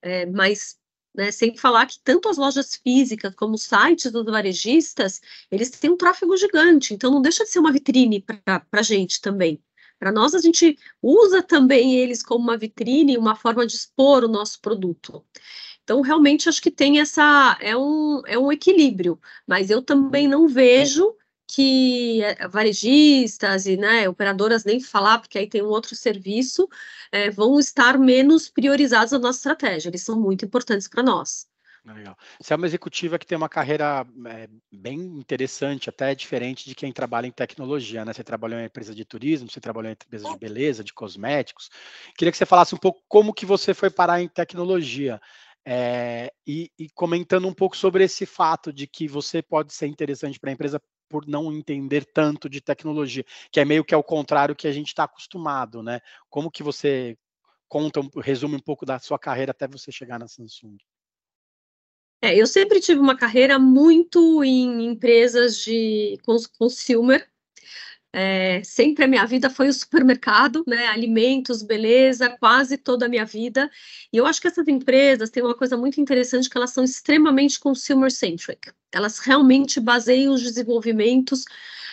É, 0.00 0.26
mas, 0.26 0.78
né, 1.14 1.30
sem 1.30 1.56
falar 1.56 1.86
que 1.86 1.98
tanto 2.02 2.28
as 2.28 2.36
lojas 2.36 2.74
físicas 2.76 3.34
como 3.34 3.54
os 3.54 3.62
sites 3.64 4.10
dos 4.10 4.24
varejistas, 4.24 5.20
eles 5.50 5.70
têm 5.70 5.90
um 5.90 5.96
tráfego 5.96 6.36
gigante, 6.36 6.94
então 6.94 7.10
não 7.10 7.22
deixa 7.22 7.44
de 7.44 7.50
ser 7.50 7.60
uma 7.60 7.72
vitrine 7.72 8.20
para 8.20 8.66
a 8.72 8.82
gente 8.82 9.20
também. 9.20 9.62
Para 9.98 10.10
nós, 10.10 10.34
a 10.34 10.40
gente 10.40 10.76
usa 11.00 11.42
também 11.42 11.94
eles 11.94 12.24
como 12.24 12.42
uma 12.42 12.56
vitrine, 12.56 13.16
uma 13.16 13.36
forma 13.36 13.64
de 13.64 13.76
expor 13.76 14.24
o 14.24 14.28
nosso 14.28 14.60
produto. 14.60 15.24
Então, 15.84 16.00
realmente, 16.00 16.48
acho 16.48 16.60
que 16.60 16.72
tem 16.72 17.00
essa. 17.00 17.56
É 17.60 17.76
um, 17.76 18.20
é 18.26 18.36
um 18.36 18.50
equilíbrio, 18.50 19.20
mas 19.46 19.70
eu 19.70 19.80
também 19.80 20.26
não 20.26 20.48
vejo 20.48 21.14
que 21.54 22.22
é, 22.22 22.48
varejistas 22.48 23.66
e 23.66 23.76
né, 23.76 24.08
operadoras 24.08 24.64
nem 24.64 24.80
falar, 24.80 25.18
porque 25.18 25.38
aí 25.38 25.46
tem 25.46 25.62
um 25.62 25.66
outro 25.66 25.94
serviço, 25.94 26.66
é, 27.10 27.30
vão 27.30 27.58
estar 27.58 27.98
menos 27.98 28.48
priorizados 28.48 29.12
na 29.12 29.18
nossa 29.18 29.38
estratégia. 29.38 29.90
Eles 29.90 30.02
são 30.02 30.18
muito 30.18 30.46
importantes 30.46 30.88
para 30.88 31.02
nós. 31.02 31.46
Legal. 31.84 32.16
Você 32.40 32.54
é 32.54 32.56
uma 32.56 32.66
executiva 32.66 33.18
que 33.18 33.26
tem 33.26 33.36
uma 33.36 33.48
carreira 33.48 34.06
é, 34.28 34.48
bem 34.72 34.98
interessante, 34.98 35.90
até 35.90 36.14
diferente 36.14 36.64
de 36.64 36.76
quem 36.76 36.92
trabalha 36.92 37.26
em 37.26 37.32
tecnologia, 37.32 38.04
né? 38.04 38.12
Você 38.12 38.22
trabalhou 38.22 38.58
em 38.58 38.64
empresa 38.64 38.94
de 38.94 39.04
turismo, 39.04 39.50
você 39.50 39.60
trabalhou 39.60 39.90
em 39.90 39.92
empresa 39.92 40.30
de 40.30 40.38
beleza, 40.38 40.84
de 40.84 40.94
cosméticos. 40.94 41.68
Queria 42.16 42.30
que 42.30 42.38
você 42.38 42.46
falasse 42.46 42.74
um 42.74 42.78
pouco 42.78 43.02
como 43.08 43.34
que 43.34 43.44
você 43.44 43.74
foi 43.74 43.90
parar 43.90 44.22
em 44.22 44.28
tecnologia. 44.28 45.20
É, 45.64 46.32
e, 46.46 46.70
e, 46.76 46.88
comentando 46.90 47.46
um 47.46 47.54
pouco 47.54 47.76
sobre 47.76 48.02
esse 48.02 48.26
fato 48.26 48.72
de 48.72 48.86
que 48.86 49.06
você 49.06 49.40
pode 49.40 49.72
ser 49.72 49.86
interessante 49.86 50.38
para 50.38 50.50
a 50.50 50.52
empresa 50.52 50.80
por 51.12 51.28
não 51.28 51.52
entender 51.52 52.06
tanto 52.06 52.48
de 52.48 52.62
tecnologia, 52.62 53.22
que 53.50 53.60
é 53.60 53.66
meio 53.66 53.84
que 53.84 53.94
ao 53.94 54.02
contrário 54.02 54.56
que 54.56 54.66
a 54.66 54.72
gente 54.72 54.88
está 54.88 55.04
acostumado, 55.04 55.82
né? 55.82 56.00
Como 56.30 56.50
que 56.50 56.62
você 56.62 57.18
conta, 57.68 58.00
resume 58.22 58.56
um 58.56 58.60
pouco 58.60 58.86
da 58.86 58.98
sua 58.98 59.18
carreira 59.18 59.50
até 59.50 59.68
você 59.68 59.92
chegar 59.92 60.18
na 60.18 60.26
Samsung? 60.26 60.78
É, 62.22 62.34
eu 62.34 62.46
sempre 62.46 62.80
tive 62.80 62.98
uma 62.98 63.16
carreira 63.16 63.58
muito 63.58 64.42
em 64.42 64.86
empresas 64.86 65.58
de 65.58 66.18
consumer, 66.58 67.28
é, 68.12 68.62
sempre 68.62 69.04
a 69.04 69.08
minha 69.08 69.24
vida 69.24 69.48
foi 69.48 69.68
o 69.68 69.72
supermercado, 69.72 70.62
né? 70.66 70.86
Alimentos, 70.88 71.62
beleza, 71.62 72.28
quase 72.38 72.76
toda 72.76 73.06
a 73.06 73.08
minha 73.08 73.24
vida. 73.24 73.70
E 74.12 74.18
eu 74.18 74.26
acho 74.26 74.40
que 74.40 74.48
essas 74.48 74.68
empresas 74.68 75.30
têm 75.30 75.42
uma 75.42 75.54
coisa 75.54 75.76
muito 75.76 76.00
interessante 76.00 76.50
que 76.50 76.56
elas 76.56 76.70
são 76.70 76.84
extremamente 76.84 77.58
consumer-centric. 77.58 78.70
Elas 78.92 79.18
realmente 79.18 79.80
baseiam 79.80 80.34
os 80.34 80.42
desenvolvimentos 80.42 81.44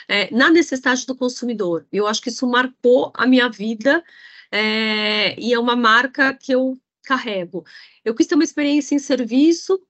é, 0.10 0.34
na 0.36 0.50
necessidade 0.50 1.06
do 1.06 1.16
consumidor. 1.16 1.86
Eu 1.92 2.06
acho 2.06 2.22
que 2.22 2.30
isso 2.30 2.46
marcou 2.46 3.14
a 3.16 3.26
minha 3.26 3.48
vida 3.48 4.04
é, 4.52 5.40
e 5.40 5.54
é 5.54 5.60
uma 5.60 5.76
marca 5.76 6.34
que 6.34 6.52
eu 6.52 6.78
carrego. 7.04 7.64
Eu 8.04 8.14
quis 8.14 8.28
ter 8.28 8.36
uma 8.36 8.44
experiência 8.44 8.94
em 8.94 9.00
serviço 9.00 9.82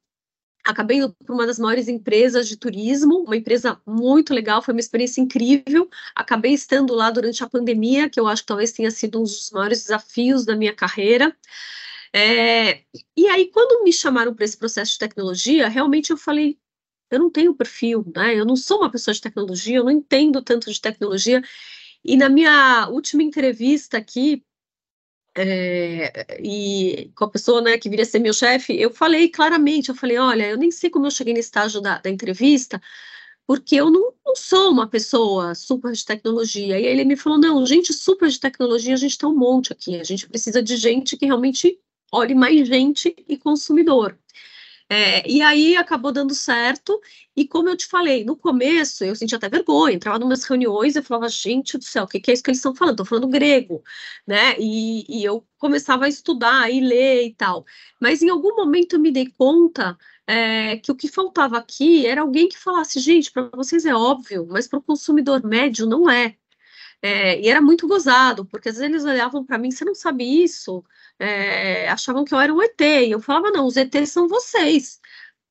acabei 0.69 0.97
indo 0.97 1.13
para 1.13 1.34
uma 1.34 1.45
das 1.45 1.60
maiores 1.60 1.88
empresas 1.88 2.47
de 2.47 2.58
turismo, 2.58 3.23
uma 3.23 3.36
empresa 3.36 3.79
muito 3.86 4.34
legal, 4.34 4.62
foi 4.62 4.73
uma 4.73 4.79
experiência 4.79 5.21
incrível. 5.21 5.89
Acabei 6.15 6.53
estando 6.53 6.93
lá 6.93 7.10
durante 7.12 7.43
a 7.43 7.49
pandemia, 7.49 8.09
que 8.09 8.20
eu 8.20 8.28
acho 8.28 8.43
que 8.43 8.47
talvez 8.47 8.72
tenha 8.72 8.91
sido 8.91 9.20
um 9.20 9.24
dos 9.24 9.51
maiores 9.51 9.84
desafios 9.84 10.45
da 10.45 10.55
minha 10.55 10.74
carreira. 10.74 11.36
É, 12.13 12.82
e 13.15 13.28
aí, 13.28 13.47
quando 13.51 13.84
me 13.84 13.93
chamaram 13.93 14.34
para 14.34 14.45
esse 14.45 14.57
processo 14.57 14.93
de 14.93 14.99
tecnologia, 14.99 15.67
realmente 15.67 16.11
eu 16.11 16.17
falei, 16.17 16.57
eu 17.11 17.20
não 17.20 17.30
tenho 17.30 17.55
perfil, 17.55 18.05
né? 18.15 18.36
Eu 18.36 18.45
não 18.45 18.55
sou 18.55 18.80
uma 18.80 18.91
pessoa 18.91 19.13
de 19.13 19.22
tecnologia, 19.22 19.78
eu 19.78 19.84
não 19.84 19.91
entendo 19.91 20.41
tanto 20.41 20.72
de 20.72 20.80
tecnologia. 20.82 21.41
E 22.03 22.15
na 22.17 22.30
minha 22.30 22.88
última 22.89 23.24
entrevista 23.24 23.97
aqui 23.97 24.43
é, 25.41 26.37
e 26.43 27.11
com 27.15 27.23
a 27.25 27.29
pessoa 27.29 27.61
né, 27.61 27.77
que 27.77 27.89
viria 27.89 28.03
ser 28.03 28.19
meu 28.19 28.33
chefe, 28.33 28.79
eu 28.79 28.91
falei 28.93 29.29
claramente, 29.29 29.89
eu 29.89 29.95
falei, 29.95 30.17
olha, 30.17 30.49
eu 30.49 30.57
nem 30.57 30.69
sei 30.69 30.89
como 30.89 31.05
eu 31.05 31.11
cheguei 31.11 31.33
no 31.33 31.39
estágio 31.39 31.79
da, 31.79 31.97
da 31.97 32.09
entrevista, 32.09 32.81
porque 33.47 33.77
eu 33.77 33.89
não, 33.89 34.13
não, 34.25 34.35
sou 34.35 34.69
uma 34.69 34.87
pessoa 34.87 35.55
super 35.55 35.93
de 35.93 36.05
tecnologia. 36.05 36.79
E 36.79 36.85
aí 36.85 36.85
ele 36.85 37.03
me 37.03 37.15
falou: 37.15 37.39
não, 37.39 37.65
gente 37.65 37.91
super 37.93 38.29
de 38.29 38.39
tecnologia, 38.39 38.93
a 38.93 38.97
gente 38.97 39.17
tem 39.17 39.27
um 39.27 39.35
monte 39.35 39.73
aqui, 39.73 39.99
a 39.99 40.03
gente 40.03 40.27
precisa 40.29 40.61
de 40.61 40.77
gente 40.77 41.17
que 41.17 41.25
realmente 41.25 41.79
olhe 42.11 42.35
mais 42.35 42.67
gente 42.67 43.15
e 43.27 43.37
consumidor. 43.37 44.15
É, 44.91 45.29
e 45.29 45.39
aí 45.43 45.77
acabou 45.77 46.11
dando 46.11 46.33
certo, 46.33 46.99
e 47.35 47.47
como 47.47 47.69
eu 47.69 47.77
te 47.77 47.85
falei, 47.85 48.25
no 48.25 48.35
começo 48.35 49.03
eu 49.03 49.15
sentia 49.15 49.37
até 49.37 49.47
vergonha, 49.47 49.95
entrava 49.95 50.17
em 50.17 50.23
umas 50.23 50.43
reuniões 50.43 50.95
e 50.95 51.01
falava, 51.03 51.29
gente 51.29 51.77
do 51.77 51.83
céu, 51.83 52.05
o 52.05 52.07
que, 52.07 52.19
que, 52.19 52.31
é 52.31 52.33
isso 52.33 52.41
que 52.41 52.49
eles 52.49 52.57
estão 52.57 52.73
falando? 52.73 52.95
Estão 52.95 53.05
falando 53.05 53.27
grego, 53.27 53.83
né? 54.25 54.55
E, 54.59 55.05
e, 55.07 55.23
eu 55.23 55.45
começava 55.59 56.05
a 56.05 56.09
estudar 56.09 56.71
e 56.71 56.79
ler 56.81 57.27
e 57.27 57.33
tal. 57.35 57.65
Mas 58.01 58.23
em 58.23 58.29
algum 58.29 58.55
momento 58.55 58.93
eu 58.93 58.99
me 58.99 59.11
dei 59.11 59.27
conta 59.37 59.95
é, 60.25 60.77
que 60.77 60.91
o 60.91 60.95
que 60.95 61.07
faltava 61.07 61.57
aqui 61.57 62.07
era 62.07 62.21
alguém 62.21 62.49
que 62.49 62.57
falasse, 62.57 62.99
gente, 62.99 63.31
para 63.31 63.49
vocês 63.55 63.85
é 63.85 63.93
óbvio, 63.93 64.47
mas 64.49 64.67
para 64.67 64.79
o 64.79 64.83
consumidor 64.83 65.43
médio 65.43 65.85
não 65.85 66.09
é. 66.09 66.35
É, 67.02 67.39
e 67.39 67.47
era 67.47 67.62
muito 67.62 67.88
gozado, 67.88 68.45
porque 68.45 68.70
às 68.70 68.76
vezes 68.76 68.89
eles 68.89 69.06
olhavam 69.06 69.45
para 69.45 69.58
mim, 69.58 69.72
você 69.72 69.86
não 69.86 69.95
sabe 69.95 70.24
isso? 70.43 70.84
É, 71.18 71.89
achavam 71.89 72.26
que 72.26 72.34
eu 72.34 72.39
era 72.39 72.54
um 72.54 72.62
ET, 72.62 72.80
e 72.82 73.12
eu 73.12 73.22
falava, 73.22 73.52
não, 73.52 73.66
os 73.66 73.78
ETs 73.78 74.10
são 74.12 74.28
vocês. 74.28 75.00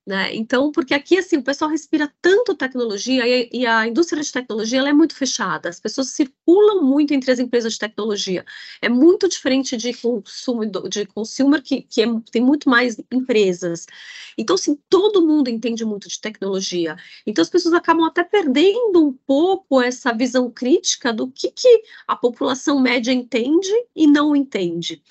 Né? 0.08 0.34
Então, 0.34 0.72
porque 0.72 0.94
aqui, 0.94 1.18
assim, 1.18 1.36
o 1.36 1.42
pessoal 1.42 1.70
respira 1.70 2.10
tanto 2.22 2.54
tecnologia 2.54 3.28
e, 3.28 3.50
e, 3.52 3.66
a 3.66 3.86
indústria 3.86 4.22
de 4.22 4.32
tecnologia 4.32 4.80
é 4.80 4.90
muito 4.90 5.14
fechada, 5.14 5.68
as 5.68 5.78
pessoas 5.78 6.08
circulam 6.08 6.82
muito 6.82 7.12
entre 7.12 7.30
as 7.30 7.38
empresas 7.38 7.74
de 7.74 7.78
tecnologia. 7.78 8.42
É 8.80 8.88
muito 8.88 9.28
diferente 9.28 9.76
de 9.76 9.92
consumo 9.92 10.64
de 10.88 11.04
consumer, 11.04 11.62
que, 11.62 11.82
que 11.82 12.00
é, 12.00 12.06
tem 12.32 12.40
muito 12.40 12.70
mais 12.70 12.96
empresas. 13.12 13.84
Então, 14.38 14.54
assim, 14.54 14.78
todo 14.88 15.26
mundo 15.26 15.50
entende 15.50 15.84
muito 15.84 16.08
de 16.08 16.18
tecnologia. 16.18 16.96
Então, 17.26 17.42
as 17.42 17.50
pessoas 17.50 17.74
acabam 17.74 18.06
até 18.06 18.24
perdendo 18.24 19.06
um 19.06 19.12
pouco 19.12 19.78
essa 19.78 20.10
visão 20.14 20.50
crítica 20.50 21.12
do 21.12 21.30
que, 21.30 21.50
que 21.50 21.82
a 22.06 22.16
população 22.16 22.80
média 22.80 23.12
entende 23.12 23.68
e 23.94 24.06
não 24.06 24.34
entende. 24.34 25.02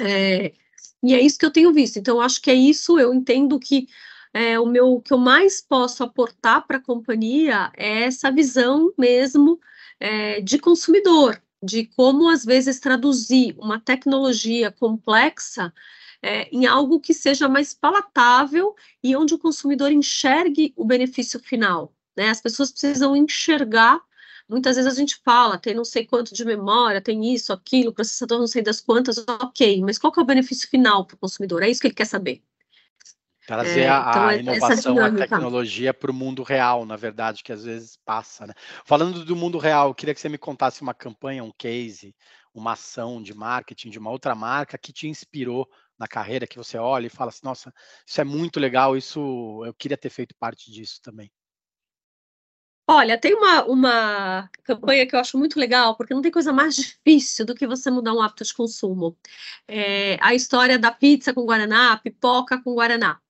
É, 0.00 0.54
e 1.02 1.12
é 1.14 1.20
isso 1.20 1.38
que 1.38 1.44
eu 1.44 1.52
tenho 1.52 1.74
visto. 1.74 1.98
Então, 1.98 2.22
acho 2.22 2.40
que 2.40 2.50
é 2.50 2.54
isso, 2.54 2.98
eu 2.98 3.12
entendo 3.12 3.60
que 3.60 3.86
é, 4.34 4.58
o 4.58 4.66
meu 4.66 5.00
que 5.00 5.12
eu 5.12 5.18
mais 5.18 5.60
posso 5.60 6.02
aportar 6.02 6.66
para 6.66 6.78
a 6.78 6.82
companhia 6.82 7.70
é 7.76 8.02
essa 8.02 8.32
visão 8.32 8.92
mesmo 8.98 9.60
é, 10.00 10.40
de 10.40 10.58
consumidor, 10.58 11.40
de 11.62 11.86
como 11.86 12.28
às 12.28 12.44
vezes 12.44 12.80
traduzir 12.80 13.54
uma 13.56 13.78
tecnologia 13.78 14.72
complexa 14.72 15.72
é, 16.20 16.48
em 16.50 16.66
algo 16.66 16.98
que 16.98 17.14
seja 17.14 17.48
mais 17.48 17.72
palatável 17.72 18.74
e 19.02 19.14
onde 19.14 19.34
o 19.34 19.38
consumidor 19.38 19.92
enxergue 19.92 20.74
o 20.76 20.84
benefício 20.84 21.38
final. 21.38 21.94
Né? 22.16 22.28
As 22.28 22.40
pessoas 22.40 22.72
precisam 22.72 23.14
enxergar. 23.14 24.00
Muitas 24.48 24.76
vezes 24.76 24.92
a 24.92 24.96
gente 24.96 25.20
fala, 25.24 25.58
tem 25.58 25.74
não 25.74 25.84
sei 25.84 26.06
quanto 26.06 26.34
de 26.34 26.44
memória, 26.44 27.00
tem 27.00 27.32
isso, 27.32 27.52
aquilo, 27.52 27.94
processador 27.94 28.38
não 28.38 28.46
sei 28.46 28.62
das 28.62 28.80
quantas, 28.80 29.16
ok, 29.26 29.80
mas 29.82 29.96
qual 29.96 30.12
que 30.12 30.18
é 30.18 30.22
o 30.22 30.26
benefício 30.26 30.68
final 30.68 31.06
para 31.06 31.14
o 31.14 31.18
consumidor? 31.18 31.62
É 31.62 31.70
isso 31.70 31.80
que 31.80 31.86
ele 31.86 31.94
quer 31.94 32.06
saber. 32.06 32.42
Trazer 33.46 33.80
é, 33.80 33.88
a, 33.88 34.06
então, 34.08 34.26
a 34.26 34.36
inovação, 34.36 35.04
a 35.04 35.10
tecnologia 35.10 35.92
para 35.92 36.10
o 36.10 36.14
mundo 36.14 36.42
real, 36.42 36.86
na 36.86 36.96
verdade, 36.96 37.42
que 37.42 37.52
às 37.52 37.64
vezes 37.64 37.98
passa. 38.04 38.46
Né? 38.46 38.54
Falando 38.86 39.22
do 39.22 39.36
mundo 39.36 39.58
real, 39.58 39.88
eu 39.88 39.94
queria 39.94 40.14
que 40.14 40.20
você 40.20 40.30
me 40.30 40.38
contasse 40.38 40.80
uma 40.80 40.94
campanha, 40.94 41.44
um 41.44 41.52
case, 41.52 42.14
uma 42.54 42.72
ação 42.72 43.22
de 43.22 43.34
marketing 43.34 43.90
de 43.90 43.98
uma 43.98 44.10
outra 44.10 44.34
marca 44.34 44.78
que 44.78 44.94
te 44.94 45.08
inspirou 45.08 45.68
na 45.98 46.08
carreira, 46.08 46.46
que 46.46 46.56
você 46.56 46.78
olha 46.78 47.06
e 47.06 47.10
fala 47.10 47.28
assim, 47.28 47.40
nossa, 47.44 47.72
isso 48.06 48.20
é 48.20 48.24
muito 48.24 48.58
legal, 48.58 48.96
isso 48.96 49.62
eu 49.66 49.74
queria 49.74 49.96
ter 49.96 50.10
feito 50.10 50.34
parte 50.36 50.72
disso 50.72 51.00
também. 51.02 51.30
Olha, 52.88 53.18
tem 53.18 53.34
uma, 53.34 53.64
uma 53.64 54.50
campanha 54.62 55.06
que 55.06 55.14
eu 55.14 55.20
acho 55.20 55.38
muito 55.38 55.58
legal, 55.58 55.96
porque 55.96 56.14
não 56.14 56.20
tem 56.20 56.30
coisa 56.30 56.52
mais 56.52 56.76
difícil 56.76 57.44
do 57.44 57.54
que 57.54 57.66
você 57.66 57.90
mudar 57.90 58.14
um 58.14 58.20
hábito 58.20 58.44
de 58.44 58.54
consumo. 58.54 59.16
É 59.68 60.18
a 60.20 60.34
história 60.34 60.78
da 60.78 60.90
pizza 60.90 61.32
com 61.32 61.46
Guaraná, 61.46 61.96
pipoca 61.98 62.62
com 62.62 62.74
Guaraná 62.74 63.20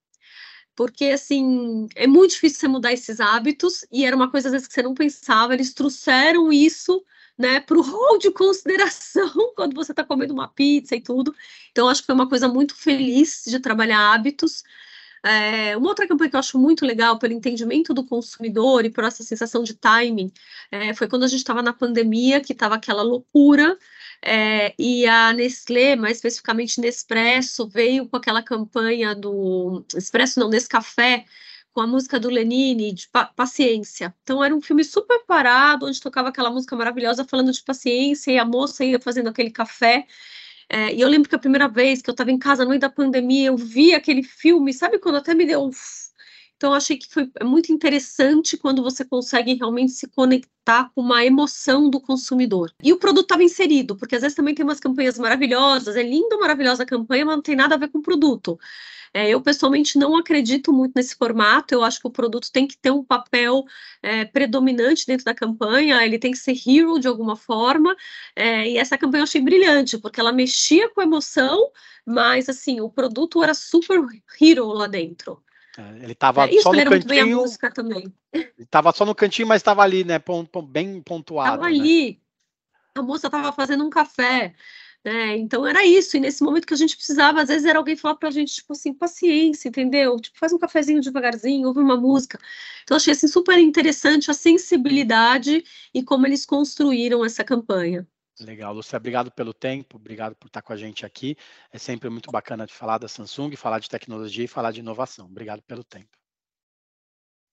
porque 0.75 1.05
assim 1.05 1.87
é 1.95 2.07
muito 2.07 2.31
difícil 2.31 2.59
você 2.59 2.67
mudar 2.67 2.93
esses 2.93 3.19
hábitos 3.19 3.85
e 3.91 4.05
era 4.05 4.15
uma 4.15 4.29
coisa 4.29 4.49
às 4.49 4.51
vezes 4.51 4.67
que 4.67 4.73
você 4.73 4.83
não 4.83 4.93
pensava. 4.93 5.53
Eles 5.53 5.73
trouxeram 5.73 6.51
isso, 6.51 7.03
né, 7.37 7.59
para 7.59 7.77
o 7.77 7.81
rol 7.81 8.17
de 8.17 8.31
consideração 8.31 9.31
quando 9.55 9.73
você 9.75 9.91
está 9.91 10.03
comendo 10.03 10.33
uma 10.33 10.47
pizza 10.47 10.95
e 10.95 11.01
tudo. 11.01 11.33
Então 11.71 11.87
acho 11.87 12.01
que 12.01 12.07
foi 12.07 12.15
uma 12.15 12.29
coisa 12.29 12.47
muito 12.47 12.75
feliz 12.75 13.43
de 13.47 13.59
trabalhar 13.59 14.13
hábitos. 14.13 14.63
É, 15.25 15.75
uma 15.75 15.89
outra 15.89 16.07
campanha 16.07 16.29
que 16.29 16.35
eu 16.35 16.39
acho 16.39 16.59
muito 16.59 16.85
legal 16.85 17.17
pelo 17.17 17.33
entendimento 17.33 17.95
do 17.95 18.05
consumidor 18.05 18.85
e 18.85 18.91
por 18.91 19.03
essa 19.03 19.23
sensação 19.23 19.63
de 19.63 19.73
timing 19.73 20.31
é, 20.71 20.93
foi 20.93 21.07
quando 21.07 21.23
a 21.23 21.27
gente 21.27 21.39
estava 21.39 21.63
na 21.63 21.73
pandemia, 21.73 22.39
que 22.39 22.53
estava 22.53 22.75
aquela 22.75 23.01
loucura 23.01 23.75
é, 24.23 24.75
e 24.77 25.07
a 25.07 25.33
Nestlé, 25.33 25.95
mais 25.95 26.17
especificamente 26.17 26.79
Nespresso, 26.79 27.67
veio 27.67 28.07
com 28.07 28.17
aquela 28.17 28.43
campanha 28.43 29.15
do 29.15 29.83
Expresso, 29.95 30.39
não, 30.39 30.47
Nescafé, 30.47 31.25
com 31.73 31.81
a 31.81 31.87
música 31.87 32.19
do 32.19 32.29
Lenine, 32.29 32.93
de 32.93 33.07
pa 33.09 33.25
paciência. 33.25 34.15
Então 34.23 34.43
era 34.43 34.55
um 34.55 34.61
filme 34.61 34.83
super 34.83 35.25
parado, 35.25 35.87
onde 35.87 35.99
tocava 35.99 36.29
aquela 36.29 36.51
música 36.51 36.75
maravilhosa 36.75 37.25
falando 37.25 37.51
de 37.51 37.63
paciência, 37.63 38.31
e 38.31 38.37
a 38.37 38.45
moça 38.45 38.85
ia 38.85 38.99
fazendo 38.99 39.29
aquele 39.29 39.51
café. 39.51 40.05
É, 40.69 40.93
e 40.93 41.01
eu 41.01 41.07
lembro 41.09 41.29
que 41.29 41.35
a 41.35 41.39
primeira 41.39 41.67
vez 41.67 42.01
que 42.01 42.09
eu 42.09 42.13
estava 42.13 42.31
em 42.31 42.39
casa 42.39 42.63
no 42.63 42.69
meio 42.69 42.81
da 42.81 42.89
pandemia, 42.89 43.47
eu 43.47 43.57
vi 43.57 43.93
aquele 43.93 44.23
filme, 44.23 44.73
sabe 44.73 44.99
quando 44.99 45.17
até 45.17 45.33
me 45.33 45.45
deu 45.45 45.69
então, 46.65 46.73
achei 46.73 46.97
que 46.97 47.07
foi 47.07 47.29
muito 47.43 47.71
interessante 47.71 48.57
quando 48.57 48.81
você 48.81 49.05
consegue 49.05 49.53
realmente 49.53 49.91
se 49.91 50.07
conectar 50.07 50.89
com 50.95 51.01
uma 51.01 51.23
emoção 51.23 51.91
do 51.91 52.01
consumidor. 52.01 52.73
E 52.81 52.91
o 52.91 52.97
produto 52.97 53.25
estava 53.25 53.43
inserido, 53.43 53.95
porque 53.95 54.15
às 54.15 54.23
vezes 54.23 54.35
também 54.35 54.55
tem 54.55 54.65
umas 54.65 54.79
campanhas 54.79 55.19
maravilhosas, 55.19 55.95
é 55.95 56.01
linda, 56.01 56.35
maravilhosa 56.39 56.81
a 56.81 56.85
campanha, 56.87 57.23
mas 57.23 57.35
não 57.35 57.43
tem 57.43 57.55
nada 57.55 57.75
a 57.75 57.77
ver 57.77 57.89
com 57.89 57.99
o 57.99 58.01
produto. 58.01 58.57
É, 59.13 59.29
eu, 59.29 59.39
pessoalmente, 59.41 59.95
não 59.99 60.17
acredito 60.17 60.73
muito 60.73 60.93
nesse 60.95 61.15
formato. 61.15 61.71
Eu 61.75 61.83
acho 61.83 61.99
que 61.99 62.07
o 62.07 62.11
produto 62.11 62.51
tem 62.51 62.67
que 62.67 62.75
ter 62.77 62.89
um 62.89 63.03
papel 63.03 63.63
é, 64.01 64.25
predominante 64.25 65.05
dentro 65.05 65.23
da 65.23 65.35
campanha, 65.35 66.03
ele 66.03 66.17
tem 66.17 66.31
que 66.31 66.39
ser 66.39 66.57
hero 66.67 66.99
de 66.99 67.07
alguma 67.07 67.35
forma. 67.35 67.95
É, 68.35 68.67
e 68.67 68.77
essa 68.79 68.97
campanha 68.97 69.21
eu 69.21 69.25
achei 69.25 69.41
brilhante, 69.41 69.99
porque 69.99 70.19
ela 70.19 70.31
mexia 70.31 70.89
com 70.89 70.99
emoção, 70.99 71.69
mas, 72.03 72.49
assim, 72.49 72.81
o 72.81 72.89
produto 72.89 73.43
era 73.43 73.53
super 73.53 73.99
hero 74.41 74.65
lá 74.69 74.87
dentro. 74.87 75.44
É, 75.77 76.03
ele 76.03 76.13
estava 76.13 76.47
é, 76.47 76.61
só 76.61 76.71
no 76.71 76.85
cantinho. 76.85 77.43
Estava 78.57 78.91
só 78.91 79.05
no 79.05 79.15
cantinho, 79.15 79.47
mas 79.47 79.57
estava 79.61 79.81
ali, 79.81 80.03
né? 80.03 80.21
Bem 80.69 81.01
pontuado. 81.01 81.55
Estava 81.55 81.69
né? 81.69 81.75
ali. 81.75 82.21
A 82.95 83.01
moça 83.01 83.27
estava 83.27 83.51
fazendo 83.51 83.83
um 83.83 83.89
café. 83.89 84.53
Né? 85.03 85.37
Então 85.37 85.67
era 85.67 85.85
isso. 85.85 86.17
E 86.17 86.19
nesse 86.19 86.43
momento 86.43 86.65
que 86.65 86.73
a 86.73 86.77
gente 86.77 86.95
precisava, 86.95 87.41
às 87.41 87.49
vezes 87.49 87.65
era 87.65 87.77
alguém 87.77 87.95
falar 87.95 88.15
para 88.15 88.29
a 88.29 88.31
gente, 88.31 88.55
tipo 88.55 88.73
assim, 88.73 88.93
paciência, 88.93 89.67
entendeu? 89.69 90.19
Tipo, 90.19 90.39
faz 90.39 90.51
um 90.51 90.57
cafezinho 90.57 90.99
devagarzinho, 90.99 91.67
ouve 91.67 91.79
uma 91.79 91.95
música. 91.95 92.39
Então 92.83 92.97
achei 92.97 93.13
assim 93.13 93.27
super 93.27 93.57
interessante 93.59 94.31
a 94.31 94.33
sensibilidade 94.33 95.63
e 95.93 96.01
como 96.01 96.25
eles 96.25 96.45
construíram 96.45 97.23
essa 97.23 97.43
campanha. 97.43 98.07
Legal, 98.39 98.73
Lúcia, 98.73 98.97
obrigado 98.97 99.31
pelo 99.31 99.53
tempo, 99.53 99.95
obrigado 99.95 100.35
por 100.35 100.47
estar 100.47 100.61
com 100.61 100.73
a 100.73 100.77
gente 100.77 101.05
aqui. 101.05 101.37
É 101.71 101.77
sempre 101.77 102.09
muito 102.09 102.29
bacana 102.31 102.65
de 102.65 102.73
falar 102.73 102.97
da 102.97 103.07
Samsung, 103.07 103.55
falar 103.55 103.79
de 103.79 103.89
tecnologia 103.89 104.43
e 104.43 104.47
falar 104.47 104.71
de 104.71 104.81
inovação. 104.81 105.25
Obrigado 105.25 105.61
pelo 105.61 105.83
tempo. 105.83 106.17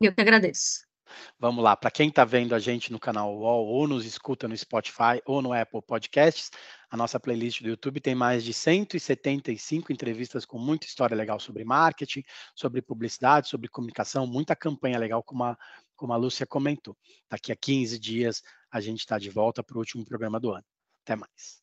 Eu 0.01 0.13
que 0.13 0.21
agradeço. 0.21 0.93
Vamos 1.39 1.63
lá, 1.63 1.77
para 1.77 1.91
quem 1.91 2.09
está 2.09 2.25
vendo 2.25 2.55
a 2.55 2.59
gente 2.59 2.91
no 2.91 2.99
canal 2.99 3.37
UOL 3.37 3.67
ou 3.67 3.87
nos 3.87 4.05
escuta 4.05 4.49
no 4.49 4.57
Spotify 4.57 5.21
ou 5.27 5.43
no 5.43 5.53
Apple 5.53 5.83
Podcasts, 5.83 6.51
a 6.91 6.97
nossa 6.97 7.21
playlist 7.21 7.63
do 7.63 7.69
YouTube 7.69 8.01
tem 8.01 8.15
mais 8.15 8.43
de 8.45 8.53
175 8.53 9.93
entrevistas 9.93 10.45
com 10.45 10.59
muita 10.59 10.87
história 10.87 11.17
legal 11.17 11.39
sobre 11.39 11.65
marketing, 11.65 12.23
sobre 12.55 12.83
publicidade, 12.83 13.49
sobre 13.49 13.69
comunicação, 13.69 14.27
muita 14.27 14.57
campanha 14.57 14.99
legal, 14.99 15.23
como 15.23 15.45
a, 15.45 15.57
como 15.97 16.13
a 16.13 16.17
Lúcia 16.17 16.47
comentou. 16.47 16.97
Daqui 17.29 17.53
a 17.53 17.57
15 17.57 17.99
dias 17.99 18.43
a 18.71 18.81
gente 18.81 19.01
está 19.01 19.19
de 19.19 19.31
volta 19.31 19.63
para 19.63 19.77
o 19.77 19.81
último 19.81 20.05
programa 20.05 20.41
do 20.41 20.53
ano. 20.53 20.65
Até 21.05 21.17
mais. 21.17 21.59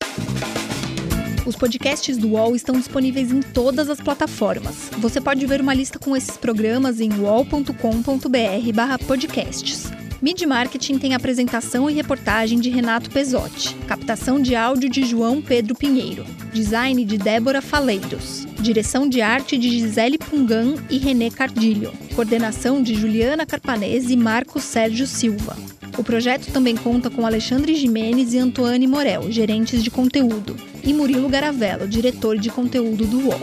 Os 1.46 1.56
podcasts 1.56 2.18
do 2.18 2.28
UOL 2.28 2.54
estão 2.54 2.76
disponíveis 2.76 3.32
em 3.32 3.40
todas 3.40 3.88
as 3.88 3.98
plataformas. 4.00 4.90
Você 4.98 5.18
pode 5.20 5.46
ver 5.46 5.62
uma 5.62 5.72
lista 5.72 5.98
com 5.98 6.14
esses 6.14 6.36
programas 6.36 7.00
em 7.00 7.10
uol.com.br/podcasts. 7.18 9.90
Mid 10.20 10.42
Marketing 10.42 10.98
tem 10.98 11.14
apresentação 11.14 11.88
e 11.88 11.94
reportagem 11.94 12.60
de 12.60 12.68
Renato 12.68 13.08
Pesotti, 13.08 13.74
captação 13.88 14.38
de 14.38 14.54
áudio 14.54 14.90
de 14.90 15.02
João 15.02 15.40
Pedro 15.40 15.74
Pinheiro, 15.74 16.26
design 16.52 17.02
de 17.06 17.16
Débora 17.16 17.62
Faleiros, 17.62 18.44
direção 18.60 19.08
de 19.08 19.22
arte 19.22 19.56
de 19.56 19.70
Gisele 19.70 20.18
Pungan 20.18 20.74
e 20.90 20.98
René 20.98 21.30
Cardilho, 21.30 21.90
coordenação 22.14 22.82
de 22.82 22.94
Juliana 22.94 23.46
Carpanese 23.46 24.12
e 24.12 24.16
Marcos 24.16 24.62
Sérgio 24.62 25.06
Silva. 25.06 25.56
O 25.98 26.04
projeto 26.04 26.50
também 26.52 26.76
conta 26.76 27.10
com 27.10 27.26
Alexandre 27.26 27.74
Jimenez 27.74 28.32
e 28.32 28.38
Antoine 28.38 28.86
Morel, 28.86 29.30
gerentes 29.30 29.82
de 29.82 29.90
conteúdo, 29.90 30.56
e 30.82 30.94
Murilo 30.94 31.28
Garavello, 31.28 31.86
diretor 31.86 32.38
de 32.38 32.50
conteúdo 32.50 33.06
do 33.06 33.28
UOL. 33.28 33.40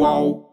UOL. 0.00 0.43